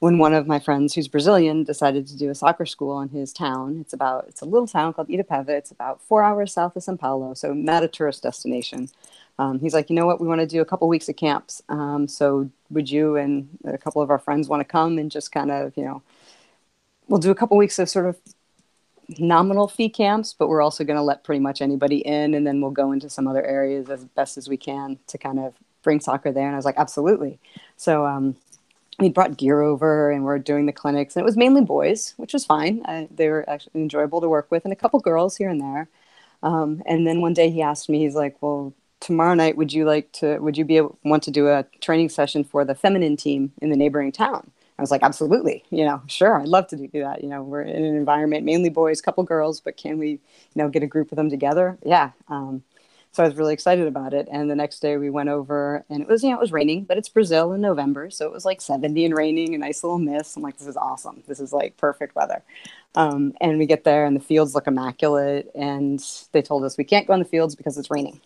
when 0.00 0.18
one 0.18 0.32
of 0.32 0.46
my 0.46 0.58
friends, 0.58 0.94
who's 0.94 1.08
Brazilian, 1.08 1.64
decided 1.64 2.06
to 2.06 2.16
do 2.16 2.30
a 2.30 2.34
soccer 2.34 2.66
school 2.66 3.00
in 3.00 3.08
his 3.08 3.32
town, 3.32 3.78
it's 3.80 3.92
about 3.92 4.26
it's 4.28 4.42
a 4.42 4.44
little 4.44 4.66
town 4.66 4.92
called 4.92 5.08
Itapeva. 5.08 5.48
It's 5.48 5.70
about 5.70 6.00
four 6.02 6.22
hours 6.22 6.52
south 6.52 6.76
of 6.76 6.82
São 6.82 6.98
Paulo, 6.98 7.34
so 7.34 7.52
not 7.52 7.82
a 7.82 7.88
tourist 7.88 8.22
destination. 8.22 8.88
Um, 9.38 9.60
he's 9.60 9.74
like, 9.74 9.88
you 9.88 9.96
know 9.96 10.06
what, 10.06 10.20
we 10.20 10.26
want 10.26 10.40
to 10.40 10.46
do 10.46 10.60
a 10.60 10.64
couple 10.64 10.88
weeks 10.88 11.08
of 11.08 11.16
camps. 11.16 11.62
Um, 11.68 12.08
so 12.08 12.50
would 12.70 12.90
you 12.90 13.16
and 13.16 13.48
a 13.64 13.78
couple 13.78 14.02
of 14.02 14.10
our 14.10 14.18
friends 14.18 14.48
want 14.48 14.60
to 14.60 14.64
come 14.64 14.98
and 14.98 15.10
just 15.10 15.30
kind 15.30 15.50
of, 15.50 15.76
you 15.76 15.84
know, 15.84 16.02
we'll 17.06 17.20
do 17.20 17.30
a 17.30 17.36
couple 17.36 17.56
weeks 17.56 17.78
of 17.78 17.88
sort 17.88 18.06
of 18.06 18.18
nominal 19.18 19.68
fee 19.68 19.88
camps, 19.88 20.34
but 20.36 20.48
we're 20.48 20.60
also 20.60 20.84
going 20.84 20.96
to 20.96 21.02
let 21.02 21.24
pretty 21.24 21.40
much 21.40 21.62
anybody 21.62 21.98
in, 21.98 22.34
and 22.34 22.46
then 22.46 22.60
we'll 22.60 22.70
go 22.70 22.92
into 22.92 23.08
some 23.08 23.26
other 23.26 23.44
areas 23.44 23.88
as 23.88 24.04
best 24.04 24.36
as 24.36 24.48
we 24.48 24.56
can 24.56 24.98
to 25.06 25.16
kind 25.18 25.38
of 25.38 25.54
bring 25.82 26.00
soccer 26.00 26.32
there. 26.32 26.46
And 26.46 26.54
I 26.54 26.58
was 26.58 26.64
like, 26.64 26.76
absolutely. 26.76 27.38
So 27.76 28.04
um, 28.04 28.36
we 28.98 29.08
brought 29.10 29.36
gear 29.36 29.62
over, 29.62 30.10
and 30.10 30.24
we're 30.24 30.38
doing 30.38 30.66
the 30.66 30.72
clinics, 30.72 31.16
and 31.16 31.22
it 31.22 31.24
was 31.24 31.36
mainly 31.36 31.62
boys, 31.62 32.14
which 32.16 32.32
was 32.32 32.44
fine. 32.44 32.82
I, 32.86 33.08
they 33.14 33.28
were 33.28 33.48
actually 33.48 33.80
enjoyable 33.82 34.20
to 34.20 34.28
work 34.28 34.50
with, 34.50 34.64
and 34.64 34.72
a 34.72 34.76
couple 34.76 35.00
girls 35.00 35.36
here 35.36 35.48
and 35.50 35.60
there. 35.60 35.88
Um, 36.42 36.82
and 36.86 37.06
then 37.06 37.20
one 37.20 37.34
day 37.34 37.50
he 37.50 37.62
asked 37.62 37.88
me, 37.88 38.00
he's 38.00 38.14
like, 38.14 38.36
well, 38.40 38.74
tomorrow 39.00 39.34
night 39.34 39.56
would 39.56 39.72
you 39.72 39.84
like 39.84 40.10
to 40.12 40.38
would 40.38 40.56
you 40.56 40.64
be 40.64 40.76
able 40.76 40.98
want 41.04 41.22
to 41.22 41.30
do 41.30 41.48
a 41.48 41.64
training 41.80 42.08
session 42.08 42.42
for 42.44 42.64
the 42.64 42.74
feminine 42.74 43.16
team 43.16 43.52
in 43.62 43.70
the 43.70 43.76
neighboring 43.76 44.10
town 44.10 44.50
i 44.78 44.82
was 44.82 44.90
like 44.90 45.02
absolutely 45.02 45.62
you 45.70 45.84
know 45.84 46.02
sure 46.08 46.40
i'd 46.40 46.48
love 46.48 46.66
to 46.66 46.76
do 46.76 46.88
that 46.94 47.22
you 47.22 47.28
know 47.28 47.42
we're 47.42 47.62
in 47.62 47.84
an 47.84 47.96
environment 47.96 48.44
mainly 48.44 48.70
boys 48.70 49.00
couple 49.00 49.22
girls 49.22 49.60
but 49.60 49.76
can 49.76 49.98
we 49.98 50.10
you 50.10 50.20
know 50.56 50.68
get 50.68 50.82
a 50.82 50.86
group 50.86 51.12
of 51.12 51.16
them 51.16 51.30
together 51.30 51.78
yeah 51.84 52.10
um, 52.28 52.62
so 53.18 53.24
i 53.24 53.26
was 53.26 53.36
really 53.36 53.52
excited 53.52 53.88
about 53.88 54.14
it. 54.14 54.28
And 54.30 54.48
the 54.48 54.54
next 54.54 54.78
day 54.78 54.96
we 54.96 55.10
went 55.10 55.28
over 55.28 55.84
and 55.90 56.00
it 56.02 56.06
was 56.06 56.22
you 56.22 56.30
know 56.30 56.36
it 56.36 56.40
was 56.40 56.52
raining 56.52 56.84
but 56.84 56.96
it's 56.96 57.08
brazil 57.08 57.52
in 57.52 57.60
november. 57.60 58.10
So 58.10 58.26
it 58.26 58.32
was 58.32 58.44
like 58.44 58.60
70 58.60 59.06
and 59.06 59.16
raining 59.16 59.56
a 59.56 59.58
nice 59.58 59.82
little 59.82 59.98
mist. 59.98 60.36
I'm 60.36 60.42
like 60.44 60.56
this 60.56 60.68
is 60.68 60.76
awesome. 60.76 61.24
This 61.26 61.40
is 61.40 61.52
like 61.52 61.76
perfect 61.76 62.14
weather. 62.14 62.44
Um, 62.94 63.34
and 63.40 63.58
we 63.58 63.66
get 63.66 63.82
there 63.82 64.04
and 64.04 64.14
the 64.14 64.20
fields 64.20 64.54
look 64.54 64.68
immaculate. 64.68 65.50
And 65.56 66.00
they 66.30 66.42
told 66.42 66.62
us 66.62 66.78
we 66.78 66.84
can't 66.84 67.08
go 67.08 67.12
in 67.12 67.18
the 67.18 67.24
fields 67.24 67.56
because 67.56 67.76
it's 67.76 67.90
raining. 67.90 68.20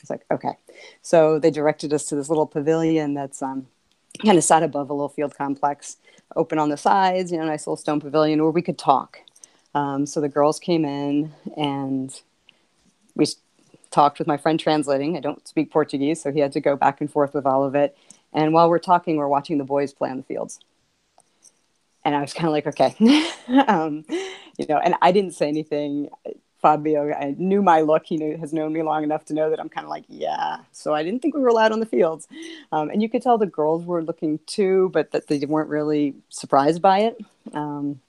It's 0.00 0.08
like, 0.08 0.24
okay. 0.30 0.56
So 1.02 1.38
they 1.38 1.50
directed 1.50 1.92
us 1.92 2.06
to 2.06 2.16
this 2.16 2.30
little 2.30 2.46
pavilion 2.46 3.12
that's 3.12 3.42
um, 3.42 3.66
kind 4.24 4.38
of 4.38 4.44
sat 4.44 4.62
above 4.62 4.88
a 4.88 4.94
little 4.94 5.10
field 5.10 5.36
complex, 5.36 5.98
open 6.36 6.58
on 6.58 6.70
the 6.70 6.78
sides, 6.78 7.30
you 7.30 7.36
know, 7.36 7.44
nice 7.44 7.66
little 7.66 7.76
stone 7.76 8.00
pavilion 8.00 8.40
where 8.40 8.50
we 8.50 8.62
could 8.62 8.78
talk. 8.78 9.18
Um, 9.74 10.06
so 10.06 10.22
the 10.22 10.28
girls 10.30 10.58
came 10.58 10.86
in 10.86 11.34
and 11.54 12.18
we 13.14 13.26
talked 13.98 14.20
with 14.20 14.28
my 14.28 14.36
friend 14.36 14.60
translating. 14.60 15.16
I 15.16 15.20
don't 15.20 15.46
speak 15.48 15.72
Portuguese, 15.72 16.22
so 16.22 16.30
he 16.30 16.38
had 16.38 16.52
to 16.52 16.60
go 16.60 16.76
back 16.76 17.00
and 17.00 17.10
forth 17.10 17.34
with 17.34 17.44
all 17.44 17.64
of 17.64 17.74
it. 17.74 17.98
And 18.32 18.52
while 18.52 18.70
we're 18.70 18.78
talking, 18.78 19.16
we're 19.16 19.26
watching 19.26 19.58
the 19.58 19.64
boys 19.64 19.92
play 19.92 20.08
on 20.08 20.18
the 20.18 20.22
fields. 20.22 20.60
And 22.04 22.14
I 22.14 22.20
was 22.20 22.32
kind 22.32 22.46
of 22.46 22.52
like, 22.52 22.68
okay, 22.68 22.94
um, 23.66 24.04
you 24.56 24.66
know, 24.68 24.78
and 24.78 24.94
I 25.02 25.10
didn't 25.10 25.32
say 25.32 25.48
anything. 25.48 26.10
Fabio, 26.62 27.12
I 27.12 27.34
knew 27.38 27.60
my 27.60 27.80
look. 27.80 28.06
He 28.06 28.16
knew, 28.16 28.36
has 28.36 28.52
known 28.52 28.72
me 28.72 28.82
long 28.82 29.02
enough 29.02 29.24
to 29.26 29.34
know 29.34 29.50
that 29.50 29.58
I'm 29.58 29.68
kind 29.68 29.84
of 29.84 29.90
like, 29.90 30.04
yeah. 30.06 30.58
So 30.70 30.94
I 30.94 31.02
didn't 31.02 31.20
think 31.20 31.34
we 31.34 31.40
were 31.40 31.48
allowed 31.48 31.72
on 31.72 31.80
the 31.80 31.86
fields. 31.86 32.28
Um, 32.70 32.90
and 32.90 33.02
you 33.02 33.08
could 33.08 33.22
tell 33.22 33.36
the 33.36 33.46
girls 33.46 33.84
were 33.84 34.04
looking 34.04 34.38
too, 34.46 34.90
but 34.92 35.10
that 35.10 35.26
they 35.26 35.44
weren't 35.44 35.70
really 35.70 36.14
surprised 36.28 36.80
by 36.80 37.00
it. 37.00 37.18
Um, 37.52 38.00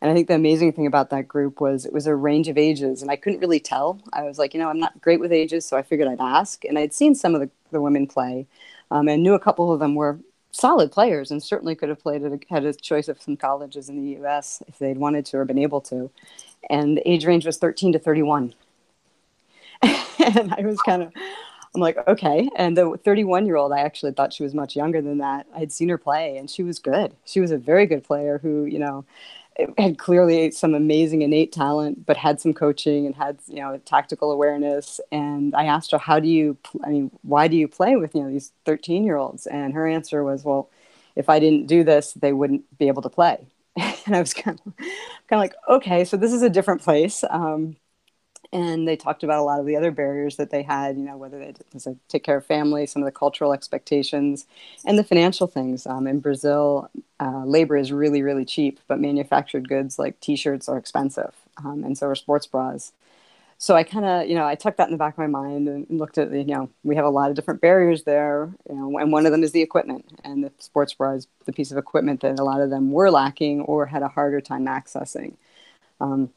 and 0.00 0.10
I 0.10 0.14
think 0.14 0.28
the 0.28 0.34
amazing 0.34 0.72
thing 0.72 0.86
about 0.86 1.10
that 1.10 1.26
group 1.26 1.60
was 1.60 1.86
it 1.86 1.92
was 1.92 2.06
a 2.06 2.14
range 2.14 2.48
of 2.48 2.58
ages, 2.58 3.02
and 3.02 3.10
I 3.10 3.16
couldn't 3.16 3.40
really 3.40 3.60
tell. 3.60 4.00
I 4.12 4.22
was 4.22 4.38
like, 4.38 4.54
you 4.54 4.60
know, 4.60 4.68
I'm 4.68 4.78
not 4.78 5.00
great 5.00 5.20
with 5.20 5.32
ages, 5.32 5.64
so 5.64 5.76
I 5.76 5.82
figured 5.82 6.08
I'd 6.08 6.20
ask. 6.20 6.64
And 6.64 6.78
I'd 6.78 6.92
seen 6.92 7.14
some 7.14 7.34
of 7.34 7.40
the, 7.40 7.50
the 7.70 7.80
women 7.80 8.06
play 8.06 8.46
um, 8.90 9.08
and 9.08 9.22
knew 9.22 9.34
a 9.34 9.40
couple 9.40 9.72
of 9.72 9.80
them 9.80 9.94
were 9.94 10.18
solid 10.50 10.90
players 10.90 11.30
and 11.30 11.42
certainly 11.42 11.74
could 11.74 11.90
have 11.90 12.00
played 12.00 12.24
at 12.24 12.32
a, 12.32 12.40
had 12.48 12.64
a 12.64 12.72
choice 12.72 13.08
of 13.08 13.20
some 13.20 13.36
colleges 13.36 13.90
in 13.90 13.96
the 14.00 14.18
US 14.20 14.62
if 14.66 14.78
they'd 14.78 14.96
wanted 14.96 15.26
to 15.26 15.36
or 15.36 15.44
been 15.44 15.58
able 15.58 15.82
to 15.82 16.10
and 16.70 16.96
the 16.96 17.08
age 17.08 17.24
range 17.24 17.46
was 17.46 17.58
13 17.58 17.92
to 17.92 17.98
31. 17.98 18.54
and 19.82 20.54
I 20.54 20.62
was 20.62 20.80
kind 20.82 21.02
of, 21.02 21.12
I'm 21.74 21.80
like, 21.80 21.96
okay. 22.08 22.48
And 22.56 22.76
the 22.76 22.98
31 23.04 23.46
year 23.46 23.56
old, 23.56 23.72
I 23.72 23.80
actually 23.80 24.12
thought 24.12 24.32
she 24.32 24.42
was 24.42 24.54
much 24.54 24.76
younger 24.76 25.02
than 25.02 25.18
that. 25.18 25.46
I 25.54 25.60
had 25.60 25.72
seen 25.72 25.88
her 25.88 25.98
play 25.98 26.36
and 26.36 26.50
she 26.50 26.62
was 26.62 26.78
good. 26.78 27.14
She 27.24 27.40
was 27.40 27.50
a 27.50 27.58
very 27.58 27.86
good 27.86 28.04
player 28.04 28.38
who, 28.38 28.64
you 28.64 28.78
know, 28.78 29.04
had 29.78 29.98
clearly 29.98 30.50
some 30.50 30.74
amazing 30.74 31.22
innate 31.22 31.52
talent, 31.52 32.04
but 32.06 32.16
had 32.16 32.40
some 32.40 32.52
coaching 32.52 33.06
and 33.06 33.14
had, 33.14 33.38
you 33.46 33.56
know, 33.56 33.78
tactical 33.84 34.30
awareness. 34.30 35.00
And 35.10 35.54
I 35.54 35.64
asked 35.64 35.92
her, 35.92 35.98
how 35.98 36.20
do 36.20 36.28
you, 36.28 36.56
I 36.84 36.90
mean, 36.90 37.10
why 37.22 37.48
do 37.48 37.56
you 37.56 37.68
play 37.68 37.96
with, 37.96 38.14
you 38.14 38.22
know, 38.22 38.30
these 38.30 38.52
13 38.64 39.04
year 39.04 39.16
olds? 39.16 39.46
And 39.46 39.74
her 39.74 39.86
answer 39.86 40.22
was, 40.24 40.44
well, 40.44 40.70
if 41.14 41.28
I 41.28 41.38
didn't 41.38 41.66
do 41.66 41.84
this, 41.84 42.12
they 42.12 42.32
wouldn't 42.32 42.78
be 42.78 42.88
able 42.88 43.02
to 43.02 43.08
play. 43.08 43.46
and 43.76 44.16
I 44.16 44.20
was 44.20 44.34
kind 44.34 44.60
of, 44.66 44.76
kind 44.76 44.86
of 45.32 45.38
like, 45.38 45.54
okay, 45.68 46.04
so 46.04 46.16
this 46.16 46.32
is 46.32 46.42
a 46.42 46.50
different 46.50 46.82
place. 46.82 47.24
Um, 47.28 47.76
and 48.52 48.86
they 48.86 48.96
talked 48.96 49.22
about 49.22 49.40
a 49.40 49.42
lot 49.42 49.60
of 49.60 49.66
the 49.66 49.76
other 49.76 49.90
barriers 49.90 50.36
that 50.36 50.50
they 50.50 50.62
had, 50.62 50.96
you 50.96 51.04
know, 51.04 51.16
whether 51.16 51.38
they 51.38 51.54
to 51.78 51.96
take 52.08 52.24
care 52.24 52.36
of 52.38 52.46
family, 52.46 52.86
some 52.86 53.02
of 53.02 53.06
the 53.06 53.12
cultural 53.12 53.52
expectations, 53.52 54.46
and 54.84 54.98
the 54.98 55.04
financial 55.04 55.46
things. 55.46 55.86
Um, 55.86 56.06
in 56.06 56.20
Brazil, 56.20 56.90
uh, 57.20 57.44
labor 57.44 57.76
is 57.76 57.92
really, 57.92 58.22
really 58.22 58.44
cheap, 58.44 58.80
but 58.88 59.00
manufactured 59.00 59.68
goods 59.68 59.98
like 59.98 60.20
T-shirts 60.20 60.68
are 60.68 60.78
expensive, 60.78 61.34
um, 61.64 61.84
and 61.84 61.96
so 61.98 62.06
are 62.08 62.14
sports 62.14 62.46
bras. 62.46 62.92
so 63.58 63.74
I 63.74 63.84
kind 63.84 64.04
of, 64.04 64.28
you 64.28 64.34
know, 64.34 64.46
I 64.46 64.54
took 64.54 64.76
that 64.76 64.86
in 64.88 64.92
the 64.92 64.98
back 64.98 65.14
of 65.14 65.18
my 65.18 65.26
mind 65.26 65.66
and 65.68 65.86
looked 65.90 66.18
at, 66.18 66.30
you 66.30 66.44
know, 66.44 66.68
we 66.84 66.94
have 66.96 67.06
a 67.06 67.10
lot 67.10 67.30
of 67.30 67.36
different 67.36 67.62
barriers 67.62 68.04
there, 68.04 68.50
you 68.68 68.76
know, 68.76 68.98
and 68.98 69.10
one 69.12 69.24
of 69.24 69.32
them 69.32 69.42
is 69.42 69.52
the 69.52 69.62
equipment. 69.62 70.04
And 70.24 70.44
the 70.44 70.52
sports 70.58 70.92
bra 70.92 71.12
is 71.12 71.26
the 71.46 71.52
piece 71.52 71.72
of 71.72 71.78
equipment 71.78 72.20
that 72.20 72.38
a 72.38 72.44
lot 72.44 72.60
of 72.60 72.68
them 72.70 72.90
were 72.92 73.10
lacking 73.10 73.62
or 73.62 73.86
had 73.86 74.02
a 74.02 74.08
harder 74.08 74.42
time 74.42 74.66
accessing. 74.66 75.36
Um, 76.00 76.30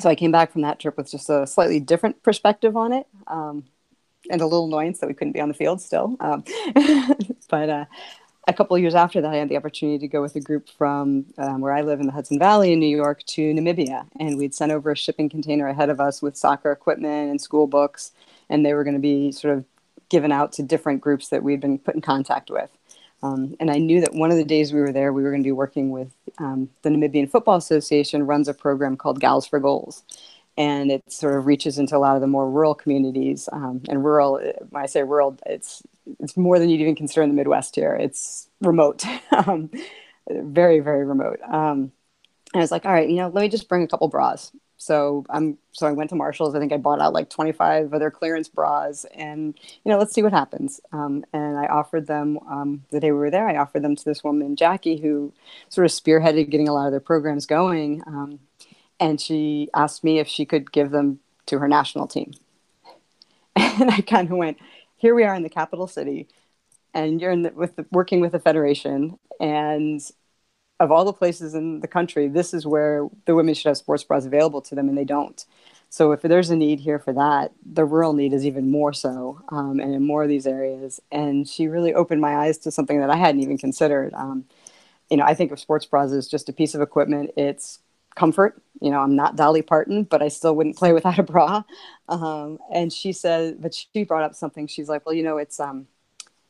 so 0.00 0.08
I 0.08 0.14
came 0.14 0.32
back 0.32 0.52
from 0.52 0.62
that 0.62 0.78
trip 0.78 0.96
with 0.96 1.10
just 1.10 1.28
a 1.30 1.46
slightly 1.46 1.80
different 1.80 2.22
perspective 2.22 2.76
on 2.76 2.92
it. 2.92 3.06
Um, 3.26 3.64
and 4.30 4.40
a 4.40 4.46
little 4.46 4.66
annoyance 4.66 4.98
that 4.98 5.06
we 5.06 5.14
couldn't 5.14 5.32
be 5.32 5.40
on 5.40 5.48
the 5.48 5.54
field 5.54 5.80
still. 5.80 6.16
Um, 6.20 6.44
but 7.50 7.68
uh, 7.68 7.84
a 8.48 8.52
couple 8.52 8.76
years 8.78 8.94
after 8.94 9.20
that, 9.20 9.32
I 9.32 9.36
had 9.36 9.48
the 9.48 9.56
opportunity 9.56 9.98
to 9.98 10.08
go 10.08 10.20
with 10.20 10.36
a 10.36 10.40
group 10.40 10.68
from 10.68 11.26
um, 11.38 11.60
where 11.60 11.72
I 11.72 11.82
live 11.82 12.00
in 12.00 12.06
the 12.06 12.12
Hudson 12.12 12.38
Valley 12.38 12.72
in 12.72 12.80
New 12.80 12.94
York 12.94 13.22
to 13.28 13.52
Namibia. 13.54 14.06
And 14.18 14.38
we'd 14.38 14.54
sent 14.54 14.72
over 14.72 14.90
a 14.90 14.96
shipping 14.96 15.28
container 15.28 15.68
ahead 15.68 15.90
of 15.90 16.00
us 16.00 16.20
with 16.20 16.36
soccer 16.36 16.70
equipment 16.72 17.30
and 17.30 17.40
school 17.40 17.66
books. 17.66 18.12
And 18.48 18.64
they 18.64 18.74
were 18.74 18.84
going 18.84 18.94
to 18.94 19.00
be 19.00 19.32
sort 19.32 19.56
of 19.56 19.64
given 20.08 20.32
out 20.32 20.52
to 20.52 20.62
different 20.62 21.00
groups 21.00 21.28
that 21.28 21.42
we'd 21.42 21.60
been 21.60 21.78
put 21.78 21.94
in 21.94 22.00
contact 22.00 22.50
with. 22.50 22.70
Um, 23.22 23.54
and 23.60 23.70
I 23.70 23.78
knew 23.78 24.00
that 24.00 24.14
one 24.14 24.30
of 24.30 24.38
the 24.38 24.44
days 24.44 24.72
we 24.72 24.80
were 24.80 24.92
there, 24.92 25.12
we 25.12 25.22
were 25.22 25.30
going 25.30 25.42
to 25.42 25.46
be 25.46 25.52
working 25.52 25.90
with 25.90 26.12
um, 26.38 26.70
the 26.82 26.90
Namibian 26.90 27.30
Football 27.30 27.56
Association 27.56 28.26
runs 28.26 28.48
a 28.48 28.54
program 28.54 28.96
called 28.96 29.20
Gals 29.20 29.46
for 29.46 29.60
Goals 29.60 30.04
and 30.60 30.90
it 30.90 31.10
sort 31.10 31.36
of 31.36 31.46
reaches 31.46 31.78
into 31.78 31.96
a 31.96 31.98
lot 31.98 32.16
of 32.16 32.20
the 32.20 32.26
more 32.26 32.50
rural 32.50 32.74
communities. 32.74 33.48
Um, 33.50 33.80
and 33.88 34.04
rural, 34.04 34.40
when 34.68 34.82
I 34.82 34.86
say 34.86 35.02
rural, 35.02 35.38
it's 35.46 35.82
it's 36.18 36.36
more 36.36 36.58
than 36.58 36.68
you'd 36.68 36.82
even 36.82 36.96
consider 36.96 37.22
in 37.22 37.30
the 37.30 37.34
Midwest 37.34 37.74
here. 37.74 37.94
It's 37.94 38.48
remote, 38.60 39.04
um, 39.32 39.70
very 40.28 40.80
very 40.80 41.06
remote. 41.06 41.40
Um, 41.42 41.92
and 42.52 42.56
I 42.56 42.58
was 42.58 42.70
like, 42.70 42.84
all 42.84 42.92
right, 42.92 43.08
you 43.08 43.16
know, 43.16 43.28
let 43.28 43.42
me 43.42 43.48
just 43.48 43.68
bring 43.68 43.84
a 43.84 43.88
couple 43.88 44.08
bras. 44.08 44.52
So 44.80 45.26
I'm 45.28 45.58
so 45.72 45.86
I 45.86 45.92
went 45.92 46.08
to 46.08 46.16
Marshalls. 46.16 46.54
I 46.54 46.58
think 46.58 46.72
I 46.72 46.78
bought 46.78 47.02
out 47.02 47.12
like 47.12 47.28
25 47.28 47.92
of 47.92 48.00
their 48.00 48.10
clearance 48.10 48.48
bras, 48.48 49.04
and 49.14 49.54
you 49.84 49.92
know, 49.92 49.98
let's 49.98 50.14
see 50.14 50.22
what 50.22 50.32
happens. 50.32 50.80
Um, 50.90 51.22
and 51.34 51.58
I 51.58 51.66
offered 51.66 52.06
them 52.06 52.38
um, 52.48 52.82
the 52.90 52.98
day 52.98 53.12
we 53.12 53.18
were 53.18 53.30
there. 53.30 53.46
I 53.46 53.58
offered 53.58 53.82
them 53.82 53.94
to 53.94 54.04
this 54.06 54.24
woman, 54.24 54.56
Jackie, 54.56 54.96
who 54.98 55.34
sort 55.68 55.84
of 55.84 55.90
spearheaded 55.92 56.48
getting 56.48 56.66
a 56.66 56.72
lot 56.72 56.86
of 56.86 56.92
their 56.92 57.00
programs 57.00 57.44
going. 57.44 58.02
Um, 58.06 58.40
and 58.98 59.20
she 59.20 59.68
asked 59.74 60.02
me 60.02 60.18
if 60.18 60.26
she 60.26 60.46
could 60.46 60.72
give 60.72 60.90
them 60.92 61.20
to 61.46 61.58
her 61.58 61.68
national 61.68 62.06
team. 62.08 62.32
And 63.56 63.90
I 63.90 64.00
kind 64.00 64.30
of 64.30 64.38
went, 64.38 64.58
here 64.96 65.14
we 65.14 65.24
are 65.24 65.34
in 65.34 65.42
the 65.42 65.50
capital 65.50 65.86
city, 65.86 66.26
and 66.94 67.20
you're 67.20 67.32
in 67.32 67.42
the, 67.42 67.50
with 67.50 67.76
the, 67.76 67.84
working 67.90 68.20
with 68.20 68.32
the 68.32 68.38
federation, 68.38 69.18
and 69.38 70.00
of 70.80 70.90
all 70.90 71.04
the 71.04 71.12
places 71.12 71.54
in 71.54 71.80
the 71.80 71.86
country, 71.86 72.26
this 72.26 72.52
is 72.54 72.66
where 72.66 73.08
the 73.26 73.34
women 73.34 73.54
should 73.54 73.68
have 73.68 73.76
sports 73.76 74.02
bras 74.02 74.24
available 74.24 74.62
to 74.62 74.74
them, 74.74 74.88
and 74.88 74.98
they 74.98 75.04
don't. 75.04 75.44
So 75.90 76.12
if 76.12 76.22
there's 76.22 76.50
a 76.50 76.56
need 76.56 76.80
here 76.80 76.98
for 76.98 77.12
that, 77.12 77.52
the 77.64 77.84
rural 77.84 78.12
need 78.14 78.32
is 78.32 78.46
even 78.46 78.70
more 78.70 78.92
so, 78.92 79.40
um, 79.50 79.78
and 79.78 79.94
in 79.94 80.06
more 80.06 80.22
of 80.22 80.28
these 80.28 80.46
areas. 80.46 81.00
And 81.12 81.46
she 81.48 81.66
really 81.68 81.92
opened 81.92 82.20
my 82.20 82.36
eyes 82.36 82.58
to 82.58 82.70
something 82.70 83.00
that 83.00 83.10
I 83.10 83.16
hadn't 83.16 83.42
even 83.42 83.58
considered. 83.58 84.14
Um, 84.14 84.44
you 85.10 85.16
know, 85.16 85.24
I 85.24 85.34
think 85.34 85.52
of 85.52 85.60
sports 85.60 85.84
bras 85.84 86.12
as 86.12 86.28
just 86.28 86.48
a 86.48 86.52
piece 86.52 86.74
of 86.74 86.80
equipment. 86.80 87.32
It's 87.36 87.80
comfort. 88.14 88.62
You 88.80 88.90
know, 88.90 89.00
I'm 89.00 89.16
not 89.16 89.36
Dolly 89.36 89.62
Parton, 89.62 90.04
but 90.04 90.22
I 90.22 90.28
still 90.28 90.54
wouldn't 90.56 90.76
play 90.76 90.92
without 90.98 91.18
a 91.18 91.24
bra. 91.24 91.64
Um, 92.08 92.58
and 92.72 92.92
she 92.92 93.12
said, 93.12 93.60
but 93.60 93.74
she 93.74 94.04
brought 94.04 94.22
up 94.22 94.34
something. 94.34 94.66
She's 94.68 94.88
like, 94.88 95.04
well, 95.04 95.14
you 95.14 95.24
know, 95.24 95.38
it's 95.38 95.60
um, 95.60 95.88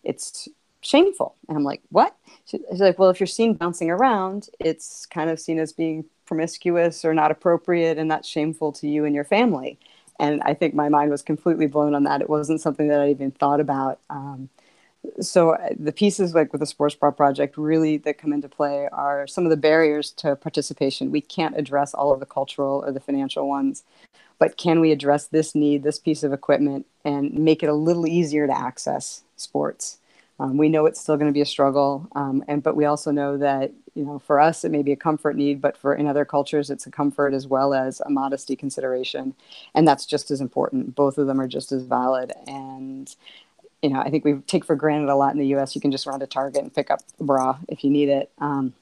it's 0.05 0.49
shameful. 0.81 1.35
And 1.49 1.57
I'm 1.57 1.65
like, 1.65 1.83
what? 1.91 2.17
She's 2.47 2.61
like, 2.71 2.99
well, 2.99 3.11
if 3.11 3.21
you're 3.21 3.27
seen 3.27 3.55
bouncing 3.55 3.91
around, 3.91 4.49
it's 4.59 5.07
kind 5.07 5.31
of 5.31 5.39
seen 5.39 5.59
as 5.59 5.73
being 5.73 6.05
promiscuous 6.27 7.05
or 7.05 7.15
not 7.15 7.31
appropriate, 7.31 7.99
and 7.99 8.11
that's 8.11 8.29
shameful 8.29 8.73
to 8.73 8.89
you 8.89 9.05
and 9.05 9.15
your 9.15 9.25
family. 9.25 9.79
And 10.19 10.43
I 10.43 10.55
think 10.55 10.75
my 10.75 10.89
mind 10.89 11.11
was 11.11 11.23
completely 11.23 11.67
blown 11.67 11.95
on 11.95 12.05
that. 12.05 12.21
It 12.21 12.29
wasn't 12.29 12.61
something 12.61 12.89
that 12.89 13.01
I 13.01 13.09
even 13.09 13.31
thought 13.31 13.61
about. 13.61 14.01
Um, 14.11 14.51
so 15.21 15.51
uh, 15.51 15.71
the 15.79 15.93
pieces 15.93 16.35
like 16.35 16.53
with 16.53 16.61
the 16.61 16.67
sports 16.67 16.95
bra 16.95 17.11
project 17.11 17.57
really 17.57 17.97
that 17.99 18.19
come 18.19 18.33
into 18.33 18.49
play 18.49 18.89
are 18.93 19.27
some 19.27 19.45
of 19.45 19.51
the 19.51 19.57
barriers 19.57 20.11
to 20.11 20.37
participation 20.37 21.11
we 21.11 21.21
can't 21.21 21.57
address 21.57 21.95
all 21.95 22.13
of 22.13 22.21
the 22.21 22.27
cultural 22.27 22.85
or 22.85 22.93
the 22.93 23.01
financial 23.01 23.49
ones 23.49 23.83
but 24.39 24.57
can 24.57 24.81
we 24.81 24.93
address 24.93 25.27
this 25.27 25.55
need 25.55 25.83
this 25.83 25.99
piece 25.99 26.23
of 26.23 26.33
equipment 26.33 26.87
and 27.05 27.33
make 27.33 27.63
it 27.63 27.69
a 27.69 27.75
little 27.75 28.07
easier 28.07 28.47
to 28.47 28.57
access 28.57 29.23
sports 29.37 29.99
um, 30.41 30.57
we 30.57 30.69
know 30.69 30.87
it's 30.87 31.01
still 31.01 31.17
going 31.17 31.29
to 31.29 31.33
be 31.33 31.41
a 31.41 31.47
struggle 31.47 32.09
um, 32.17 32.43
and 32.49 32.63
but 32.63 32.75
we 32.75 32.85
also 32.85 33.13
know 33.13 33.37
that 33.37 33.73
you 33.95 34.05
know 34.05 34.19
for 34.19 34.41
us 34.41 34.65
it 34.65 34.73
may 34.73 34.83
be 34.83 34.93
a 34.93 34.97
comfort 34.97 35.37
need 35.37 35.61
but 35.61 35.77
for 35.77 35.95
in 35.95 36.07
other 36.09 36.25
cultures 36.25 36.71
it's 36.71 36.87
a 36.87 36.91
comfort 36.91 37.33
as 37.33 37.47
well 37.47 37.73
as 37.73 38.01
a 38.01 38.11
modesty 38.11 38.57
consideration 38.57 39.35
and 39.75 39.87
that's 39.87 40.07
just 40.07 40.31
as 40.31 40.41
important 40.41 40.95
both 40.95 41.19
of 41.19 41.29
them 41.29 41.41
are 41.41 41.49
just 41.49 41.71
as 41.71 41.85
valid 41.85 42.33
and 42.49 43.15
you 43.83 43.91
know, 43.91 44.01
I 44.01 44.11
think 44.11 44.25
we 44.25 44.35
take 44.47 44.65
for 44.65 44.77
granted 44.77 45.11
a 45.11 45.17
lot 45.17 45.33
in 45.33 45.39
the 45.39 45.47
U.S. 45.49 45.75
You 45.75 45.81
can 45.81 45.91
just 45.91 46.07
run 46.07 46.21
to 46.21 46.27
Target 46.27 46.63
and 46.63 46.75
pick 46.75 46.91
up 46.91 47.01
a 47.19 47.25
bra 47.25 47.59
if 47.69 47.83
you 47.83 47.91
need 47.91 48.09
it. 48.09 48.31
Um, 48.39 48.75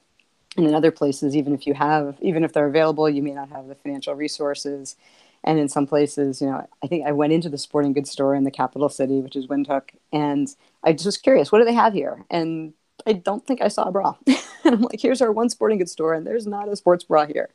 and 0.57 0.67
in 0.67 0.73
other 0.73 0.91
places, 0.91 1.35
even 1.37 1.53
if 1.53 1.65
you 1.67 1.73
have, 1.73 2.17
even 2.21 2.43
if 2.43 2.51
they're 2.51 2.67
available, 2.67 3.09
you 3.09 3.23
may 3.23 3.31
not 3.31 3.49
have 3.49 3.67
the 3.67 3.75
financial 3.75 4.13
resources. 4.13 4.95
And 5.43 5.59
in 5.59 5.69
some 5.69 5.87
places, 5.87 6.41
you 6.41 6.47
know, 6.47 6.65
I 6.83 6.87
think 6.87 7.05
I 7.05 7.11
went 7.11 7.33
into 7.33 7.49
the 7.49 7.57
sporting 7.57 7.93
goods 7.93 8.11
store 8.11 8.35
in 8.35 8.43
the 8.43 8.51
capital 8.51 8.89
city, 8.89 9.21
which 9.21 9.35
is 9.35 9.47
Windhoek, 9.47 9.89
and 10.11 10.53
I 10.83 10.93
just 10.93 11.05
was 11.05 11.17
curious, 11.17 11.51
what 11.51 11.59
do 11.59 11.65
they 11.65 11.73
have 11.73 11.93
here? 11.93 12.25
And 12.29 12.73
I 13.07 13.13
don't 13.13 13.45
think 13.45 13.61
I 13.61 13.69
saw 13.69 13.83
a 13.83 13.91
bra. 13.91 14.15
and 14.27 14.75
I'm 14.75 14.81
like, 14.81 14.99
here's 15.01 15.21
our 15.21 15.31
one 15.31 15.49
sporting 15.49 15.77
goods 15.77 15.91
store, 15.91 16.13
and 16.13 16.27
there's 16.27 16.47
not 16.47 16.67
a 16.67 16.75
sports 16.75 17.03
bra 17.05 17.25
here. 17.25 17.49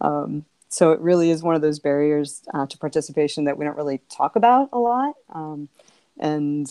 Um, 0.00 0.44
so 0.68 0.92
it 0.92 1.00
really 1.00 1.30
is 1.30 1.42
one 1.42 1.54
of 1.54 1.62
those 1.62 1.78
barriers 1.78 2.42
uh, 2.52 2.66
to 2.66 2.78
participation 2.78 3.44
that 3.44 3.56
we 3.56 3.64
don't 3.64 3.76
really 3.76 4.00
talk 4.10 4.36
about 4.36 4.68
a 4.72 4.78
lot. 4.78 5.14
Um, 5.30 5.68
and 6.18 6.68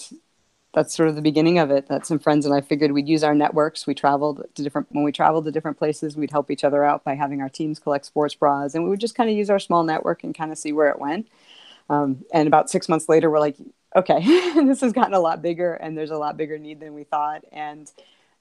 that's 0.77 0.95
sort 0.95 1.09
of 1.09 1.15
the 1.15 1.23
beginning 1.23 1.57
of 1.57 1.71
it. 1.71 1.87
That 1.87 2.05
some 2.05 2.19
friends 2.19 2.45
and 2.45 2.53
i 2.53 2.61
figured 2.61 2.91
we'd 2.91 3.09
use 3.09 3.23
our 3.23 3.33
networks. 3.33 3.87
We 3.87 3.95
traveled 3.95 4.43
to 4.53 4.61
different 4.61 4.85
when 4.91 5.03
we 5.03 5.11
traveled 5.11 5.45
to 5.45 5.51
different 5.51 5.79
places 5.79 6.15
we'd 6.15 6.29
help 6.29 6.51
each 6.51 6.63
other 6.63 6.83
out 6.83 7.03
by 7.03 7.15
having 7.15 7.41
our 7.41 7.49
teams 7.49 7.79
collect 7.79 8.05
sports 8.05 8.35
bras 8.35 8.75
and 8.75 8.83
we 8.83 8.91
would 8.91 8.99
just 8.99 9.15
kind 9.15 9.27
of 9.27 9.35
use 9.35 9.49
our 9.49 9.57
small 9.57 9.83
network 9.83 10.23
and 10.23 10.37
kind 10.37 10.51
of 10.51 10.57
see 10.59 10.71
where 10.71 10.89
it 10.89 10.99
went. 10.99 11.27
Um, 11.89 12.23
and 12.31 12.47
about 12.47 12.69
six 12.69 12.87
months 12.87 13.09
later 13.09 13.31
we're 13.31 13.39
like 13.39 13.55
okay 13.95 14.19
this 14.67 14.81
has 14.81 14.93
gotten 14.93 15.15
a 15.15 15.19
lot 15.19 15.41
bigger 15.41 15.73
and 15.73 15.97
there's 15.97 16.11
a 16.11 16.17
lot 16.17 16.37
bigger 16.37 16.59
need 16.59 16.79
than 16.79 16.93
we 16.93 17.05
thought. 17.05 17.43
And 17.51 17.91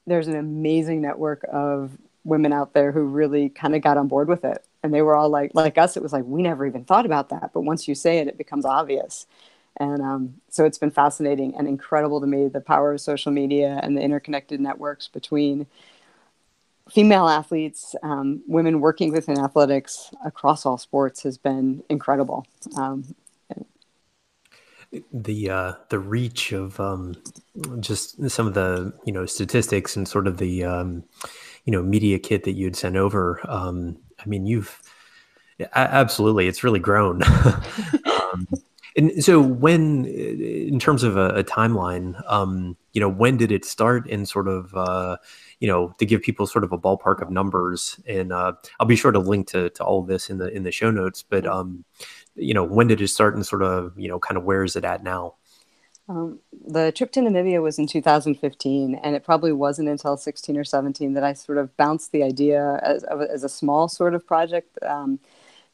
there's 0.06 0.28
an 0.28 0.36
amazing 0.36 1.00
network 1.00 1.42
of 1.50 1.96
women 2.24 2.52
out 2.52 2.74
there 2.74 2.92
who 2.92 3.04
really 3.04 3.48
kind 3.48 3.74
of 3.74 3.80
got 3.80 3.96
on 3.96 4.08
board 4.08 4.28
with 4.28 4.44
it. 4.44 4.62
And 4.82 4.92
they 4.92 5.00
were 5.00 5.16
all 5.16 5.30
like 5.30 5.52
like 5.54 5.78
us 5.78 5.96
it 5.96 6.02
was 6.02 6.12
like 6.12 6.24
we 6.26 6.42
never 6.42 6.66
even 6.66 6.84
thought 6.84 7.06
about 7.06 7.30
that. 7.30 7.52
But 7.54 7.62
once 7.62 7.88
you 7.88 7.94
say 7.94 8.18
it 8.18 8.28
it 8.28 8.36
becomes 8.36 8.66
obvious 8.66 9.26
and 9.78 10.02
um, 10.02 10.34
so 10.48 10.64
it's 10.64 10.78
been 10.78 10.90
fascinating 10.90 11.54
and 11.56 11.68
incredible 11.68 12.20
to 12.20 12.26
me 12.26 12.48
the 12.48 12.60
power 12.60 12.92
of 12.92 13.00
social 13.00 13.32
media 13.32 13.80
and 13.82 13.96
the 13.96 14.00
interconnected 14.00 14.60
networks 14.60 15.08
between 15.08 15.66
female 16.90 17.28
athletes, 17.28 17.94
um, 18.02 18.42
women 18.46 18.80
working 18.80 19.12
within 19.12 19.38
athletics 19.38 20.12
across 20.24 20.64
all 20.64 20.78
sports 20.78 21.22
has 21.22 21.36
been 21.36 21.82
incredible. 21.88 22.46
Um, 22.76 23.14
the 25.12 25.50
uh, 25.50 25.72
the 25.88 25.98
reach 25.98 26.52
of 26.52 26.78
um, 26.78 27.16
just 27.80 28.30
some 28.30 28.46
of 28.46 28.54
the 28.54 28.92
you 29.04 29.12
know 29.12 29.26
statistics 29.26 29.96
and 29.96 30.06
sort 30.06 30.26
of 30.26 30.38
the 30.38 30.64
um, 30.64 31.04
you 31.64 31.72
know 31.72 31.82
media 31.82 32.18
kit 32.18 32.44
that 32.44 32.52
you'd 32.52 32.76
sent 32.76 32.96
over. 32.96 33.40
Um, 33.48 33.98
I 34.18 34.26
mean, 34.26 34.46
you've 34.46 34.80
absolutely 35.74 36.46
it's 36.46 36.62
really 36.64 36.80
grown. 36.80 37.22
and 38.96 39.22
so, 39.22 39.40
when, 39.40 40.06
in 40.06 40.78
terms 40.78 41.02
of 41.02 41.16
a, 41.16 41.28
a 41.30 41.44
timeline, 41.44 42.20
um, 42.30 42.76
you 42.92 43.00
know, 43.00 43.08
when 43.08 43.36
did 43.36 43.52
it 43.52 43.64
start? 43.64 44.08
And 44.08 44.26
sort 44.26 44.48
of, 44.48 44.74
uh, 44.74 45.18
you 45.60 45.68
know, 45.68 45.94
to 45.98 46.06
give 46.06 46.22
people 46.22 46.46
sort 46.46 46.64
of 46.64 46.72
a 46.72 46.78
ballpark 46.78 47.20
of 47.20 47.30
numbers. 47.30 48.00
And 48.06 48.32
uh, 48.32 48.52
I'll 48.80 48.86
be 48.86 48.96
sure 48.96 49.12
to 49.12 49.18
link 49.18 49.48
to 49.48 49.68
to 49.70 49.84
all 49.84 50.00
of 50.00 50.06
this 50.06 50.30
in 50.30 50.38
the 50.38 50.48
in 50.48 50.62
the 50.62 50.72
show 50.72 50.90
notes. 50.90 51.22
But 51.22 51.46
um, 51.46 51.84
you 52.34 52.54
know, 52.54 52.64
when 52.64 52.86
did 52.86 53.00
it 53.02 53.08
start? 53.08 53.34
And 53.34 53.44
sort 53.44 53.62
of, 53.62 53.92
you 53.98 54.08
know, 54.08 54.18
kind 54.18 54.38
of 54.38 54.44
where 54.44 54.64
is 54.64 54.76
it 54.76 54.84
at 54.84 55.02
now? 55.02 55.34
Um, 56.08 56.38
the 56.66 56.92
trip 56.92 57.10
to 57.12 57.20
Namibia 57.20 57.60
was 57.60 57.78
in 57.78 57.86
2015, 57.86 58.94
and 58.94 59.16
it 59.16 59.24
probably 59.24 59.52
wasn't 59.52 59.88
until 59.88 60.16
16 60.16 60.56
or 60.56 60.64
17 60.64 61.14
that 61.14 61.24
I 61.24 61.32
sort 61.32 61.58
of 61.58 61.76
bounced 61.76 62.12
the 62.12 62.22
idea 62.22 62.78
as, 62.82 63.02
as 63.04 63.42
a 63.42 63.48
small 63.48 63.88
sort 63.88 64.14
of 64.14 64.24
project. 64.26 64.78
Um, 64.82 65.18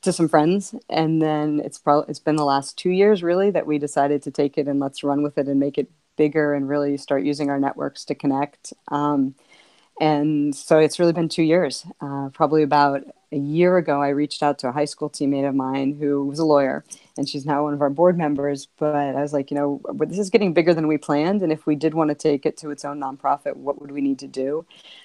to 0.03 0.13
some 0.13 0.29
friends 0.29 0.75
and 0.91 1.23
then 1.23 1.61
it's 1.65 1.79
probably 1.79 2.11
it's 2.11 2.19
been 2.21 2.37
the 2.37 2.45
last 2.45 2.77
two 2.79 2.91
years 2.91 3.23
really 3.23 3.51
that 3.51 3.67
we 3.67 3.79
decided 3.79 4.23
to 4.23 4.31
take 4.31 4.59
it 4.59 4.69
and 4.69 4.81
let's 4.81 5.05
run 5.05 5.23
with 5.23 5.39
it 5.39 5.49
and 5.49 5.61
make 5.61 5.79
it 5.79 5.91
bigger 6.17 6.55
and 6.55 6.69
really 6.69 6.97
start 6.97 7.25
using 7.25 7.51
our 7.51 7.61
networks 7.61 8.05
to 8.05 8.15
connect 8.15 8.73
um, 8.89 9.35
And 10.01 10.55
so 10.55 10.79
it's 10.79 10.99
really 10.99 11.13
been 11.13 11.29
two 11.29 11.43
years. 11.45 11.87
Uh, 12.01 12.31
probably 12.33 12.63
about 12.63 13.03
a 13.33 13.37
year 13.39 13.77
ago, 13.79 14.03
I 14.03 14.09
reached 14.11 14.43
out 14.43 14.59
to 14.61 14.69
a 14.69 14.73
high 14.73 14.87
school 14.87 15.11
teammate 15.11 15.49
of 15.49 15.55
mine 15.55 15.97
who 16.01 16.27
was 16.27 16.39
a 16.39 16.45
lawyer, 16.45 16.85
and 17.17 17.29
she's 17.29 17.45
now 17.45 17.65
one 17.65 17.75
of 17.75 17.83
our 17.83 17.91
board 17.91 18.17
members. 18.17 18.67
But 18.79 18.95
I 18.95 19.21
was 19.21 19.33
like, 19.33 19.51
you 19.51 19.57
know, 19.57 19.81
this 20.07 20.19
is 20.19 20.31
getting 20.31 20.53
bigger 20.53 20.75
than 20.75 20.87
we 20.87 20.99
planned. 20.99 21.43
And 21.43 21.53
if 21.53 21.67
we 21.67 21.77
did 21.77 21.95
want 21.95 22.11
to 22.11 22.15
take 22.15 22.47
it 22.47 22.57
to 22.59 22.71
its 22.71 22.85
own 22.85 23.01
nonprofit, 23.01 23.57
what 23.57 23.81
would 23.81 23.91
we 23.91 24.01
need 24.01 24.19
to 24.21 24.27
do? 24.27 24.65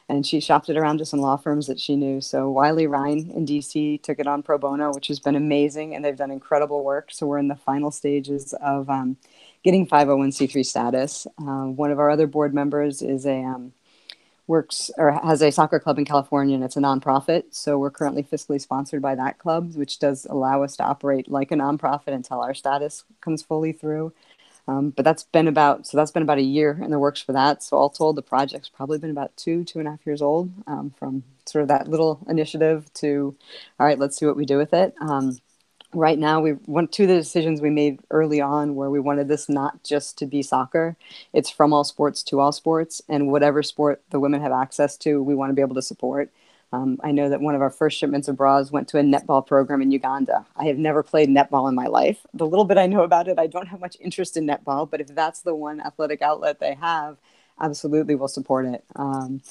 And 0.10 0.26
she 0.26 0.40
shopped 0.40 0.70
it 0.70 0.78
around 0.78 1.00
to 1.00 1.06
some 1.06 1.20
law 1.20 1.38
firms 1.38 1.68
that 1.68 1.80
she 1.80 1.96
knew. 1.96 2.22
So 2.22 2.50
Wiley 2.50 2.88
Rein 2.88 3.32
in 3.36 3.46
DC 3.46 4.02
took 4.02 4.20
it 4.20 4.28
on 4.28 4.44
pro 4.44 4.58
bono, 4.58 4.94
which 4.94 5.08
has 5.08 5.20
been 5.20 5.36
amazing, 5.36 5.96
and 5.96 6.04
they've 6.04 6.16
done 6.16 6.32
incredible 6.32 6.84
work. 6.84 7.10
So 7.12 7.28
we're 7.28 7.40
in 7.40 7.48
the 7.48 7.56
final 7.56 7.92
stages 7.92 8.54
of 8.62 8.90
um, 8.90 9.18
getting 9.64 9.88
501c3 9.88 10.66
status. 10.66 11.28
Uh, 11.40 11.66
one 11.66 11.92
of 11.92 12.00
our 12.00 12.10
other 12.10 12.28
board 12.28 12.54
members 12.54 13.02
is 13.02 13.26
a 13.26 13.44
um, 13.44 13.74
works 14.48 14.90
or 14.98 15.12
has 15.12 15.42
a 15.42 15.52
soccer 15.52 15.80
club 15.80 16.00
in 16.00 16.06
California 16.06 16.56
and 16.56 16.64
it's 16.64 16.78
a 16.78 16.82
nonprofit. 16.82 17.44
So 17.52 17.78
we're 17.78 17.92
currently 17.92 18.24
fiscally 18.24 18.62
sponsored 18.62 19.02
by 19.02 19.16
that 19.16 19.40
club, 19.40 19.76
which 19.76 20.00
does 20.00 20.26
allow 20.30 20.64
us 20.64 20.78
to 20.78 20.84
operate 20.84 21.30
like 21.30 21.52
a 21.52 21.56
nonprofit 21.56 22.14
until 22.14 22.42
our 22.42 22.54
status 22.54 23.04
comes 23.22 23.44
fully 23.44 23.74
through. 23.74 24.14
Um, 24.68 24.90
but 24.90 25.06
that's 25.06 25.24
been 25.24 25.48
about 25.48 25.88
so 25.88 25.96
that's 25.96 26.12
been 26.12 26.24
about 26.24 26.40
a 26.40 26.42
year 26.42 26.80
in 26.84 26.92
the 26.92 27.00
works 27.00 27.22
for 27.22 27.32
that. 27.34 27.64
So 27.64 27.78
all 27.78 27.90
told, 27.90 28.18
the 28.18 28.22
project's 28.22 28.68
probably 28.70 28.98
been 28.98 29.12
about 29.12 29.36
two 29.38 29.64
two 29.64 29.80
and 29.80 29.88
a 29.88 29.92
half 29.92 30.06
years 30.06 30.22
old 30.22 30.52
um, 30.68 30.94
from 31.00 31.24
sort 31.46 31.62
of 31.62 31.70
that 31.70 31.88
little 31.88 32.20
initiative 32.28 32.92
to 32.96 33.36
all 33.80 33.86
right, 33.86 33.98
let's 33.98 34.18
see 34.18 34.26
what 34.26 34.36
we 34.36 34.46
do 34.46 34.58
with 34.58 34.74
it. 34.74 34.94
Um, 35.00 35.38
right 35.98 36.20
now 36.20 36.40
we 36.40 36.54
went 36.68 36.92
to 36.92 37.08
the 37.08 37.16
decisions 37.16 37.60
we 37.60 37.72
made 37.72 38.00
early 38.12 38.40
on 38.40 38.76
where 38.76 38.90
we 38.90 39.00
wanted 39.00 39.28
this 39.28 39.50
not 39.50 39.84
just 39.84 40.18
to 40.18 40.26
be 40.26 40.44
soccer 40.44 40.96
it's 41.34 41.50
from 41.50 41.74
all 41.74 41.84
sports 41.84 42.22
to 42.22 42.40
all 42.40 42.52
sports 42.52 43.02
and 43.10 43.32
whatever 43.32 43.64
sport 43.64 44.02
the 44.12 44.20
women 44.20 44.42
have 44.42 44.52
access 44.52 44.96
to 44.96 45.24
we 45.24 45.34
want 45.34 45.50
to 45.50 45.54
be 45.54 45.62
able 45.62 45.76
to 45.76 45.82
support. 45.82 46.32
Um, 46.72 47.00
i 47.04 47.12
know 47.12 47.30
that 47.30 47.42
one 47.42 47.56
of 47.56 47.62
our 47.62 47.70
first 47.70 47.98
shipments 47.98 48.28
of 48.28 48.38
bras 48.38 48.72
went 48.72 48.88
to 48.90 49.00
a 49.00 49.02
netball 49.02 49.46
program 49.46 49.82
in 49.82 49.92
uganda. 49.92 50.46
I 50.56 50.66
have 50.66 50.78
never 50.78 51.02
played 51.02 51.30
netball 51.30 51.68
in 51.68 51.76
my 51.76 51.88
life. 51.88 52.26
The 52.34 52.46
little 52.46 52.66
bit 52.66 52.78
i 52.78 52.86
know 52.86 53.04
about 53.04 53.28
it 53.28 53.40
i 53.40 53.48
don't 53.48 53.68
have 53.68 53.80
much 53.80 53.98
interest 54.00 54.38
in 54.38 54.46
netball 54.46 54.90
but 54.90 55.02
if 55.02 55.08
that's 55.08 55.42
the 55.42 55.56
one 55.56 55.82
athletic 55.82 56.22
outlet 56.22 56.60
they 56.60 56.76
have 56.76 57.18
absolutely 57.60 58.16
we'll 58.16 58.28
support 58.28 58.66
it. 58.66 58.84
Um, 58.96 59.42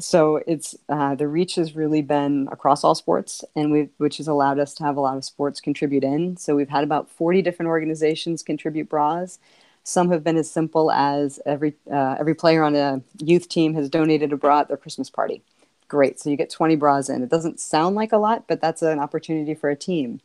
so 0.00 0.40
it's 0.46 0.74
uh, 0.88 1.14
the 1.14 1.28
reach 1.28 1.54
has 1.56 1.76
really 1.76 2.02
been 2.02 2.48
across 2.50 2.82
all 2.84 2.94
sports 2.94 3.44
and 3.54 3.70
we 3.70 3.88
which 3.98 4.16
has 4.16 4.28
allowed 4.28 4.58
us 4.58 4.74
to 4.74 4.84
have 4.84 4.96
a 4.96 5.00
lot 5.00 5.16
of 5.16 5.24
sports 5.24 5.60
contribute 5.60 6.04
in. 6.04 6.36
So 6.36 6.56
we've 6.56 6.68
had 6.68 6.84
about 6.84 7.10
40 7.10 7.42
different 7.42 7.68
organizations 7.68 8.42
contribute 8.42 8.88
bras. 8.88 9.38
Some 9.84 10.10
have 10.10 10.24
been 10.24 10.36
as 10.36 10.50
simple 10.50 10.90
as 10.90 11.40
every 11.46 11.74
uh, 11.90 12.16
every 12.18 12.34
player 12.34 12.62
on 12.62 12.74
a 12.74 13.02
youth 13.18 13.48
team 13.48 13.74
has 13.74 13.88
donated 13.88 14.32
a 14.32 14.36
bra 14.36 14.60
at 14.60 14.68
their 14.68 14.76
christmas 14.76 15.10
party. 15.10 15.42
Great 15.88 16.18
so 16.18 16.30
you 16.30 16.36
get 16.36 16.50
20 16.50 16.76
bras 16.76 17.08
in. 17.08 17.22
It 17.22 17.28
doesn't 17.30 17.60
sound 17.60 17.94
like 17.94 18.12
a 18.12 18.18
lot 18.18 18.48
but 18.48 18.60
that's 18.60 18.82
an 18.82 18.98
opportunity 18.98 19.54
for 19.54 19.70
a 19.70 19.76
team. 19.76 20.20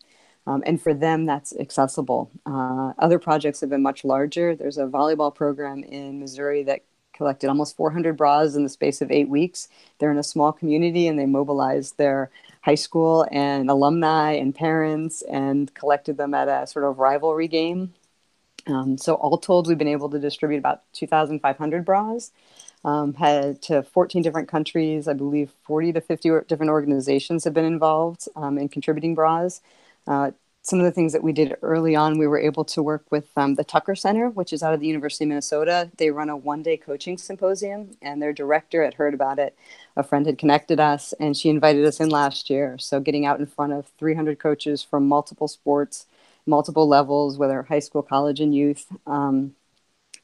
Um, 0.45 0.63
and 0.65 0.81
for 0.81 0.93
them 0.93 1.25
that's 1.25 1.53
accessible. 1.57 2.31
Uh, 2.45 2.93
other 2.99 3.19
projects 3.19 3.59
have 3.61 3.69
been 3.69 3.83
much 3.83 4.05
larger. 4.05 4.55
There's 4.55 4.77
a 4.77 4.85
volleyball 4.85 5.35
program 5.35 5.83
in 5.83 6.19
missouri 6.19 6.63
that 6.63 6.83
collected 7.17 7.49
almost 7.49 7.75
400 7.75 8.15
bras 8.15 8.55
in 8.55 8.63
the 8.63 8.69
space 8.69 9.01
of 9.01 9.11
eight 9.11 9.27
weeks. 9.27 9.67
They're 9.97 10.11
in 10.11 10.17
a 10.17 10.23
small 10.23 10.51
community 10.51 11.07
and 11.07 11.17
they 11.17 11.25
mobilized 11.25 11.97
their 11.97 12.29
high 12.61 12.75
school 12.75 13.27
and 13.31 13.69
alumni 13.69 14.33
and 14.33 14.53
parents 14.53 15.23
and 15.23 15.73
collected 15.73 16.17
them 16.17 16.33
at 16.33 16.47
a 16.47 16.67
sort 16.67 16.85
of 16.85 16.99
rivalry 16.99 17.47
game. 17.47 17.93
Um, 18.67 18.97
so, 18.97 19.15
all 19.15 19.37
told, 19.37 19.67
we've 19.67 19.77
been 19.77 19.87
able 19.87 20.09
to 20.09 20.19
distribute 20.19 20.57
about 20.57 20.81
2,500 20.93 21.85
bras. 21.85 22.31
Um, 22.85 23.13
had 23.15 23.61
to 23.63 23.83
14 23.83 24.21
different 24.21 24.47
countries. 24.47 25.07
I 25.07 25.13
believe 25.13 25.51
40 25.63 25.93
to 25.93 26.01
50 26.01 26.29
different 26.47 26.69
organizations 26.69 27.43
have 27.43 27.53
been 27.53 27.65
involved 27.65 28.27
um, 28.35 28.57
in 28.57 28.69
contributing 28.69 29.15
bras. 29.15 29.61
Uh, 30.05 30.31
some 30.67 30.79
of 30.79 30.85
the 30.85 30.91
things 30.91 31.13
that 31.13 31.23
we 31.23 31.31
did 31.31 31.55
early 31.61 31.95
on, 31.95 32.17
we 32.17 32.27
were 32.27 32.37
able 32.37 32.65
to 32.65 32.83
work 32.83 33.05
with 33.09 33.29
um, 33.37 33.55
the 33.55 33.63
Tucker 33.63 33.95
Center, 33.95 34.29
which 34.29 34.51
is 34.51 34.61
out 34.61 34.73
of 34.73 34.81
the 34.81 34.87
University 34.87 35.23
of 35.23 35.29
Minnesota. 35.29 35.89
They 35.95 36.11
run 36.11 36.29
a 36.29 36.35
one 36.35 36.61
day 36.61 36.75
coaching 36.75 37.17
symposium, 37.17 37.95
and 38.01 38.21
their 38.21 38.33
director 38.33 38.83
had 38.83 38.95
heard 38.95 39.13
about 39.13 39.39
it. 39.39 39.55
A 39.95 40.03
friend 40.03 40.25
had 40.25 40.37
connected 40.37 40.77
us, 40.77 41.13
and 41.21 41.37
she 41.37 41.47
invited 41.47 41.85
us 41.85 42.01
in 42.01 42.09
last 42.09 42.49
year. 42.49 42.77
So, 42.79 42.99
getting 42.99 43.25
out 43.25 43.39
in 43.39 43.45
front 43.45 43.71
of 43.71 43.87
300 43.97 44.39
coaches 44.39 44.83
from 44.83 45.07
multiple 45.07 45.47
sports, 45.47 46.05
multiple 46.45 46.85
levels, 46.85 47.37
whether 47.37 47.63
high 47.63 47.79
school, 47.79 48.01
college, 48.01 48.41
and 48.41 48.53
youth, 48.53 48.87
um, 49.05 49.55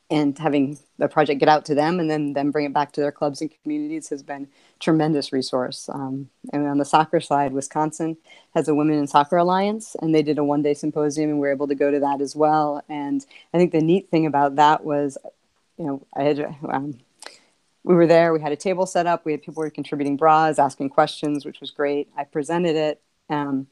and 0.10 0.38
having 0.38 0.78
the 0.98 1.08
project 1.08 1.40
get 1.40 1.50
out 1.50 1.66
to 1.66 1.76
them 1.76 2.00
and 2.00 2.10
then 2.10 2.34
them 2.34 2.52
bring 2.52 2.66
it 2.66 2.74
back 2.74 2.92
to 2.92 3.02
their 3.02 3.12
clubs 3.12 3.42
and 3.42 3.52
communities 3.64 4.10
has 4.10 4.22
been 4.22 4.48
tremendous 4.80 5.32
resource. 5.32 5.90
Um, 5.90 6.30
and 6.52 6.68
on 6.68 6.78
the 6.78 6.86
soccer 6.86 7.20
side, 7.20 7.54
Wisconsin 7.54 8.18
has 8.54 8.68
a 8.68 8.76
Women 8.76 9.00
in 9.00 9.08
Soccer 9.08 9.38
Alliance, 9.38 9.96
and 10.02 10.14
they 10.14 10.22
did 10.22 10.38
a 10.38 10.44
one 10.44 10.62
day 10.62 10.74
symposium, 10.74 11.30
and 11.30 11.40
we 11.40 11.48
were 11.48 11.54
able 11.54 11.68
to 11.68 11.76
go 11.76 11.90
to 11.90 12.00
that 12.00 12.22
as 12.22 12.36
well. 12.36 12.84
And 12.90 13.26
I 13.54 13.58
think 13.58 13.72
the 13.72 13.82
neat 13.82 14.10
thing 14.10 14.26
about 14.26 14.58
that 14.58 14.84
was, 14.84 15.18
you 15.78 15.86
know, 15.86 16.06
I 16.16 16.24
had. 16.24 16.56
Um, 16.70 17.00
we 17.86 17.96
were 17.96 18.08
there. 18.08 18.32
We 18.32 18.40
had 18.40 18.54
a 18.54 18.58
table 18.58 18.86
set 18.86 19.08
up. 19.08 19.26
We 19.26 19.34
had 19.34 19.42
people 19.42 19.62
were 19.62 19.70
contributing 19.70 20.16
bras, 20.16 20.58
asking 20.58 20.90
questions, 20.90 21.46
which 21.46 21.60
was 21.60 21.70
great. 21.70 22.10
I 22.18 22.24
presented 22.24 22.76
it. 22.76 23.02
Um, 23.30 23.68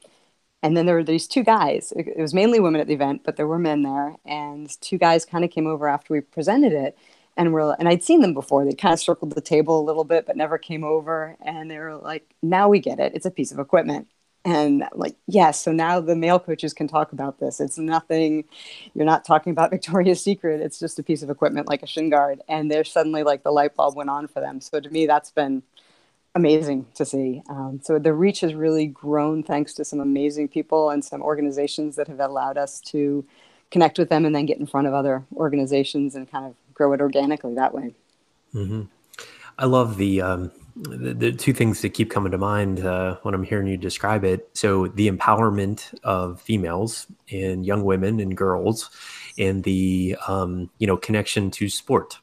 and 0.62 0.76
then 0.76 0.86
there 0.86 0.94
were 0.94 1.04
these 1.04 1.26
two 1.26 1.42
guys. 1.42 1.92
It, 1.96 2.18
was 2.18 2.34
mainly 2.34 2.60
women 2.60 2.80
at 2.80 2.86
the 2.86 2.94
event, 2.94 3.22
but 3.24 3.36
there 3.36 3.46
were 3.46 3.58
men 3.58 3.82
there. 3.82 4.16
And 4.24 4.70
two 4.80 4.98
guys 4.98 5.24
kind 5.24 5.44
of 5.44 5.50
came 5.50 5.66
over 5.66 5.88
after 5.88 6.14
we 6.14 6.20
presented 6.20 6.72
it, 6.72 6.96
and 7.36 7.52
were 7.52 7.74
and 7.78 7.88
I'd 7.88 8.04
seen 8.04 8.20
them 8.20 8.34
before. 8.34 8.64
They 8.64 8.74
kind 8.74 8.92
of 8.92 9.00
circled 9.00 9.32
the 9.32 9.40
table 9.40 9.80
a 9.80 9.84
little 9.84 10.04
bit, 10.04 10.26
but 10.26 10.36
never 10.36 10.58
came 10.58 10.84
over. 10.84 11.36
And 11.40 11.70
they 11.70 11.78
were 11.78 11.96
like, 11.96 12.34
"Now 12.42 12.68
we 12.68 12.80
get 12.80 13.00
it. 13.00 13.12
It's 13.14 13.26
a 13.26 13.30
piece 13.30 13.52
of 13.52 13.58
equipment." 13.58 14.08
And 14.44 14.84
like, 14.94 15.16
yes. 15.28 15.62
So 15.62 15.70
now 15.72 16.00
the 16.00 16.16
male 16.16 16.40
coaches 16.40 16.72
can 16.74 16.88
talk 16.88 17.12
about 17.12 17.38
this. 17.38 17.60
It's 17.60 17.78
nothing. 17.78 18.44
You're 18.94 19.04
not 19.06 19.24
talking 19.24 19.52
about 19.52 19.70
Victoria's 19.76 20.22
Secret. 20.22 20.60
It's 20.60 20.78
just 20.80 20.98
a 20.98 21.02
piece 21.02 21.22
of 21.22 21.30
equipment 21.30 21.68
like 21.68 21.82
a 21.82 21.86
shin 21.86 22.10
guard. 22.10 22.40
And 22.48 22.70
they're 22.70 22.84
suddenly 22.84 23.22
like 23.22 23.44
the 23.44 23.52
light 23.52 23.76
bulb 23.76 23.96
went 23.96 24.10
on 24.10 24.26
for 24.28 24.40
them. 24.40 24.60
So 24.60 24.80
to 24.80 24.90
me, 24.90 25.06
that's 25.06 25.30
been 25.30 25.62
amazing 26.34 26.86
to 26.94 27.04
see. 27.04 27.42
Um, 27.48 27.80
so 27.82 27.98
the 27.98 28.14
reach 28.14 28.40
has 28.40 28.54
really 28.54 28.86
grown 28.86 29.42
thanks 29.42 29.74
to 29.74 29.84
some 29.84 30.00
amazing 30.00 30.48
people 30.48 30.90
and 30.90 31.04
some 31.04 31.22
organizations 31.22 31.96
that 31.96 32.08
have 32.08 32.20
allowed 32.20 32.56
us 32.56 32.80
to 32.80 33.24
connect 33.70 33.98
with 33.98 34.08
them 34.08 34.24
and 34.24 34.34
then 34.34 34.46
get 34.46 34.58
in 34.58 34.66
front 34.66 34.86
of 34.86 34.94
other 34.94 35.24
organizations 35.36 36.14
and 36.14 36.30
kind 36.30 36.46
of 36.46 36.54
grow 36.74 36.92
it 36.92 37.00
organically 37.00 37.54
that 37.54 37.74
way. 37.74 37.94
Mm-hmm. 38.54 38.82
I 39.58 39.66
love 39.66 39.96
the, 39.98 40.22
um, 40.22 40.50
the, 40.76 41.14
the 41.14 41.32
two 41.32 41.52
things 41.52 41.82
that 41.82 41.90
keep 41.90 42.10
coming 42.10 42.32
to 42.32 42.38
mind 42.38 42.84
uh, 42.84 43.16
when 43.22 43.34
I'm 43.34 43.42
hearing 43.42 43.66
you 43.66 43.76
describe 43.76 44.24
it. 44.24 44.48
So 44.54 44.88
the 44.88 45.10
empowerment 45.10 45.94
of 46.02 46.40
females 46.40 47.06
and 47.30 47.64
young 47.64 47.84
women 47.84 48.20
and 48.20 48.36
girls, 48.36 48.90
and 49.38 49.64
the 49.64 50.16
um, 50.28 50.70
you 50.78 50.86
know 50.86 50.96
connection 50.96 51.50
to 51.52 51.68
sport 51.68 52.18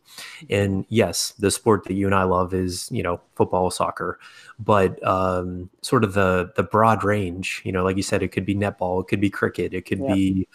and 0.49 0.85
yes, 0.89 1.33
the 1.39 1.51
sport 1.51 1.85
that 1.85 1.93
you 1.93 2.05
and 2.05 2.15
I 2.15 2.23
love 2.23 2.53
is, 2.53 2.89
you 2.91 3.03
know, 3.03 3.21
football, 3.35 3.71
soccer, 3.71 4.19
but 4.57 5.01
um, 5.05 5.69
sort 5.81 6.03
of 6.03 6.13
the 6.13 6.51
the 6.55 6.63
broad 6.63 7.03
range. 7.03 7.61
You 7.65 7.71
know, 7.71 7.83
like 7.83 7.97
you 7.97 8.03
said, 8.03 8.23
it 8.23 8.29
could 8.29 8.45
be 8.45 8.55
netball, 8.55 9.01
it 9.01 9.07
could 9.07 9.21
be 9.21 9.29
cricket, 9.29 9.73
it 9.73 9.85
could 9.85 9.99
yeah. 9.99 10.13
be 10.13 10.47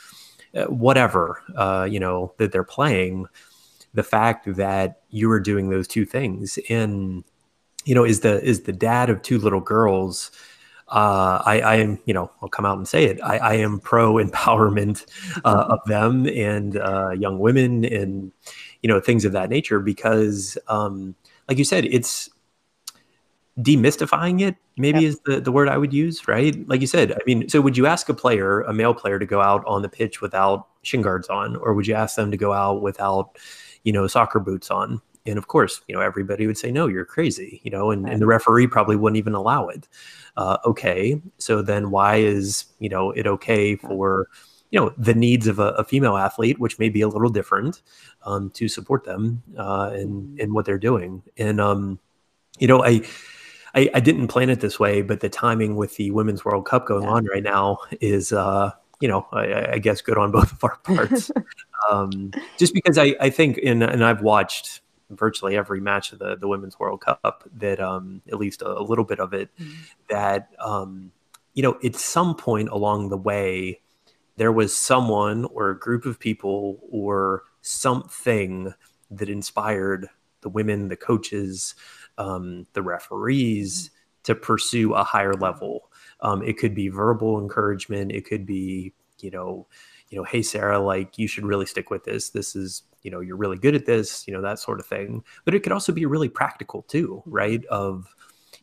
uh, 0.55 0.65
whatever. 0.65 1.43
Uh, 1.57 1.87
you 1.91 2.01
know 2.01 2.33
that 2.39 2.53
they're 2.53 2.65
playing. 2.65 3.27
The 3.95 4.03
fact 4.03 4.57
that 4.57 5.03
you 5.11 5.31
are 5.31 5.41
doing 5.41 5.71
those 5.71 5.87
two 5.87 6.05
things, 6.05 6.59
and 6.69 7.25
you 7.85 7.95
know, 7.95 8.05
is 8.05 8.21
the 8.21 8.43
is 8.43 8.63
the 8.63 8.73
dad 8.73 9.11
of 9.11 9.23
two 9.23 9.39
little 9.39 9.61
girls 9.61 10.31
uh, 10.95 11.43
I, 11.45 11.61
I, 11.61 11.75
am, 11.77 11.99
you 12.05 12.15
know, 12.15 12.31
I'll 12.41 12.49
come 12.49 12.65
out 12.65 12.79
and 12.79 12.87
say 12.87 13.05
it. 13.07 13.21
I, 13.21 13.39
I 13.39 13.55
am 13.55 13.81
pro 13.81 14.15
empowerment 14.15 15.05
uh, 15.45 15.67
of 15.71 15.81
them 15.87 16.27
and 16.27 16.77
uh, 16.77 17.11
young 17.11 17.41
women 17.41 17.85
and, 17.85 18.31
you 18.81 18.89
know, 18.89 19.01
things 19.01 19.25
of 19.25 19.33
that 19.33 19.51
nature 19.51 19.81
because, 19.81 20.57
um, 20.69 21.17
like 21.49 21.59
you 21.59 21.65
said, 21.65 21.85
it's 21.87 22.31
demystifying 23.59 24.41
it, 24.41 24.55
maybe 24.77 25.01
yep. 25.01 25.09
is 25.09 25.21
the, 25.27 25.41
the 25.41 25.51
word 25.51 25.69
I 25.69 25.79
would 25.79 25.93
use, 25.93 26.29
right? 26.29 26.57
Like 26.69 26.81
you 26.81 26.87
said, 26.87 27.13
I 27.13 27.19
mean, 27.27 27.49
so 27.49 27.61
would 27.61 27.77
you 27.77 27.87
ask 27.87 28.09
a 28.09 28.15
player, 28.15 28.63
a 28.63 28.73
male 28.73 28.95
player, 28.95 29.19
to 29.19 29.27
go 29.27 29.41
out 29.41 29.65
on 29.67 29.83
the 29.83 29.89
pitch 29.89 30.21
without 30.21 30.69
shin 30.83 31.03
guards 31.03 31.29
on, 31.29 31.57
or 31.57 31.75
would 31.75 31.89
you 31.89 31.95
ask 31.95 32.15
them 32.15 32.31
to 32.31 32.37
go 32.37 32.53
out 32.53 32.83
without, 32.83 33.37
you 33.83 33.93
know, 33.93 34.07
soccer 34.07 34.39
boots 34.39 34.71
on? 34.71 35.01
And 35.27 35.39
of 35.39 35.49
course, 35.49 35.81
you 35.89 35.95
know, 35.95 36.03
everybody 36.03 36.47
would 36.47 36.59
say, 36.59 36.71
no, 36.71 36.87
you're 36.87 37.05
crazy, 37.05 37.61
you 37.65 37.71
know, 37.71 37.91
and, 37.91 38.09
and 38.09 38.21
the 38.21 38.27
referee 38.27 38.67
probably 38.67 38.97
wouldn't 38.97 39.17
even 39.17 39.35
allow 39.35 39.69
it. 39.69 39.89
Uh, 40.37 40.59
okay. 40.64 41.20
So 41.39 41.62
then 41.62 41.91
why 41.91 42.16
is, 42.16 42.66
you 42.78 42.89
know, 42.89 43.11
it 43.12 43.26
okay 43.26 43.76
for, 43.76 44.28
you 44.70 44.80
know, 44.80 44.93
the 44.99 45.14
needs 45.14 45.47
of 45.47 45.59
a, 45.59 45.68
a 45.70 45.85
female 45.85 46.16
athlete, 46.16 46.59
which 46.59 46.78
may 46.78 46.89
be 46.89 47.01
a 47.01 47.09
little 47.09 47.28
different, 47.28 47.82
um, 48.24 48.51
to 48.51 48.68
support 48.68 49.05
them 49.05 49.43
uh, 49.57 49.93
in, 49.95 50.09
mm-hmm. 50.09 50.41
in 50.41 50.55
what 50.55 50.64
they're 50.64 50.78
doing. 50.78 51.22
And, 51.37 51.61
um, 51.61 51.99
you 52.59 52.66
know, 52.66 52.85
I, 52.85 53.03
I, 53.74 53.91
I, 53.95 54.01
didn't 54.01 54.28
plan 54.28 54.51
it 54.51 54.61
this 54.61 54.78
way, 54.78 55.03
but 55.03 55.20
the 55.20 55.28
timing 55.28 55.76
with 55.76 55.97
the 55.97 56.11
Women's 56.12 56.45
World 56.45 56.66
Cup 56.66 56.87
going 56.87 57.05
yeah. 57.05 57.11
on 57.11 57.26
right 57.26 57.43
now 57.43 57.78
is, 58.01 58.32
uh, 58.32 58.70
you 59.01 59.09
know, 59.09 59.26
I, 59.32 59.72
I, 59.72 59.78
guess 59.78 60.01
good 60.01 60.16
on 60.16 60.30
both 60.30 60.53
of 60.53 60.62
our 60.62 60.76
parts. 60.85 61.30
um, 61.91 62.32
just 62.57 62.74
because 62.74 62.99
I, 62.99 63.14
I 63.20 63.30
think, 63.30 63.59
in, 63.59 63.82
and 63.82 64.05
I've 64.05 64.22
watched 64.22 64.80
virtually 65.11 65.57
every 65.57 65.81
match 65.81 66.13
of 66.13 66.19
the 66.19 66.37
the 66.37 66.49
Women's 66.49 66.79
World 66.79 67.01
Cup 67.01 67.49
that 67.57 67.81
um, 67.81 68.23
at 68.29 68.39
least 68.39 68.63
a, 68.63 68.79
a, 68.79 68.83
little 68.83 69.05
bit 69.05 69.21
of 69.21 69.33
it 69.35 69.51
mm-hmm. 69.59 69.73
that 70.09 70.51
um, 70.59 71.13
you 71.55 71.63
know 71.63 71.79
at 71.85 71.97
some 71.97 72.35
point 72.35 72.69
along 72.69 73.09
the 73.09 73.17
way 73.17 73.81
there 74.37 74.53
was 74.53 74.75
someone 74.75 75.45
or 75.47 75.71
a 75.71 75.79
group 75.79 76.07
of 76.07 76.19
people 76.19 76.79
or 76.91 77.45
something 77.63 78.75
that 79.11 79.29
inspired 79.29 80.09
the 80.41 80.49
women, 80.49 80.89
the 80.89 80.97
coaches, 80.97 81.75
um, 82.19 82.67
the 82.73 82.83
referees 82.83 83.91
to 84.25 84.35
pursue 84.35 84.95
a 84.95 85.05
higher 85.05 85.35
level. 85.35 85.91
Um, 86.21 86.43
it 86.43 86.59
could 86.59 86.75
be 86.75 86.89
verbal 86.89 87.39
encouragement. 87.41 88.13
It 88.13 88.27
could 88.27 88.47
be, 88.47 88.93
you 89.21 89.31
know, 89.31 89.67
you 90.15 90.21
know, 90.21 90.25
hey 90.25 90.43
Sarah, 90.43 90.79
like 90.79 91.19
you 91.19 91.27
should 91.27 91.45
really 91.45 91.67
stick 91.67 91.91
with 91.91 92.05
this. 92.05 92.31
This 92.31 92.55
is, 92.55 92.85
you 93.03 93.11
know, 93.11 93.19
you're 93.19 93.37
really 93.37 93.59
good 93.59 93.75
at 93.75 93.85
this. 93.85 94.29
You 94.29 94.33
know, 94.33 94.41
that 94.43 94.61
sort 94.61 94.79
of 94.79 94.87
thing. 94.87 95.25
But 95.45 95.57
it 95.57 95.65
could 95.65 95.73
also 95.73 95.91
be 95.91 96.07
really 96.07 96.29
practical 96.29 96.83
too, 96.83 97.21
right? 97.27 97.65
Of, 97.67 98.15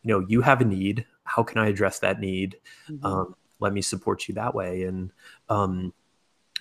you 0.01 0.13
know, 0.13 0.25
you 0.29 0.39
have 0.39 0.61
a 0.61 0.63
need. 0.63 1.05
How 1.25 1.43
can 1.43 1.57
I 1.57 1.67
address 1.67 1.99
that 1.99 2.21
need? 2.21 2.55
Mm-hmm. 2.89 3.05
Um, 3.05 3.35
let 3.59 3.73
me 3.73 3.81
support 3.81 4.29
you 4.29 4.35
that 4.35 4.55
way. 4.55 4.83
And 4.83 5.11
um, 5.49 5.91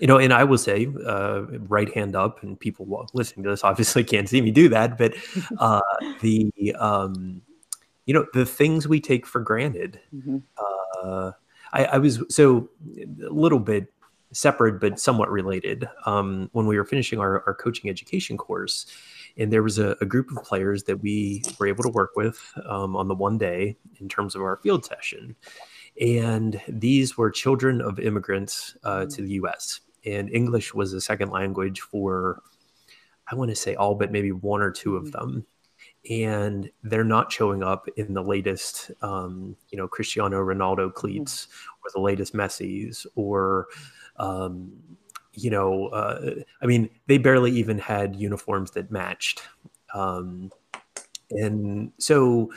you 0.00 0.08
know, 0.08 0.18
and 0.18 0.32
I 0.32 0.42
will 0.42 0.58
say, 0.58 0.88
uh, 1.06 1.42
right 1.68 1.94
hand 1.94 2.16
up, 2.16 2.42
and 2.42 2.58
people 2.58 3.06
listening 3.14 3.44
to 3.44 3.50
this 3.50 3.62
obviously 3.62 4.02
can't 4.12 4.28
see 4.28 4.40
me 4.40 4.50
do 4.50 4.68
that, 4.70 4.98
but 4.98 5.14
uh, 5.58 5.80
the 6.20 6.74
um, 6.80 7.42
you 8.06 8.14
know 8.14 8.26
the 8.34 8.44
things 8.44 8.88
we 8.88 9.00
take 9.00 9.24
for 9.24 9.40
granted. 9.40 10.00
Mm-hmm. 10.12 10.38
Uh, 11.00 11.30
I, 11.72 11.84
I, 11.84 11.98
was 11.98 12.24
so 12.28 12.68
a 13.00 13.32
little 13.32 13.60
bit 13.60 13.92
separate, 14.32 14.80
but 14.80 15.00
somewhat 15.00 15.30
related. 15.30 15.88
Um, 16.06 16.48
when 16.52 16.66
we 16.66 16.76
were 16.76 16.84
finishing 16.84 17.18
our, 17.18 17.42
our 17.46 17.54
coaching 17.54 17.90
education 17.90 18.36
course, 18.36 18.86
and 19.36 19.52
there 19.52 19.62
was 19.62 19.78
a, 19.78 19.96
a, 20.00 20.06
group 20.06 20.30
of 20.30 20.42
players 20.44 20.84
that 20.84 20.96
we 20.96 21.42
were 21.58 21.66
able 21.66 21.84
to 21.84 21.88
work 21.88 22.10
with 22.16 22.40
um, 22.66 22.96
on 22.96 23.08
the 23.08 23.14
one 23.14 23.38
day 23.38 23.76
in 24.00 24.08
terms 24.08 24.34
of 24.34 24.42
our 24.42 24.56
field 24.56 24.84
session. 24.84 25.36
And 26.00 26.60
these 26.68 27.16
were 27.16 27.30
children 27.30 27.80
of 27.80 28.00
immigrants 28.00 28.76
uh, 28.84 29.06
to 29.06 29.22
the 29.22 29.34
US 29.34 29.80
and 30.04 30.30
English 30.30 30.74
was 30.74 30.92
a 30.92 31.00
second 31.00 31.30
language 31.30 31.80
for, 31.80 32.42
I 33.30 33.34
want 33.34 33.50
to 33.50 33.56
say 33.56 33.74
all 33.74 33.94
but 33.94 34.12
maybe 34.12 34.32
one 34.32 34.62
or 34.62 34.70
two 34.70 34.96
of 34.96 35.04
mm-hmm. 35.04 35.18
them. 35.18 35.46
And 36.08 36.70
they're 36.82 37.04
not 37.04 37.30
showing 37.30 37.62
up 37.62 37.86
in 37.96 38.14
the 38.14 38.22
latest, 38.22 38.90
um, 39.02 39.56
you 39.68 39.76
know, 39.76 39.86
Cristiano 39.86 40.38
Ronaldo 40.38 40.86
mm-hmm. 40.86 40.98
cleats 40.98 41.48
or 41.84 41.90
the 41.92 42.00
latest 42.00 42.34
Messi's 42.34 43.06
or, 43.14 43.66
um, 44.16 44.72
you 45.32 45.50
know, 45.50 45.86
uh, 45.88 46.34
I 46.60 46.66
mean, 46.66 46.90
they 47.06 47.18
barely 47.18 47.52
even 47.52 47.78
had 47.78 48.16
uniforms 48.16 48.72
that 48.72 48.90
matched. 48.90 49.42
Um, 49.94 50.52
and 51.30 51.92
so, 51.98 52.52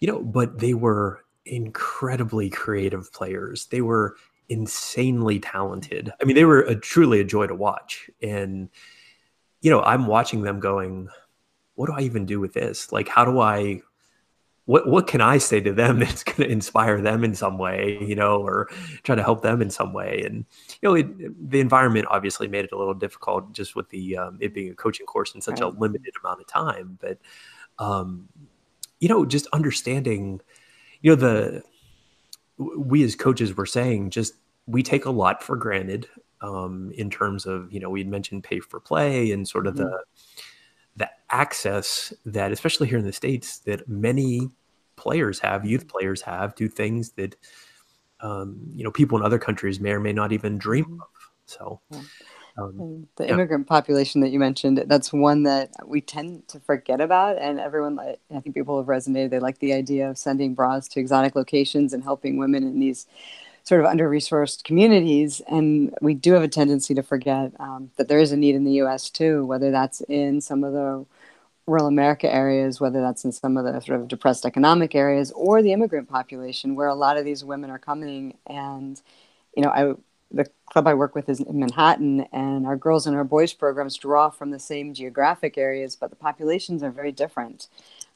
you 0.00 0.08
know, 0.08 0.20
but 0.20 0.58
they 0.58 0.74
were 0.74 1.24
incredibly 1.44 2.50
creative 2.50 3.12
players. 3.12 3.66
They 3.66 3.80
were 3.80 4.16
insanely 4.48 5.38
talented. 5.40 6.12
I 6.20 6.24
mean, 6.24 6.36
they 6.36 6.44
were 6.44 6.62
a, 6.62 6.74
truly 6.74 7.20
a 7.20 7.24
joy 7.24 7.46
to 7.46 7.54
watch. 7.54 8.10
And, 8.22 8.68
you 9.60 9.70
know, 9.70 9.80
I'm 9.82 10.06
watching 10.06 10.42
them 10.42 10.60
going, 10.60 11.08
what 11.74 11.86
do 11.86 11.92
I 11.92 12.00
even 12.00 12.26
do 12.26 12.40
with 12.40 12.52
this? 12.52 12.92
Like, 12.92 13.08
how 13.08 13.24
do 13.24 13.40
I, 13.40 13.80
what, 14.66 14.86
what 14.88 15.06
can 15.06 15.20
I 15.20 15.38
say 15.38 15.60
to 15.60 15.72
them 15.72 15.98
that's 16.00 16.22
going 16.22 16.48
to 16.48 16.48
inspire 16.48 17.00
them 17.00 17.24
in 17.24 17.34
some 17.34 17.58
way, 17.58 17.98
you 18.00 18.14
know, 18.14 18.40
or 18.40 18.68
try 19.02 19.16
to 19.16 19.22
help 19.22 19.42
them 19.42 19.62
in 19.62 19.70
some 19.70 19.92
way? 19.92 20.22
And, 20.24 20.44
you 20.80 20.88
know, 20.88 20.94
it, 20.94 21.50
the 21.50 21.60
environment 21.60 22.06
obviously 22.10 22.48
made 22.48 22.64
it 22.64 22.72
a 22.72 22.78
little 22.78 22.94
difficult 22.94 23.52
just 23.52 23.74
with 23.74 23.88
the, 23.90 24.16
um, 24.18 24.38
it 24.40 24.52
being 24.52 24.70
a 24.70 24.74
coaching 24.74 25.06
course 25.06 25.34
in 25.34 25.40
such 25.40 25.60
right. 25.60 25.72
a 25.72 25.78
limited 25.78 26.12
amount 26.22 26.40
of 26.40 26.46
time. 26.46 26.98
But, 27.00 27.18
um, 27.78 28.28
you 29.00 29.08
know, 29.08 29.24
just 29.24 29.46
understanding, 29.52 30.40
you 31.00 31.10
know, 31.10 31.16
the, 31.16 31.62
we 32.58 33.02
as 33.02 33.14
coaches 33.14 33.56
were 33.56 33.66
saying 33.66 34.10
just 34.10 34.34
we 34.66 34.82
take 34.82 35.04
a 35.04 35.10
lot 35.10 35.42
for 35.42 35.56
granted 35.56 36.08
um, 36.40 36.90
in 36.96 37.10
terms 37.10 37.46
of 37.46 37.72
you 37.72 37.80
know 37.80 37.90
we 37.90 38.04
mentioned 38.04 38.44
pay 38.44 38.60
for 38.60 38.80
play 38.80 39.30
and 39.30 39.46
sort 39.46 39.66
of 39.66 39.74
mm-hmm. 39.74 39.84
the 39.84 40.04
access 41.30 42.12
that 42.24 42.52
especially 42.52 42.86
here 42.86 42.98
in 42.98 43.04
the 43.04 43.12
states 43.12 43.58
that 43.60 43.88
many 43.88 44.48
players 44.96 45.38
have 45.40 45.66
youth 45.66 45.88
players 45.88 46.22
have 46.22 46.54
to 46.54 46.68
things 46.68 47.10
that 47.12 47.36
um, 48.20 48.58
you 48.72 48.84
know 48.84 48.90
people 48.90 49.18
in 49.18 49.24
other 49.24 49.38
countries 49.38 49.80
may 49.80 49.90
or 49.90 50.00
may 50.00 50.12
not 50.12 50.32
even 50.32 50.58
dream 50.58 50.84
mm-hmm. 50.84 51.00
of 51.00 51.08
so 51.46 51.80
yeah. 51.90 52.00
Um, 52.58 53.06
the 53.16 53.26
yeah. 53.26 53.32
immigrant 53.32 53.66
population 53.66 54.22
that 54.22 54.30
you 54.30 54.38
mentioned, 54.38 54.82
that's 54.86 55.12
one 55.12 55.42
that 55.42 55.70
we 55.84 56.00
tend 56.00 56.48
to 56.48 56.60
forget 56.60 57.02
about. 57.02 57.36
And 57.38 57.60
everyone, 57.60 57.98
I 58.00 58.40
think 58.40 58.54
people 58.54 58.78
have 58.78 58.86
resonated. 58.86 59.30
They 59.30 59.40
like 59.40 59.58
the 59.58 59.74
idea 59.74 60.08
of 60.08 60.16
sending 60.16 60.54
bras 60.54 60.88
to 60.88 61.00
exotic 61.00 61.36
locations 61.36 61.92
and 61.92 62.02
helping 62.02 62.38
women 62.38 62.62
in 62.62 62.80
these 62.80 63.06
sort 63.64 63.80
of 63.80 63.86
under 63.86 64.08
resourced 64.08 64.64
communities. 64.64 65.42
And 65.48 65.94
we 66.00 66.14
do 66.14 66.32
have 66.32 66.42
a 66.42 66.48
tendency 66.48 66.94
to 66.94 67.02
forget 67.02 67.52
um, 67.58 67.90
that 67.96 68.08
there 68.08 68.20
is 68.20 68.32
a 68.32 68.36
need 68.36 68.54
in 68.54 68.64
the 68.64 68.80
US 68.82 69.10
too, 69.10 69.44
whether 69.44 69.70
that's 69.70 70.00
in 70.02 70.40
some 70.40 70.64
of 70.64 70.72
the 70.72 71.04
rural 71.66 71.86
America 71.86 72.32
areas, 72.32 72.80
whether 72.80 73.00
that's 73.00 73.24
in 73.24 73.32
some 73.32 73.56
of 73.56 73.64
the 73.64 73.80
sort 73.80 74.00
of 74.00 74.08
depressed 74.08 74.46
economic 74.46 74.94
areas 74.94 75.32
or 75.32 75.62
the 75.62 75.72
immigrant 75.72 76.08
population, 76.08 76.76
where 76.76 76.88
a 76.88 76.94
lot 76.94 77.16
of 77.16 77.24
these 77.24 77.44
women 77.44 77.70
are 77.70 77.78
coming. 77.78 78.36
And, 78.46 79.00
you 79.56 79.62
know, 79.62 79.70
I 79.70 79.94
the 80.30 80.46
club 80.66 80.86
I 80.86 80.94
work 80.94 81.14
with 81.14 81.28
is 81.28 81.40
in 81.40 81.60
Manhattan, 81.60 82.26
and 82.32 82.66
our 82.66 82.76
girls 82.76 83.06
and 83.06 83.16
our 83.16 83.24
boys 83.24 83.52
programs 83.52 83.96
draw 83.96 84.28
from 84.28 84.50
the 84.50 84.58
same 84.58 84.92
geographic 84.92 85.56
areas, 85.56 85.96
but 85.96 86.10
the 86.10 86.16
populations 86.16 86.82
are 86.82 86.90
very 86.90 87.12
different. 87.12 87.68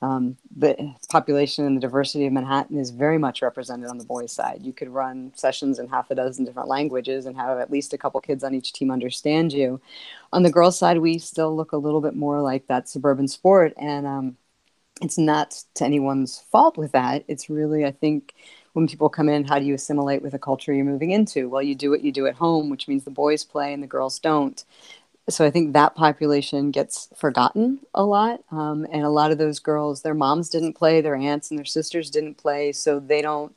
Um, 0.02 0.38
the 0.56 0.94
population 1.10 1.66
and 1.66 1.76
the 1.76 1.80
diversity 1.80 2.26
of 2.26 2.32
Manhattan 2.32 2.78
is 2.78 2.90
very 2.90 3.18
much 3.18 3.42
represented 3.42 3.88
on 3.90 3.98
the 3.98 4.04
boys' 4.04 4.32
side. 4.32 4.60
You 4.62 4.72
could 4.72 4.88
run 4.88 5.32
sessions 5.34 5.78
in 5.78 5.88
half 5.88 6.10
a 6.10 6.14
dozen 6.14 6.46
different 6.46 6.68
languages 6.68 7.26
and 7.26 7.36
have 7.36 7.58
at 7.58 7.70
least 7.70 7.92
a 7.92 7.98
couple 7.98 8.20
kids 8.20 8.42
on 8.42 8.54
each 8.54 8.72
team 8.72 8.90
understand 8.90 9.52
you. 9.52 9.80
On 10.32 10.42
the 10.42 10.50
girls' 10.50 10.78
side, 10.78 10.98
we 10.98 11.18
still 11.18 11.54
look 11.54 11.72
a 11.72 11.76
little 11.76 12.00
bit 12.00 12.16
more 12.16 12.40
like 12.40 12.66
that 12.68 12.88
suburban 12.88 13.28
sport, 13.28 13.74
and 13.76 14.06
um, 14.06 14.36
it's 15.02 15.18
not 15.18 15.62
to 15.74 15.84
anyone's 15.84 16.40
fault 16.50 16.78
with 16.78 16.92
that. 16.92 17.24
It's 17.28 17.50
really, 17.50 17.84
I 17.84 17.90
think, 17.90 18.34
when 18.72 18.86
people 18.86 19.08
come 19.08 19.28
in, 19.28 19.44
how 19.44 19.58
do 19.58 19.64
you 19.64 19.74
assimilate 19.74 20.22
with 20.22 20.32
the 20.32 20.38
culture 20.38 20.72
you're 20.72 20.84
moving 20.84 21.10
into? 21.10 21.48
Well, 21.48 21.62
you 21.62 21.74
do 21.74 21.90
what 21.90 22.02
you 22.02 22.12
do 22.12 22.26
at 22.26 22.36
home, 22.36 22.70
which 22.70 22.86
means 22.86 23.04
the 23.04 23.10
boys 23.10 23.44
play 23.44 23.72
and 23.72 23.82
the 23.82 23.88
girls 23.88 24.18
don't. 24.18 24.64
So 25.30 25.44
I 25.44 25.50
think 25.50 25.72
that 25.72 25.94
population 25.94 26.70
gets 26.70 27.08
forgotten 27.16 27.80
a 27.94 28.04
lot. 28.04 28.42
Um, 28.50 28.86
and 28.92 29.02
a 29.02 29.10
lot 29.10 29.30
of 29.30 29.38
those 29.38 29.58
girls, 29.58 30.02
their 30.02 30.14
moms 30.14 30.48
didn't 30.48 30.74
play, 30.74 31.00
their 31.00 31.16
aunts 31.16 31.50
and 31.50 31.58
their 31.58 31.64
sisters 31.64 32.10
didn't 32.10 32.34
play, 32.34 32.72
so 32.72 33.00
they 33.00 33.22
don't 33.22 33.54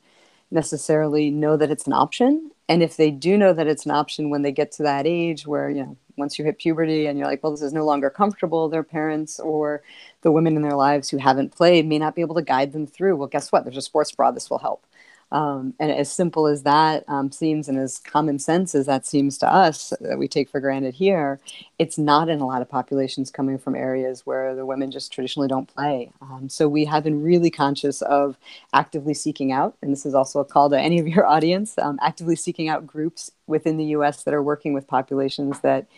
necessarily 0.50 1.30
know 1.30 1.56
that 1.56 1.70
it's 1.70 1.86
an 1.86 1.92
option. 1.92 2.50
And 2.68 2.82
if 2.82 2.96
they 2.96 3.10
do 3.10 3.36
know 3.36 3.52
that 3.52 3.66
it's 3.66 3.84
an 3.84 3.90
option 3.90 4.30
when 4.30 4.42
they 4.42 4.52
get 4.52 4.72
to 4.72 4.82
that 4.84 5.06
age 5.06 5.46
where, 5.46 5.68
you 5.68 5.82
know, 5.82 5.96
once 6.16 6.38
you 6.38 6.44
hit 6.44 6.58
puberty 6.58 7.06
and 7.06 7.18
you're 7.18 7.26
like, 7.26 7.42
well, 7.42 7.52
this 7.52 7.60
is 7.60 7.72
no 7.72 7.84
longer 7.84 8.08
comfortable, 8.08 8.68
their 8.68 8.84
parents 8.84 9.40
or 9.40 9.82
the 10.22 10.30
women 10.30 10.54
in 10.54 10.62
their 10.62 10.76
lives 10.76 11.08
who 11.08 11.18
haven't 11.18 11.54
played 11.54 11.86
may 11.86 11.98
not 11.98 12.14
be 12.14 12.20
able 12.22 12.36
to 12.36 12.42
guide 12.42 12.72
them 12.72 12.86
through. 12.86 13.16
Well, 13.16 13.28
guess 13.28 13.50
what? 13.50 13.64
There's 13.64 13.76
a 13.76 13.82
sports 13.82 14.12
bra. 14.12 14.30
This 14.30 14.48
will 14.48 14.58
help. 14.58 14.86
Um, 15.34 15.74
and 15.80 15.90
as 15.90 16.12
simple 16.12 16.46
as 16.46 16.62
that 16.62 17.02
um, 17.08 17.32
seems, 17.32 17.68
and 17.68 17.76
as 17.76 17.98
common 17.98 18.38
sense 18.38 18.72
as 18.72 18.86
that 18.86 19.04
seems 19.04 19.36
to 19.38 19.52
us, 19.52 19.92
that 20.00 20.16
we 20.16 20.28
take 20.28 20.48
for 20.48 20.60
granted 20.60 20.94
here, 20.94 21.40
it's 21.76 21.98
not 21.98 22.28
in 22.28 22.40
a 22.40 22.46
lot 22.46 22.62
of 22.62 22.68
populations 22.68 23.32
coming 23.32 23.58
from 23.58 23.74
areas 23.74 24.24
where 24.24 24.54
the 24.54 24.64
women 24.64 24.92
just 24.92 25.12
traditionally 25.12 25.48
don't 25.48 25.66
play. 25.66 26.12
Um, 26.22 26.48
so 26.48 26.68
we 26.68 26.84
have 26.84 27.02
been 27.02 27.20
really 27.20 27.50
conscious 27.50 28.00
of 28.02 28.38
actively 28.72 29.12
seeking 29.12 29.50
out, 29.50 29.76
and 29.82 29.90
this 29.90 30.06
is 30.06 30.14
also 30.14 30.38
a 30.38 30.44
call 30.44 30.70
to 30.70 30.78
any 30.78 31.00
of 31.00 31.08
your 31.08 31.26
audience, 31.34 31.76
um, 31.78 31.98
actively 32.00 32.36
seeking 32.36 32.68
out 32.68 32.86
groups 32.86 33.32
within 33.48 33.76
the 33.76 33.86
U.S. 33.86 34.22
that 34.22 34.34
are 34.34 34.42
working 34.42 34.72
with 34.72 34.86
populations 34.86 35.58
that, 35.60 35.88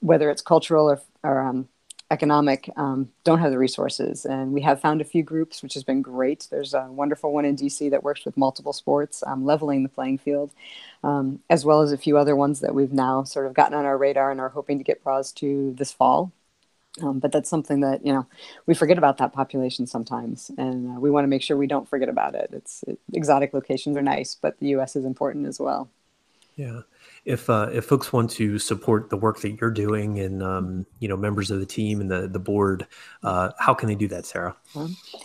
whether 0.00 0.28
it's 0.28 0.42
cultural 0.42 0.90
or, 0.90 1.00
or 1.22 1.40
um, 1.40 1.66
economic 2.10 2.70
um, 2.76 3.10
don't 3.24 3.40
have 3.40 3.50
the 3.50 3.58
resources. 3.58 4.24
And 4.24 4.52
we 4.52 4.60
have 4.62 4.80
found 4.80 5.00
a 5.00 5.04
few 5.04 5.22
groups, 5.22 5.62
which 5.62 5.74
has 5.74 5.82
been 5.82 6.02
great. 6.02 6.46
There's 6.50 6.74
a 6.74 6.86
wonderful 6.90 7.32
one 7.32 7.44
in 7.44 7.56
DC 7.56 7.90
that 7.90 8.04
works 8.04 8.24
with 8.24 8.36
multiple 8.36 8.72
sports, 8.72 9.22
um, 9.26 9.44
leveling 9.44 9.82
the 9.82 9.88
playing 9.88 10.18
field, 10.18 10.52
um, 11.02 11.40
as 11.50 11.64
well 11.64 11.82
as 11.82 11.92
a 11.92 11.98
few 11.98 12.16
other 12.16 12.36
ones 12.36 12.60
that 12.60 12.74
we've 12.74 12.92
now 12.92 13.24
sort 13.24 13.46
of 13.46 13.54
gotten 13.54 13.74
on 13.76 13.84
our 13.84 13.98
radar 13.98 14.30
and 14.30 14.40
are 14.40 14.50
hoping 14.50 14.78
to 14.78 14.84
get 14.84 15.02
bras 15.02 15.32
to 15.32 15.74
this 15.76 15.92
fall. 15.92 16.32
Um, 17.02 17.18
but 17.18 17.30
that's 17.30 17.50
something 17.50 17.80
that 17.80 18.06
you 18.06 18.12
know 18.12 18.26
we 18.64 18.72
forget 18.74 18.96
about 18.96 19.18
that 19.18 19.34
population 19.34 19.86
sometimes, 19.86 20.50
and 20.56 20.96
uh, 20.96 21.00
we 21.00 21.10
want 21.10 21.24
to 21.24 21.28
make 21.28 21.42
sure 21.42 21.56
we 21.56 21.66
don't 21.66 21.86
forget 21.86 22.08
about 22.08 22.34
it. 22.34 22.48
It's 22.52 22.82
it, 22.84 22.98
exotic 23.12 23.52
locations 23.52 23.98
are 23.98 24.02
nice, 24.02 24.34
but 24.34 24.58
the 24.60 24.68
U.S. 24.68 24.96
is 24.96 25.04
important 25.04 25.46
as 25.46 25.60
well. 25.60 25.90
Yeah, 26.56 26.82
if 27.26 27.50
uh, 27.50 27.68
if 27.72 27.84
folks 27.84 28.12
want 28.12 28.30
to 28.30 28.56
support 28.58 29.10
the 29.10 29.16
work 29.16 29.40
that 29.40 29.60
you're 29.60 29.70
doing 29.70 30.20
and 30.20 30.42
um, 30.44 30.86
you 31.00 31.08
know 31.08 31.16
members 31.16 31.50
of 31.50 31.58
the 31.58 31.66
team 31.66 32.00
and 32.00 32.08
the 32.08 32.28
the 32.28 32.38
board, 32.38 32.86
uh, 33.24 33.50
how 33.58 33.74
can 33.74 33.88
they 33.88 33.96
do 33.96 34.06
that, 34.08 34.24
Sarah? 34.24 34.56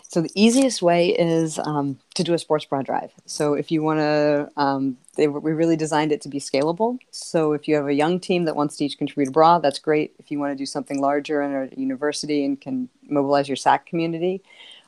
So 0.09 0.21
the 0.21 0.31
easiest 0.33 0.81
way 0.81 1.09
is 1.09 1.59
um, 1.59 1.99
to 2.15 2.23
do 2.23 2.33
a 2.33 2.39
sports 2.39 2.65
bra 2.65 2.81
drive. 2.81 3.11
So 3.27 3.53
if 3.53 3.71
you 3.71 3.83
want 3.83 3.99
to, 3.99 4.49
um, 4.57 4.97
we 5.15 5.27
really 5.27 5.77
designed 5.77 6.11
it 6.11 6.21
to 6.21 6.29
be 6.29 6.39
scalable. 6.39 6.97
So 7.11 7.53
if 7.53 7.67
you 7.67 7.75
have 7.75 7.87
a 7.87 7.93
young 7.93 8.19
team 8.19 8.45
that 8.45 8.55
wants 8.55 8.77
to 8.77 8.85
each 8.85 8.97
contribute 8.97 9.29
a 9.29 9.31
bra, 9.31 9.59
that's 9.59 9.79
great. 9.79 10.15
If 10.17 10.31
you 10.31 10.39
want 10.39 10.51
to 10.51 10.57
do 10.57 10.65
something 10.65 10.99
larger 10.99 11.43
in 11.43 11.53
a 11.53 11.79
university 11.79 12.43
and 12.43 12.59
can 12.59 12.89
mobilize 13.07 13.47
your 13.47 13.57
SAAC 13.57 13.85
community, 13.85 14.41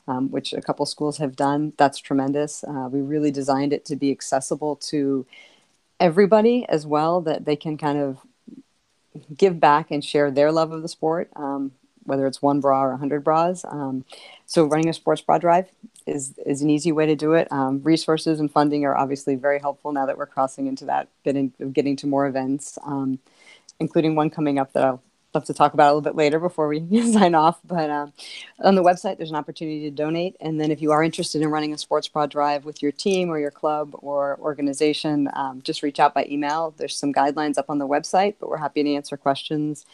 um, 0.08 0.32
which 0.32 0.52
a 0.52 0.62
couple 0.62 0.86
schools 0.88 1.20
have 1.20 1.36
done, 1.36 1.74
that's 1.78 2.00
tremendous. 2.00 2.64
Uh, 2.64 2.90
we 2.92 3.02
really 3.02 3.32
designed 3.32 3.72
it 3.72 3.86
to 3.86 3.96
be 3.96 4.10
accessible 4.10 4.76
to 4.78 5.28
everybody 6.00 6.66
as 6.68 6.86
well 6.86 7.22
that 7.22 7.46
they 7.46 7.56
can 7.56 7.78
kind 7.78 7.98
of 7.98 8.18
give 9.36 9.60
back 9.60 9.92
and 9.92 10.04
share 10.04 10.32
their 10.32 10.52
love 10.52 10.72
of 10.72 10.82
the 10.82 10.88
sport, 10.88 11.30
um, 11.36 11.72
whether 12.04 12.28
it's 12.28 12.42
one 12.42 12.60
bra 12.60 12.84
or 12.84 12.90
100 12.92 13.24
bras. 13.24 13.64
Um, 13.66 14.06
so 14.46 14.66
running 14.66 14.90
a 14.90 14.94
sports 14.94 15.22
bra 15.22 15.38
drive 15.38 15.70
is, 16.06 16.34
is 16.46 16.62
an 16.62 16.70
easy 16.70 16.92
way 16.92 17.06
to 17.06 17.16
do 17.16 17.34
it. 17.34 17.50
Um, 17.52 17.82
resources 17.84 18.40
and 18.40 18.52
funding 18.52 18.86
are 18.86 18.98
obviously 18.98 19.36
very 19.36 19.60
helpful 19.60 19.92
now 19.92 20.06
that 20.06 20.18
we're 20.18 20.26
crossing 20.26 20.68
into 20.68 20.86
that 20.86 21.08
bit 21.24 21.52
of 21.60 21.74
getting 21.74 21.96
to 21.98 22.08
more 22.08 22.28
events, 22.28 22.78
um, 22.86 23.20
including 23.80 24.16
one 24.16 24.30
coming 24.30 24.60
up 24.60 24.74
that 24.74 24.84
I'll 24.84 25.02
love 25.34 25.46
to 25.46 25.54
talk 25.54 25.74
about 25.74 25.88
a 25.88 25.92
little 25.94 26.02
bit 26.02 26.16
later 26.16 26.40
before 26.40 26.68
we 26.68 26.80
sign 27.12 27.36
off. 27.36 27.60
But 27.66 27.90
um, 27.90 28.14
on 28.60 28.76
the 28.76 28.84
website, 28.84 29.18
there's 29.18 29.32
an 29.32 29.36
opportunity 29.36 29.82
to 29.82 29.92
donate. 29.92 30.36
And 30.40 30.60
then 30.60 30.72
if 30.72 30.82
you 30.82 30.92
are 30.92 31.04
interested 31.04 31.42
in 31.42 31.50
running 31.50 31.74
a 31.74 31.78
sports 31.78 32.08
bra 32.08 32.26
drive 32.26 32.66
with 32.66 32.82
your 32.82 32.92
team 32.92 33.30
or 33.30 33.40
your 33.40 33.52
club 33.52 33.96
or 34.00 34.38
organization, 34.40 35.30
um, 35.34 35.62
just 35.64 35.84
reach 35.84 36.00
out 36.00 36.14
by 36.14 36.26
email. 36.30 36.74
There's 36.78 36.96
some 36.96 37.14
guidelines 37.14 37.58
up 37.58 37.70
on 37.70 37.80
the 37.80 37.88
website, 37.88 38.36
but 38.40 38.50
we're 38.50 38.58
happy 38.58 38.84
to 38.84 38.94
answer 38.94 39.18
questions 39.18 39.86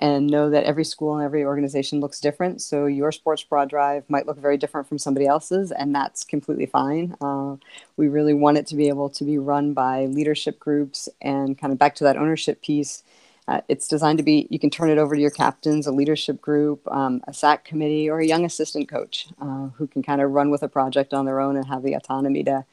and 0.00 0.28
know 0.28 0.48
that 0.48 0.64
every 0.64 0.84
school 0.84 1.16
and 1.16 1.24
every 1.24 1.44
organization 1.44 2.00
looks 2.00 2.20
different. 2.20 2.62
So 2.62 2.86
your 2.86 3.10
sports 3.10 3.42
bra 3.42 3.64
drive 3.64 4.08
might 4.08 4.26
look 4.26 4.38
very 4.38 4.56
different 4.56 4.86
from 4.86 4.98
somebody 4.98 5.26
else's, 5.26 5.72
and 5.72 5.92
that's 5.94 6.22
completely 6.22 6.66
fine. 6.66 7.16
Uh, 7.20 7.56
we 7.96 8.08
really 8.08 8.34
want 8.34 8.58
it 8.58 8.66
to 8.68 8.76
be 8.76 8.88
able 8.88 9.10
to 9.10 9.24
be 9.24 9.38
run 9.38 9.72
by 9.72 10.06
leadership 10.06 10.60
groups 10.60 11.08
and 11.20 11.58
kind 11.58 11.72
of 11.72 11.78
back 11.80 11.96
to 11.96 12.04
that 12.04 12.16
ownership 12.16 12.62
piece 12.62 13.02
uh, 13.48 13.62
it's 13.66 13.88
designed 13.88 14.18
to 14.18 14.22
be, 14.22 14.46
you 14.50 14.58
can 14.58 14.68
turn 14.68 14.90
it 14.90 14.98
over 14.98 15.14
to 15.14 15.20
your 15.20 15.30
captains, 15.30 15.86
a 15.86 15.90
leadership 15.90 16.38
group, 16.40 16.86
um, 16.92 17.22
a 17.26 17.32
SAAC 17.32 17.64
committee, 17.64 18.10
or 18.10 18.20
a 18.20 18.26
young 18.26 18.44
assistant 18.44 18.88
coach 18.88 19.28
uh, 19.40 19.68
who 19.76 19.86
can 19.86 20.02
kind 20.02 20.20
of 20.20 20.30
run 20.30 20.50
with 20.50 20.62
a 20.62 20.68
project 20.68 21.14
on 21.14 21.24
their 21.24 21.40
own 21.40 21.56
and 21.56 21.66
have 21.66 21.82
the 21.82 21.94
autonomy 21.94 22.44
to 22.44 22.64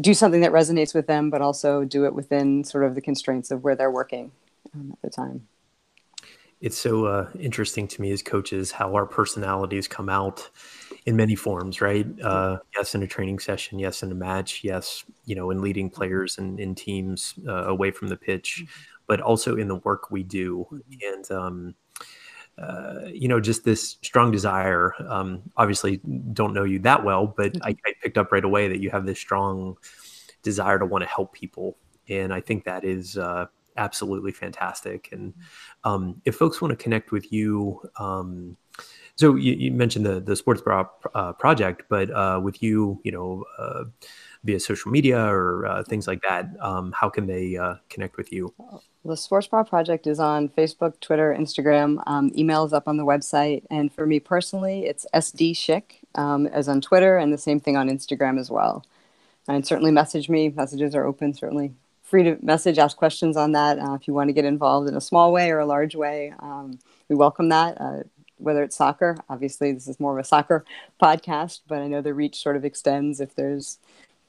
do 0.00 0.12
something 0.12 0.40
that 0.40 0.50
resonates 0.50 0.92
with 0.92 1.06
them, 1.06 1.30
but 1.30 1.40
also 1.40 1.84
do 1.84 2.04
it 2.04 2.14
within 2.14 2.64
sort 2.64 2.82
of 2.82 2.96
the 2.96 3.00
constraints 3.00 3.52
of 3.52 3.62
where 3.62 3.76
they're 3.76 3.92
working 3.92 4.32
um, 4.74 4.90
at 4.92 5.02
the 5.02 5.10
time. 5.10 5.46
It's 6.60 6.78
so 6.78 7.06
uh, 7.06 7.30
interesting 7.38 7.86
to 7.88 8.00
me 8.00 8.10
as 8.10 8.22
coaches 8.22 8.72
how 8.72 8.94
our 8.94 9.06
personalities 9.06 9.86
come 9.86 10.08
out 10.08 10.48
in 11.06 11.16
many 11.16 11.34
forms, 11.34 11.80
right? 11.80 12.06
Uh, 12.20 12.58
yes, 12.76 12.94
in 12.94 13.02
a 13.02 13.06
training 13.06 13.40
session, 13.40 13.78
yes, 13.78 14.02
in 14.02 14.12
a 14.12 14.14
match, 14.14 14.62
yes, 14.62 15.04
you 15.24 15.34
know, 15.34 15.50
in 15.50 15.60
leading 15.60 15.90
players 15.90 16.38
and 16.38 16.60
in 16.60 16.74
teams 16.74 17.34
uh, 17.48 17.66
away 17.66 17.90
from 17.90 18.08
the 18.08 18.16
pitch. 18.16 18.64
But 19.06 19.20
also 19.20 19.56
in 19.56 19.68
the 19.68 19.76
work 19.76 20.10
we 20.10 20.22
do. 20.22 20.66
Mm-hmm. 20.70 21.14
And, 21.14 21.30
um, 21.30 21.74
uh, 22.58 23.06
you 23.06 23.28
know, 23.28 23.40
just 23.40 23.64
this 23.64 23.96
strong 24.02 24.30
desire. 24.30 24.94
Um, 25.08 25.42
obviously, 25.56 25.98
don't 26.32 26.52
know 26.52 26.64
you 26.64 26.78
that 26.80 27.02
well, 27.02 27.26
but 27.26 27.56
I, 27.62 27.72
mm-hmm. 27.72 27.86
I, 27.86 27.94
picked 28.02 28.18
up 28.18 28.30
right 28.30 28.44
away 28.44 28.68
that 28.68 28.80
you 28.80 28.90
have 28.90 29.06
this 29.06 29.18
strong 29.18 29.76
desire 30.42 30.78
to 30.78 30.84
want 30.84 31.02
to 31.02 31.08
help 31.08 31.32
people, 31.32 31.78
and 32.08 32.32
I 32.32 32.40
think 32.40 32.64
that 32.64 32.84
is 32.84 33.16
uh, 33.16 33.46
absolutely 33.76 34.32
fantastic. 34.32 35.08
And 35.12 35.32
mm-hmm. 35.32 35.90
um, 35.90 36.22
if 36.24 36.36
folks 36.36 36.60
want 36.60 36.76
to 36.78 36.82
connect 36.82 37.10
with 37.10 37.32
you, 37.32 37.80
um, 37.98 38.56
so 39.16 39.34
you, 39.36 39.54
you, 39.54 39.72
mentioned 39.72 40.04
the 40.04 40.20
the 40.20 40.36
sports 40.36 40.60
bra 40.60 40.86
uh, 41.14 41.32
project, 41.32 41.84
but 41.88 42.10
uh, 42.10 42.40
with 42.42 42.62
you, 42.62 43.00
you 43.02 43.12
know 43.12 43.44
uh, 43.58 43.84
via 44.44 44.58
social 44.58 44.90
media 44.90 45.18
or 45.18 45.66
uh, 45.66 45.82
things 45.84 46.06
like 46.06 46.20
that, 46.22 46.48
um, 46.60 46.92
how 46.92 47.08
can 47.08 47.26
they 47.26 47.56
uh, 47.56 47.74
connect 47.88 48.16
with 48.16 48.32
you? 48.32 48.52
The 49.04 49.16
Sports 49.16 49.46
Bra 49.46 49.64
Project 49.64 50.06
is 50.06 50.20
on 50.20 50.48
Facebook, 50.48 50.98
Twitter, 51.00 51.36
Instagram. 51.38 52.02
Um, 52.06 52.30
email 52.36 52.64
is 52.64 52.72
up 52.72 52.88
on 52.88 52.96
the 52.96 53.04
website. 53.04 53.64
And 53.70 53.92
for 53.92 54.06
me 54.06 54.20
personally, 54.20 54.86
it's 54.86 55.06
SD 55.14 55.52
Schick 55.52 55.96
um, 56.14 56.46
as 56.48 56.68
on 56.68 56.80
Twitter 56.80 57.16
and 57.16 57.32
the 57.32 57.38
same 57.38 57.60
thing 57.60 57.76
on 57.76 57.88
Instagram 57.88 58.38
as 58.38 58.50
well. 58.50 58.84
And 59.48 59.66
certainly 59.66 59.90
message 59.90 60.28
me. 60.28 60.50
Messages 60.50 60.94
are 60.94 61.04
open, 61.04 61.34
certainly 61.34 61.72
free 62.02 62.22
to 62.24 62.36
message, 62.42 62.78
ask 62.78 62.96
questions 62.96 63.36
on 63.36 63.52
that. 63.52 63.78
Uh, 63.78 63.94
if 63.94 64.06
you 64.06 64.14
want 64.14 64.28
to 64.28 64.34
get 64.34 64.44
involved 64.44 64.88
in 64.88 64.94
a 64.94 65.00
small 65.00 65.32
way 65.32 65.50
or 65.50 65.58
a 65.58 65.66
large 65.66 65.96
way, 65.96 66.32
um, 66.40 66.78
we 67.08 67.16
welcome 67.16 67.48
that. 67.48 67.80
Uh, 67.80 68.02
whether 68.36 68.62
it's 68.62 68.76
soccer, 68.76 69.16
obviously 69.30 69.72
this 69.72 69.88
is 69.88 69.98
more 69.98 70.18
of 70.18 70.22
a 70.22 70.28
soccer 70.28 70.64
podcast, 71.00 71.60
but 71.66 71.78
I 71.78 71.86
know 71.86 72.02
the 72.02 72.12
reach 72.12 72.42
sort 72.42 72.56
of 72.56 72.64
extends 72.64 73.20
if 73.20 73.34
there's 73.34 73.78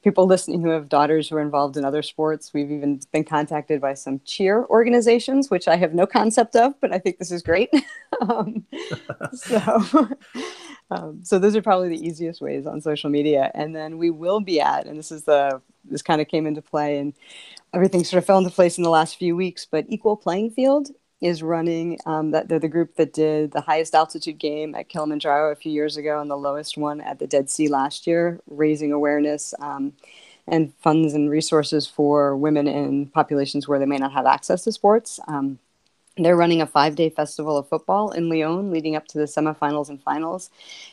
people 0.04 0.26
listening 0.26 0.60
who 0.60 0.68
have 0.68 0.90
daughters 0.90 1.28
who 1.28 1.36
are 1.36 1.40
involved 1.40 1.78
in 1.78 1.84
other 1.84 2.02
sports. 2.02 2.52
We've 2.52 2.70
even 2.70 3.00
been 3.10 3.24
contacted 3.24 3.80
by 3.80 3.94
some 3.94 4.20
cheer 4.26 4.66
organizations, 4.66 5.50
which 5.50 5.66
I 5.66 5.76
have 5.76 5.94
no 5.94 6.06
concept 6.06 6.54
of, 6.56 6.78
but 6.82 6.92
I 6.92 6.98
think 6.98 7.18
this 7.18 7.32
is 7.32 7.42
great. 7.42 7.70
um, 8.20 8.64
so, 9.32 10.08
um, 10.90 11.20
so 11.24 11.38
those 11.38 11.56
are 11.56 11.62
probably 11.62 11.88
the 11.88 12.06
easiest 12.06 12.42
ways 12.42 12.66
on 12.66 12.82
social 12.82 13.08
media. 13.08 13.50
And 13.54 13.74
then 13.74 13.96
we 13.96 14.10
will 14.10 14.40
be 14.40 14.60
at, 14.60 14.86
and 14.86 14.98
this 14.98 15.10
is 15.10 15.24
the 15.24 15.60
this 15.86 16.02
kind 16.02 16.20
of 16.20 16.28
came 16.28 16.46
into 16.46 16.62
play, 16.62 16.98
and 16.98 17.14
everything 17.72 18.04
sort 18.04 18.18
of 18.18 18.26
fell 18.26 18.38
into 18.38 18.50
place 18.50 18.76
in 18.76 18.84
the 18.84 18.90
last 18.90 19.16
few 19.16 19.34
weeks. 19.34 19.66
But 19.68 19.86
equal 19.88 20.16
playing 20.16 20.50
field 20.50 20.90
is 21.24 21.42
running. 21.42 21.98
Um, 22.04 22.32
that 22.32 22.48
they're 22.48 22.58
the 22.58 22.68
group 22.68 22.96
that 22.96 23.14
did 23.14 23.52
the 23.52 23.62
highest 23.62 23.94
altitude 23.94 24.38
game 24.38 24.74
at 24.74 24.90
Kilimanjaro 24.90 25.50
a 25.50 25.56
few 25.56 25.72
years 25.72 25.96
ago 25.96 26.20
and 26.20 26.30
the 26.30 26.36
lowest 26.36 26.76
one 26.76 27.00
at 27.00 27.18
the 27.18 27.26
Dead 27.26 27.48
Sea 27.48 27.66
last 27.66 28.06
year, 28.06 28.40
raising 28.46 28.92
awareness 28.92 29.54
um, 29.58 29.94
and 30.46 30.74
funds 30.82 31.14
and 31.14 31.30
resources 31.30 31.86
for 31.86 32.36
women 32.36 32.68
in 32.68 33.06
populations 33.06 33.66
where 33.66 33.78
they 33.78 33.86
may 33.86 33.96
not 33.96 34.12
have 34.12 34.26
access 34.26 34.64
to 34.64 34.72
sports. 34.72 35.18
Um, 35.26 35.58
they're 36.16 36.36
running 36.36 36.60
a 36.60 36.66
five 36.66 36.94
day 36.94 37.10
festival 37.10 37.56
of 37.56 37.68
football 37.68 38.10
in 38.10 38.28
Lyon 38.28 38.70
leading 38.70 38.94
up 38.94 39.06
to 39.08 39.18
the 39.18 39.24
semifinals 39.24 39.88
and 39.88 40.00
finals. 40.02 40.50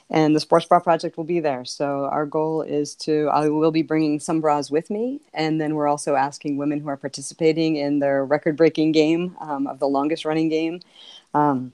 And 0.10 0.36
the 0.36 0.40
Sports 0.40 0.66
Bra 0.66 0.80
Project 0.80 1.16
will 1.18 1.24
be 1.24 1.40
there. 1.40 1.64
So 1.64 2.06
our 2.06 2.26
goal 2.26 2.62
is 2.64 2.96
to, 2.96 3.30
I 3.32 3.50
will 3.50 3.72
be 3.72 3.84
bringing 3.84 4.20
some 4.20 4.42
bras 4.42 4.72
with 4.72 4.90
me. 4.90 5.22
And 5.34 5.62
then 5.62 5.76
we're 5.76 5.88
also 5.88 6.16
asking 6.16 6.58
women 6.58 6.80
who 6.80 6.90
are 6.90 6.98
participating 6.98 7.76
in 7.76 8.00
their 8.00 8.26
record 8.26 8.58
breaking 8.58 8.94
game 8.94 9.36
um, 9.40 9.68
of 9.68 9.80
the 9.80 9.88
longest 9.88 10.26
running 10.26 10.50
game. 10.50 10.80
Um, 11.34 11.74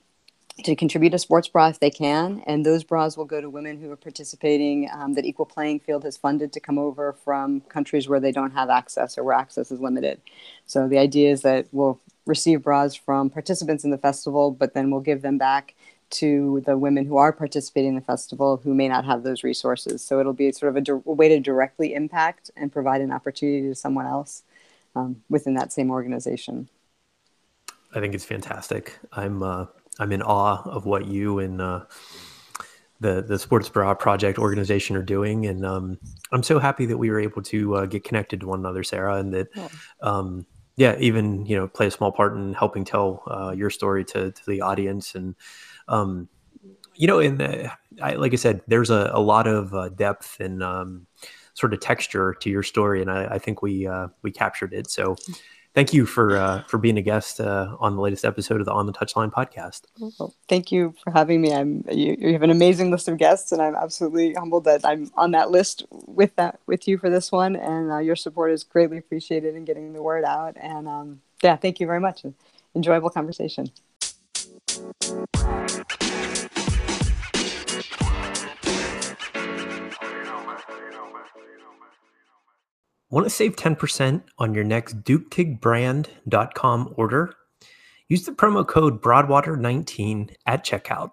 to 0.64 0.74
contribute 0.74 1.14
a 1.14 1.18
sports 1.18 1.46
bra 1.46 1.68
if 1.68 1.78
they 1.78 1.90
can, 1.90 2.42
and 2.44 2.66
those 2.66 2.82
bras 2.82 3.16
will 3.16 3.24
go 3.24 3.40
to 3.40 3.48
women 3.48 3.80
who 3.80 3.92
are 3.92 3.96
participating 3.96 4.90
um, 4.92 5.14
that 5.14 5.24
Equal 5.24 5.46
Playing 5.46 5.78
Field 5.78 6.02
has 6.02 6.16
funded 6.16 6.52
to 6.52 6.58
come 6.58 6.78
over 6.78 7.12
from 7.12 7.60
countries 7.60 8.08
where 8.08 8.18
they 8.18 8.32
don't 8.32 8.50
have 8.50 8.68
access 8.68 9.16
or 9.16 9.22
where 9.22 9.36
access 9.36 9.70
is 9.70 9.80
limited. 9.80 10.20
So 10.66 10.88
the 10.88 10.98
idea 10.98 11.30
is 11.30 11.42
that 11.42 11.68
we'll 11.70 12.00
receive 12.28 12.62
bras 12.62 12.94
from 12.94 13.30
participants 13.30 13.84
in 13.84 13.90
the 13.90 13.98
festival, 13.98 14.52
but 14.52 14.74
then 14.74 14.90
we'll 14.90 15.00
give 15.00 15.22
them 15.22 15.38
back 15.38 15.74
to 16.10 16.62
the 16.66 16.78
women 16.78 17.04
who 17.04 17.16
are 17.16 17.32
participating 17.32 17.90
in 17.90 17.94
the 17.94 18.00
festival 18.00 18.60
who 18.62 18.74
may 18.74 18.88
not 18.88 19.04
have 19.04 19.22
those 19.22 19.42
resources. 19.42 20.04
So 20.04 20.20
it'll 20.20 20.32
be 20.32 20.52
sort 20.52 20.70
of 20.70 20.76
a, 20.76 20.80
di- 20.80 20.92
a 20.92 21.12
way 21.12 21.28
to 21.28 21.40
directly 21.40 21.94
impact 21.94 22.50
and 22.56 22.72
provide 22.72 23.00
an 23.00 23.12
opportunity 23.12 23.68
to 23.68 23.74
someone 23.74 24.06
else 24.06 24.42
um, 24.94 25.22
within 25.28 25.54
that 25.54 25.72
same 25.72 25.90
organization. 25.90 26.68
I 27.94 28.00
think 28.00 28.14
it's 28.14 28.24
fantastic. 28.24 28.98
I'm 29.12 29.42
uh, 29.42 29.66
I'm 29.98 30.12
in 30.12 30.22
awe 30.22 30.62
of 30.68 30.84
what 30.84 31.06
you 31.06 31.38
and 31.38 31.60
uh, 31.60 31.84
the 33.00 33.22
the 33.22 33.38
Sports 33.38 33.68
Bra 33.70 33.94
Project 33.94 34.38
organization 34.38 34.94
are 34.96 35.02
doing, 35.02 35.46
and 35.46 35.64
um, 35.64 35.98
I'm 36.30 36.42
so 36.42 36.58
happy 36.58 36.84
that 36.86 36.98
we 36.98 37.10
were 37.10 37.20
able 37.20 37.42
to 37.42 37.76
uh, 37.76 37.86
get 37.86 38.04
connected 38.04 38.40
to 38.40 38.46
one 38.46 38.60
another, 38.60 38.84
Sarah, 38.84 39.16
and 39.16 39.32
that. 39.32 39.48
Yeah. 39.54 39.68
Um, 40.02 40.46
yeah, 40.78 40.96
even 41.00 41.44
you 41.44 41.56
know, 41.56 41.66
play 41.66 41.88
a 41.88 41.90
small 41.90 42.12
part 42.12 42.34
in 42.34 42.54
helping 42.54 42.84
tell 42.84 43.24
uh, 43.26 43.50
your 43.50 43.68
story 43.68 44.04
to, 44.04 44.30
to 44.30 44.46
the 44.46 44.60
audience, 44.60 45.16
and 45.16 45.34
um, 45.88 46.28
you 46.94 47.08
know, 47.08 47.18
in 47.18 47.38
the, 47.38 47.72
I, 48.00 48.12
like 48.12 48.32
I 48.32 48.36
said, 48.36 48.60
there's 48.68 48.88
a, 48.88 49.10
a 49.12 49.20
lot 49.20 49.48
of 49.48 49.74
uh, 49.74 49.88
depth 49.88 50.38
and 50.38 50.62
um, 50.62 51.08
sort 51.54 51.74
of 51.74 51.80
texture 51.80 52.32
to 52.40 52.48
your 52.48 52.62
story, 52.62 53.02
and 53.02 53.10
I, 53.10 53.24
I 53.24 53.38
think 53.40 53.60
we 53.60 53.88
uh, 53.88 54.06
we 54.22 54.30
captured 54.30 54.72
it. 54.72 54.88
So, 54.88 55.16
thank 55.78 55.92
you 55.92 56.04
for 56.04 56.36
uh, 56.36 56.62
for 56.64 56.76
being 56.76 56.98
a 56.98 57.02
guest 57.02 57.40
uh, 57.40 57.76
on 57.78 57.94
the 57.94 58.02
latest 58.02 58.24
episode 58.24 58.58
of 58.58 58.66
the 58.66 58.72
On 58.72 58.86
the 58.86 58.92
Touchline 58.92 59.30
podcast. 59.30 59.82
Well, 60.00 60.34
thank 60.48 60.72
you 60.72 60.92
for 61.04 61.12
having 61.12 61.40
me. 61.40 61.54
I'm 61.54 61.84
you, 61.88 62.16
you, 62.18 62.32
have 62.32 62.42
an 62.42 62.50
amazing 62.50 62.90
list 62.90 63.06
of 63.06 63.16
guests, 63.16 63.52
and 63.52 63.62
I'm 63.62 63.76
absolutely 63.76 64.34
humbled 64.34 64.64
that 64.64 64.84
I'm 64.84 65.08
on 65.14 65.30
that 65.32 65.52
list 65.52 65.84
with 65.90 66.34
that 66.34 66.58
with 66.66 66.88
you 66.88 66.98
for 66.98 67.08
this 67.08 67.30
one. 67.30 67.54
And 67.54 67.92
uh, 67.92 67.98
your 67.98 68.16
support 68.16 68.50
is 68.50 68.64
greatly 68.64 68.98
appreciated 68.98 69.54
in 69.54 69.64
getting 69.64 69.92
the 69.92 70.02
word 70.02 70.24
out. 70.24 70.56
And 70.60 70.88
um, 70.88 71.20
yeah, 71.44 71.54
thank 71.54 71.78
you 71.78 71.86
very 71.86 72.00
much. 72.00 72.24
Enjoyable 72.74 73.10
conversation. 73.10 73.70
Want 83.10 83.24
to 83.24 83.30
save 83.30 83.56
10% 83.56 84.22
on 84.38 84.52
your 84.54 84.64
next 84.64 85.02
DuktigBrand.com 85.02 86.94
order? 86.96 87.34
Use 88.08 88.26
the 88.26 88.32
promo 88.32 88.66
code 88.66 89.00
Broadwater19 89.00 90.34
at 90.44 90.64
checkout. 90.64 91.12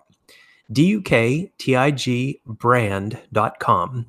D-U-K-T-I-G 0.72 2.42
brand.com. 2.46 4.06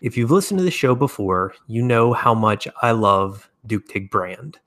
If 0.00 0.16
you've 0.16 0.30
listened 0.30 0.58
to 0.58 0.64
the 0.64 0.70
show 0.70 0.94
before, 0.94 1.54
you 1.66 1.82
know 1.82 2.14
how 2.14 2.32
much 2.32 2.66
I 2.80 2.92
love 2.92 3.50
Duktig 3.66 4.10
brand. 4.10 4.58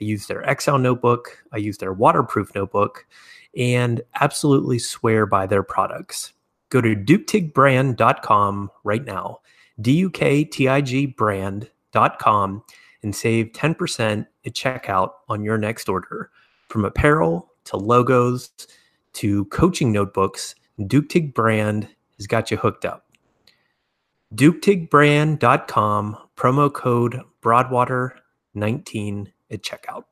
I 0.00 0.04
use 0.04 0.26
their 0.26 0.40
Excel 0.42 0.78
notebook, 0.78 1.44
I 1.52 1.58
use 1.58 1.76
their 1.76 1.92
waterproof 1.92 2.54
notebook, 2.54 3.06
and 3.56 4.00
absolutely 4.20 4.78
swear 4.78 5.26
by 5.26 5.46
their 5.46 5.62
products. 5.62 6.32
Go 6.70 6.80
to 6.80 6.94
duktigbrand.com 6.96 8.70
right 8.84 9.04
now, 9.04 9.40
D 9.80 9.92
U 9.92 10.08
K 10.10 10.44
T 10.44 10.68
I 10.68 10.80
G 10.80 11.06
brand.com, 11.06 11.68
and 11.94 13.14
save 13.14 13.52
10% 13.52 14.26
at 14.44 14.52
checkout 14.52 15.10
on 15.28 15.44
your 15.44 15.58
next 15.58 15.88
order. 15.88 16.30
From 16.68 16.84
apparel 16.84 17.50
to 17.64 17.76
logos 17.76 18.50
to 19.14 19.44
coaching 19.46 19.92
notebooks, 19.92 20.54
Duktig 20.80 21.34
brand 21.34 21.88
has 22.16 22.26
got 22.26 22.50
you 22.50 22.56
hooked 22.56 22.84
up. 22.84 23.04
DuktigBrand.com, 24.34 26.18
promo 26.36 26.72
code 26.72 27.22
Broadwater19 27.42 29.32
at 29.50 29.62
checkout. 29.62 30.04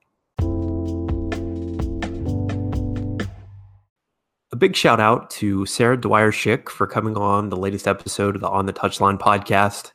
A 4.52 4.56
big 4.56 4.74
shout 4.74 5.00
out 5.00 5.28
to 5.30 5.66
Sarah 5.66 6.00
Dwyer 6.00 6.32
Schick 6.32 6.70
for 6.70 6.86
coming 6.86 7.16
on 7.18 7.50
the 7.50 7.56
latest 7.56 7.86
episode 7.86 8.36
of 8.36 8.40
the 8.40 8.48
On 8.48 8.64
the 8.64 8.72
Touchline 8.72 9.18
podcast. 9.18 9.92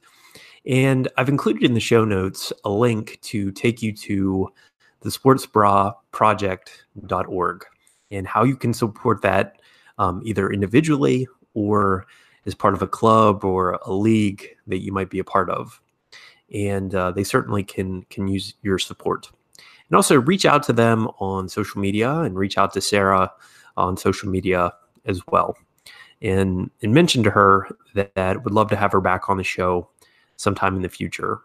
And 0.66 1.08
I've 1.18 1.30
included 1.30 1.64
in 1.64 1.74
the 1.74 1.80
show 1.80 2.06
notes 2.06 2.54
a 2.64 2.70
link 2.70 3.20
to 3.24 3.52
take 3.52 3.82
you 3.82 3.92
to 3.94 4.54
the 5.02 5.10
sportsbraproject.org 5.10 7.66
and 8.12 8.28
how 8.28 8.44
you 8.44 8.56
can 8.56 8.74
support 8.74 9.24
that 9.24 9.60
um, 9.98 10.22
either 10.24 10.52
individually 10.52 11.28
or 11.54 12.06
as 12.46 12.56
part 12.56 12.74
of 12.74 12.82
a 12.82 12.88
club 12.88 13.44
or 13.44 13.74
a 13.86 13.94
league 13.94 14.48
that 14.68 14.80
you 14.80 14.92
might 14.92 15.10
be 15.10 15.20
a 15.20 15.24
part 15.24 15.50
of. 15.50 15.82
And 16.54 16.94
uh, 16.94 17.12
they 17.12 17.24
certainly 17.24 17.64
can 17.64 18.04
can 18.04 18.28
use 18.28 18.56
your 18.62 18.78
support. 18.78 19.32
And 19.90 19.96
also 19.96 20.22
reach 20.22 20.46
out 20.46 20.64
to 20.64 20.74
them 20.74 21.08
on 21.20 21.50
social 21.50 21.82
media 21.82 22.20
and 22.20 22.38
reach 22.38 22.58
out 22.58 22.74
to 22.74 22.82
Sarah 22.82 23.32
on 23.78 23.98
social 23.98 24.30
media 24.30 24.74
as 25.06 25.22
well. 25.28 25.58
And, 26.22 26.70
and 26.82 26.94
mention 26.94 27.24
to 27.24 27.32
her 27.32 27.68
that, 27.96 28.14
that 28.16 28.44
would 28.44 28.54
love 28.54 28.70
to 28.70 28.76
have 28.76 28.92
her 28.92 29.02
back 29.02 29.30
on 29.30 29.38
the 29.38 29.44
show 29.44 29.90
sometime 30.42 30.76
in 30.76 30.82
the 30.82 30.90
future. 30.90 31.42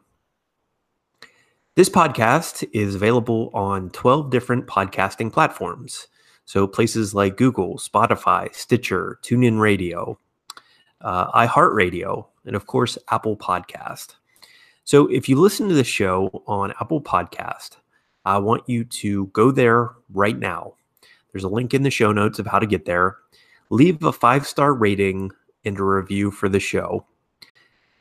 This 1.75 1.91
podcast 1.91 2.67
is 2.73 2.95
available 2.95 3.51
on 3.53 3.91
12 3.91 4.31
different 4.31 4.67
podcasting 4.67 5.31
platforms. 5.31 6.09
So 6.47 6.67
places 6.67 7.15
like 7.15 7.37
Google, 7.37 7.77
Spotify, 7.77 8.55
Stitcher, 8.55 9.19
TuneIn 9.23 9.61
Radio, 9.61 10.19
uh, 11.03 11.31
iHeartRadio, 11.33 12.27
and 12.47 12.57
of 12.57 12.67
course, 12.67 12.97
Apple 13.11 13.37
Podcast. 13.37 14.15
So 14.85 15.07
if 15.09 15.29
you 15.29 15.37
listen 15.37 15.69
to 15.69 15.75
the 15.75 15.85
show 15.85 16.43
on 16.47 16.73
Apple 16.81 17.03
Podcast, 17.03 17.77
I 18.25 18.39
want 18.39 18.67
you 18.67 18.85
to 18.85 19.27
go 19.27 19.51
there 19.51 19.91
right 20.15 20.39
now. 20.39 20.75
There's 21.33 21.45
a 21.45 21.49
link 21.49 21.75
in 21.75 21.83
the 21.83 21.91
show 21.91 22.13
notes 22.13 22.39
of 22.39 22.47
how 22.47 22.59
to 22.59 22.67
get 22.67 22.87
there. 22.87 23.19
Leave 23.69 24.03
a 24.03 24.13
five 24.13 24.47
star 24.47 24.73
rating 24.73 25.33
and 25.65 25.79
a 25.79 25.85
review 25.85 26.31
for 26.31 26.49
the 26.49 26.61
show. 26.61 27.05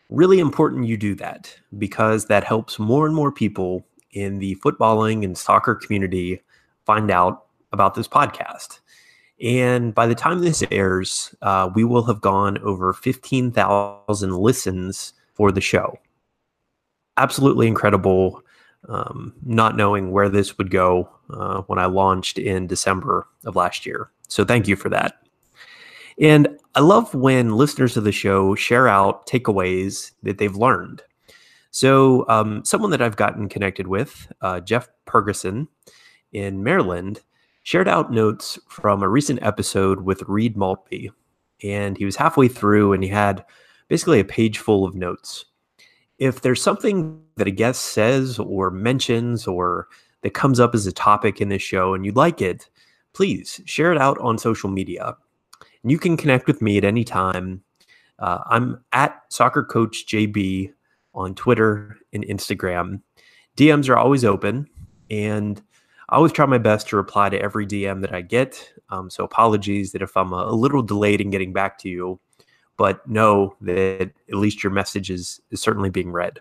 Really 0.10 0.40
important 0.40 0.88
you 0.88 0.98
do 0.98 1.16
that 1.16 1.56
because 1.78 2.26
that 2.26 2.44
helps 2.44 2.78
more 2.78 3.06
and 3.06 3.16
more 3.16 3.32
people 3.32 3.86
in 4.12 4.40
the 4.40 4.56
footballing 4.64 5.24
and 5.24 5.38
soccer 5.38 5.76
community 5.76 6.42
find 6.86 7.10
out 7.12 7.46
about 7.72 7.96
this 7.96 8.08
podcast. 8.08 8.80
And 9.42 9.94
by 9.94 10.08
the 10.08 10.16
time 10.16 10.40
this 10.40 10.64
airs, 10.72 11.36
uh, 11.42 11.70
we 11.76 11.84
will 11.84 12.04
have 12.04 12.22
gone 12.22 12.58
over 12.60 12.94
15,000 12.94 14.38
listens 14.38 15.14
for 15.34 15.52
the 15.52 15.62
show. 15.62 16.00
Absolutely 17.18 17.68
incredible. 17.68 18.42
Um, 18.88 19.34
not 19.44 19.76
knowing 19.76 20.12
where 20.12 20.30
this 20.30 20.58
would 20.58 20.70
go 20.70 21.10
uh, 21.32 21.62
when 21.64 21.80
I 21.80 21.86
launched 21.86 22.38
in 22.38 22.68
December 22.68 23.28
of 23.44 23.56
last 23.56 23.86
year. 23.86 24.12
So 24.28 24.46
thank 24.46 24.68
you 24.68 24.76
for 24.76 24.90
that. 24.90 25.25
And 26.20 26.48
I 26.76 26.80
love 26.80 27.14
when 27.14 27.56
listeners 27.56 27.98
of 27.98 28.04
the 28.04 28.12
show 28.12 28.56
share 28.56 28.88
out 28.88 29.28
takeaways 29.28 30.12
that 30.24 30.38
they've 30.38 30.56
learned. 30.56 31.02
So, 31.72 32.26
um, 32.30 32.64
someone 32.64 32.92
that 32.92 33.02
I've 33.02 33.18
gotten 33.18 33.50
connected 33.50 33.88
with, 33.88 34.32
uh, 34.42 34.62
Jeff 34.62 34.88
Pergerson 35.06 35.68
in 36.32 36.64
Maryland, 36.64 37.22
shared 37.64 37.88
out 37.88 38.12
notes 38.12 38.60
from 38.70 39.02
a 39.02 39.10
recent 39.10 39.42
episode 39.42 40.02
with 40.02 40.22
Reed 40.24 40.56
Maltby. 40.56 41.12
And 41.64 41.98
he 41.98 42.06
was 42.06 42.16
halfway 42.16 42.48
through 42.48 42.94
and 42.94 43.04
he 43.04 43.10
had 43.10 43.44
basically 43.88 44.20
a 44.20 44.26
page 44.26 44.60
full 44.60 44.86
of 44.86 44.96
notes. 44.96 45.46
If 46.20 46.42
there's 46.42 46.62
something 46.62 47.22
that 47.36 47.48
a 47.48 47.52
guest 47.52 47.82
says 47.82 48.40
or 48.40 48.72
mentions 48.72 49.48
or 49.48 49.88
that 50.22 50.34
comes 50.34 50.60
up 50.60 50.76
as 50.76 50.88
a 50.88 50.92
topic 50.92 51.42
in 51.42 51.50
this 51.50 51.62
show 51.62 51.94
and 51.94 52.06
you 52.06 52.12
like 52.12 52.42
it, 52.42 52.70
please 53.14 53.62
share 53.66 53.92
it 53.92 53.98
out 53.98 54.18
on 54.20 54.38
social 54.38 54.70
media. 54.70 55.18
And 55.86 55.92
you 55.92 56.00
can 56.00 56.18
connect 56.18 56.48
with 56.48 56.64
me 56.64 56.80
at 56.80 56.84
any 56.84 57.04
time. 57.04 57.62
Uh, 58.18 58.40
I'm 58.50 58.84
at 58.92 59.22
Soccer 59.30 59.64
Coach 59.64 60.08
JB 60.08 60.74
on 61.14 61.36
Twitter 61.36 62.00
and 62.12 62.26
Instagram. 62.26 63.04
DMs 63.56 63.88
are 63.88 63.96
always 63.96 64.26
open. 64.26 64.68
And 65.12 65.62
I 66.10 66.16
always 66.16 66.32
try 66.32 66.48
my 66.48 66.58
best 66.58 66.88
to 66.88 66.96
reply 66.96 67.30
to 67.30 67.40
every 67.40 67.68
DM 67.68 68.02
that 68.02 68.12
I 68.12 68.22
get. 68.22 68.68
Um, 68.90 69.12
so 69.12 69.24
apologies 69.24 69.92
that 69.92 70.02
if 70.02 70.18
I'm 70.18 70.34
a, 70.34 70.48
a, 70.48 70.56
little 70.56 70.82
delayed 70.82 71.22
in 71.22 71.30
getting 71.30 71.54
back 71.54 71.78
to 71.82 71.90
you, 71.90 72.20
but 72.78 73.08
know 73.08 73.56
that 73.62 74.12
at 74.28 74.36
least 74.36 74.64
your 74.64 74.74
message 74.74 75.12
is, 75.12 75.40
is 75.52 75.62
certainly 75.62 75.92
being 75.92 76.12
read. 76.12 76.40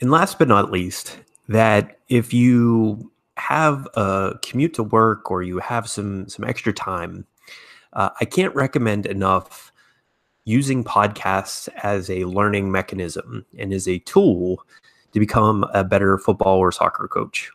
And 0.00 0.10
last 0.10 0.38
but 0.38 0.48
not 0.48 0.70
least, 0.70 1.18
that 1.48 1.98
if 2.08 2.32
you 2.32 3.12
have 3.36 3.86
a 3.92 4.38
commute 4.42 4.72
to 4.72 4.84
work 4.84 5.30
or 5.30 5.42
you 5.42 5.58
have 5.58 5.86
some 5.86 6.30
some 6.30 6.46
extra 6.46 6.72
time, 6.72 7.26
uh, 7.92 8.10
I 8.20 8.24
can't 8.24 8.54
recommend 8.54 9.06
enough 9.06 9.72
using 10.44 10.82
podcasts 10.82 11.68
as 11.82 12.10
a 12.10 12.24
learning 12.24 12.72
mechanism 12.72 13.46
and 13.58 13.72
as 13.72 13.86
a 13.86 13.98
tool 14.00 14.64
to 15.12 15.20
become 15.20 15.64
a 15.72 15.84
better 15.84 16.18
football 16.18 16.58
or 16.58 16.72
soccer 16.72 17.06
coach. 17.06 17.50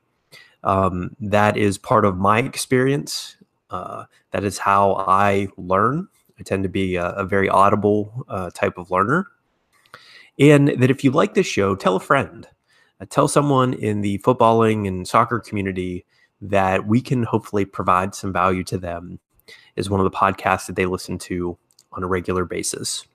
Um, 0.64 1.16
that 1.20 1.58
is 1.58 1.78
part 1.78 2.06
of 2.06 2.18
my 2.18 2.40
experience. 2.40 3.36
Uh, 3.70 4.06
that 4.32 4.44
is 4.44 4.58
how 4.58 4.96
I 5.08 5.50
learn. 5.58 6.08
I 6.40 6.44
tend 6.44 6.64
to 6.64 6.70
be 6.70 6.96
a, 6.96 7.10
a 7.10 7.26
very 7.26 7.50
audible 7.50 8.26
uh, 8.30 8.52
type 8.52 8.78
of 8.78 8.92
learner. 8.92 9.28
And 10.40 10.68
that 10.68 10.92
if 10.92 11.04
you 11.04 11.12
like 11.12 11.34
this 11.34 11.48
show, 11.48 11.76
tell 11.76 11.96
a 11.96 12.00
friend. 12.00 12.48
Uh, 13.02 13.06
tell 13.10 13.28
someone 13.28 13.74
in 13.74 14.02
the 14.02 14.20
footballing 14.20 14.88
and 14.88 15.08
soccer 15.08 15.40
community 15.40 16.06
that 16.42 16.86
we 16.86 17.02
can 17.02 17.24
hopefully 17.24 17.66
provide 17.66 18.14
some 18.14 18.32
value 18.32 18.64
to 18.64 18.78
them 18.78 19.20
as 19.78 19.89
one 19.89 19.99
of 19.99 20.03
the 20.03 20.17
podcasts 20.17 20.67
that 20.67 20.75
they 20.75 20.86
listen 20.86 21.17
to 21.19 21.57
on 21.91 22.03
a 22.03 22.07
regular 22.07 22.45
basis. 22.45 23.05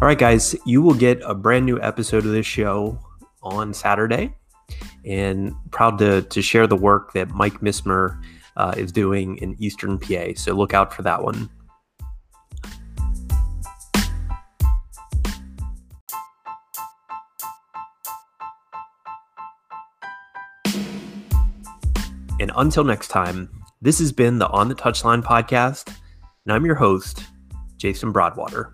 All 0.00 0.08
right, 0.08 0.18
guys, 0.18 0.54
you 0.66 0.82
will 0.82 0.94
get 0.94 1.20
a 1.24 1.34
brand 1.34 1.64
new 1.64 1.80
episode 1.80 2.26
of 2.26 2.32
this 2.32 2.44
show 2.44 2.98
on 3.42 3.72
Saturday. 3.72 4.34
And 5.04 5.54
proud 5.70 5.98
to, 5.98 6.22
to 6.22 6.42
share 6.42 6.66
the 6.66 6.76
work 6.76 7.12
that 7.12 7.30
Mike 7.30 7.62
Mismer 7.62 8.20
uh, 8.56 8.74
is 8.76 8.90
doing 8.92 9.36
in 9.38 9.56
Eastern 9.58 9.98
PA. 9.98 10.28
So 10.36 10.54
look 10.54 10.74
out 10.74 10.92
for 10.92 11.02
that 11.02 11.22
one. 11.22 11.48
Until 22.56 22.84
next 22.84 23.08
time, 23.08 23.50
this 23.80 23.98
has 23.98 24.12
been 24.12 24.38
the 24.38 24.48
On 24.48 24.68
the 24.68 24.74
Touchline 24.74 25.22
podcast, 25.22 25.94
and 26.44 26.52
I'm 26.52 26.64
your 26.64 26.74
host, 26.74 27.24
Jason 27.76 28.12
Broadwater. 28.12 28.73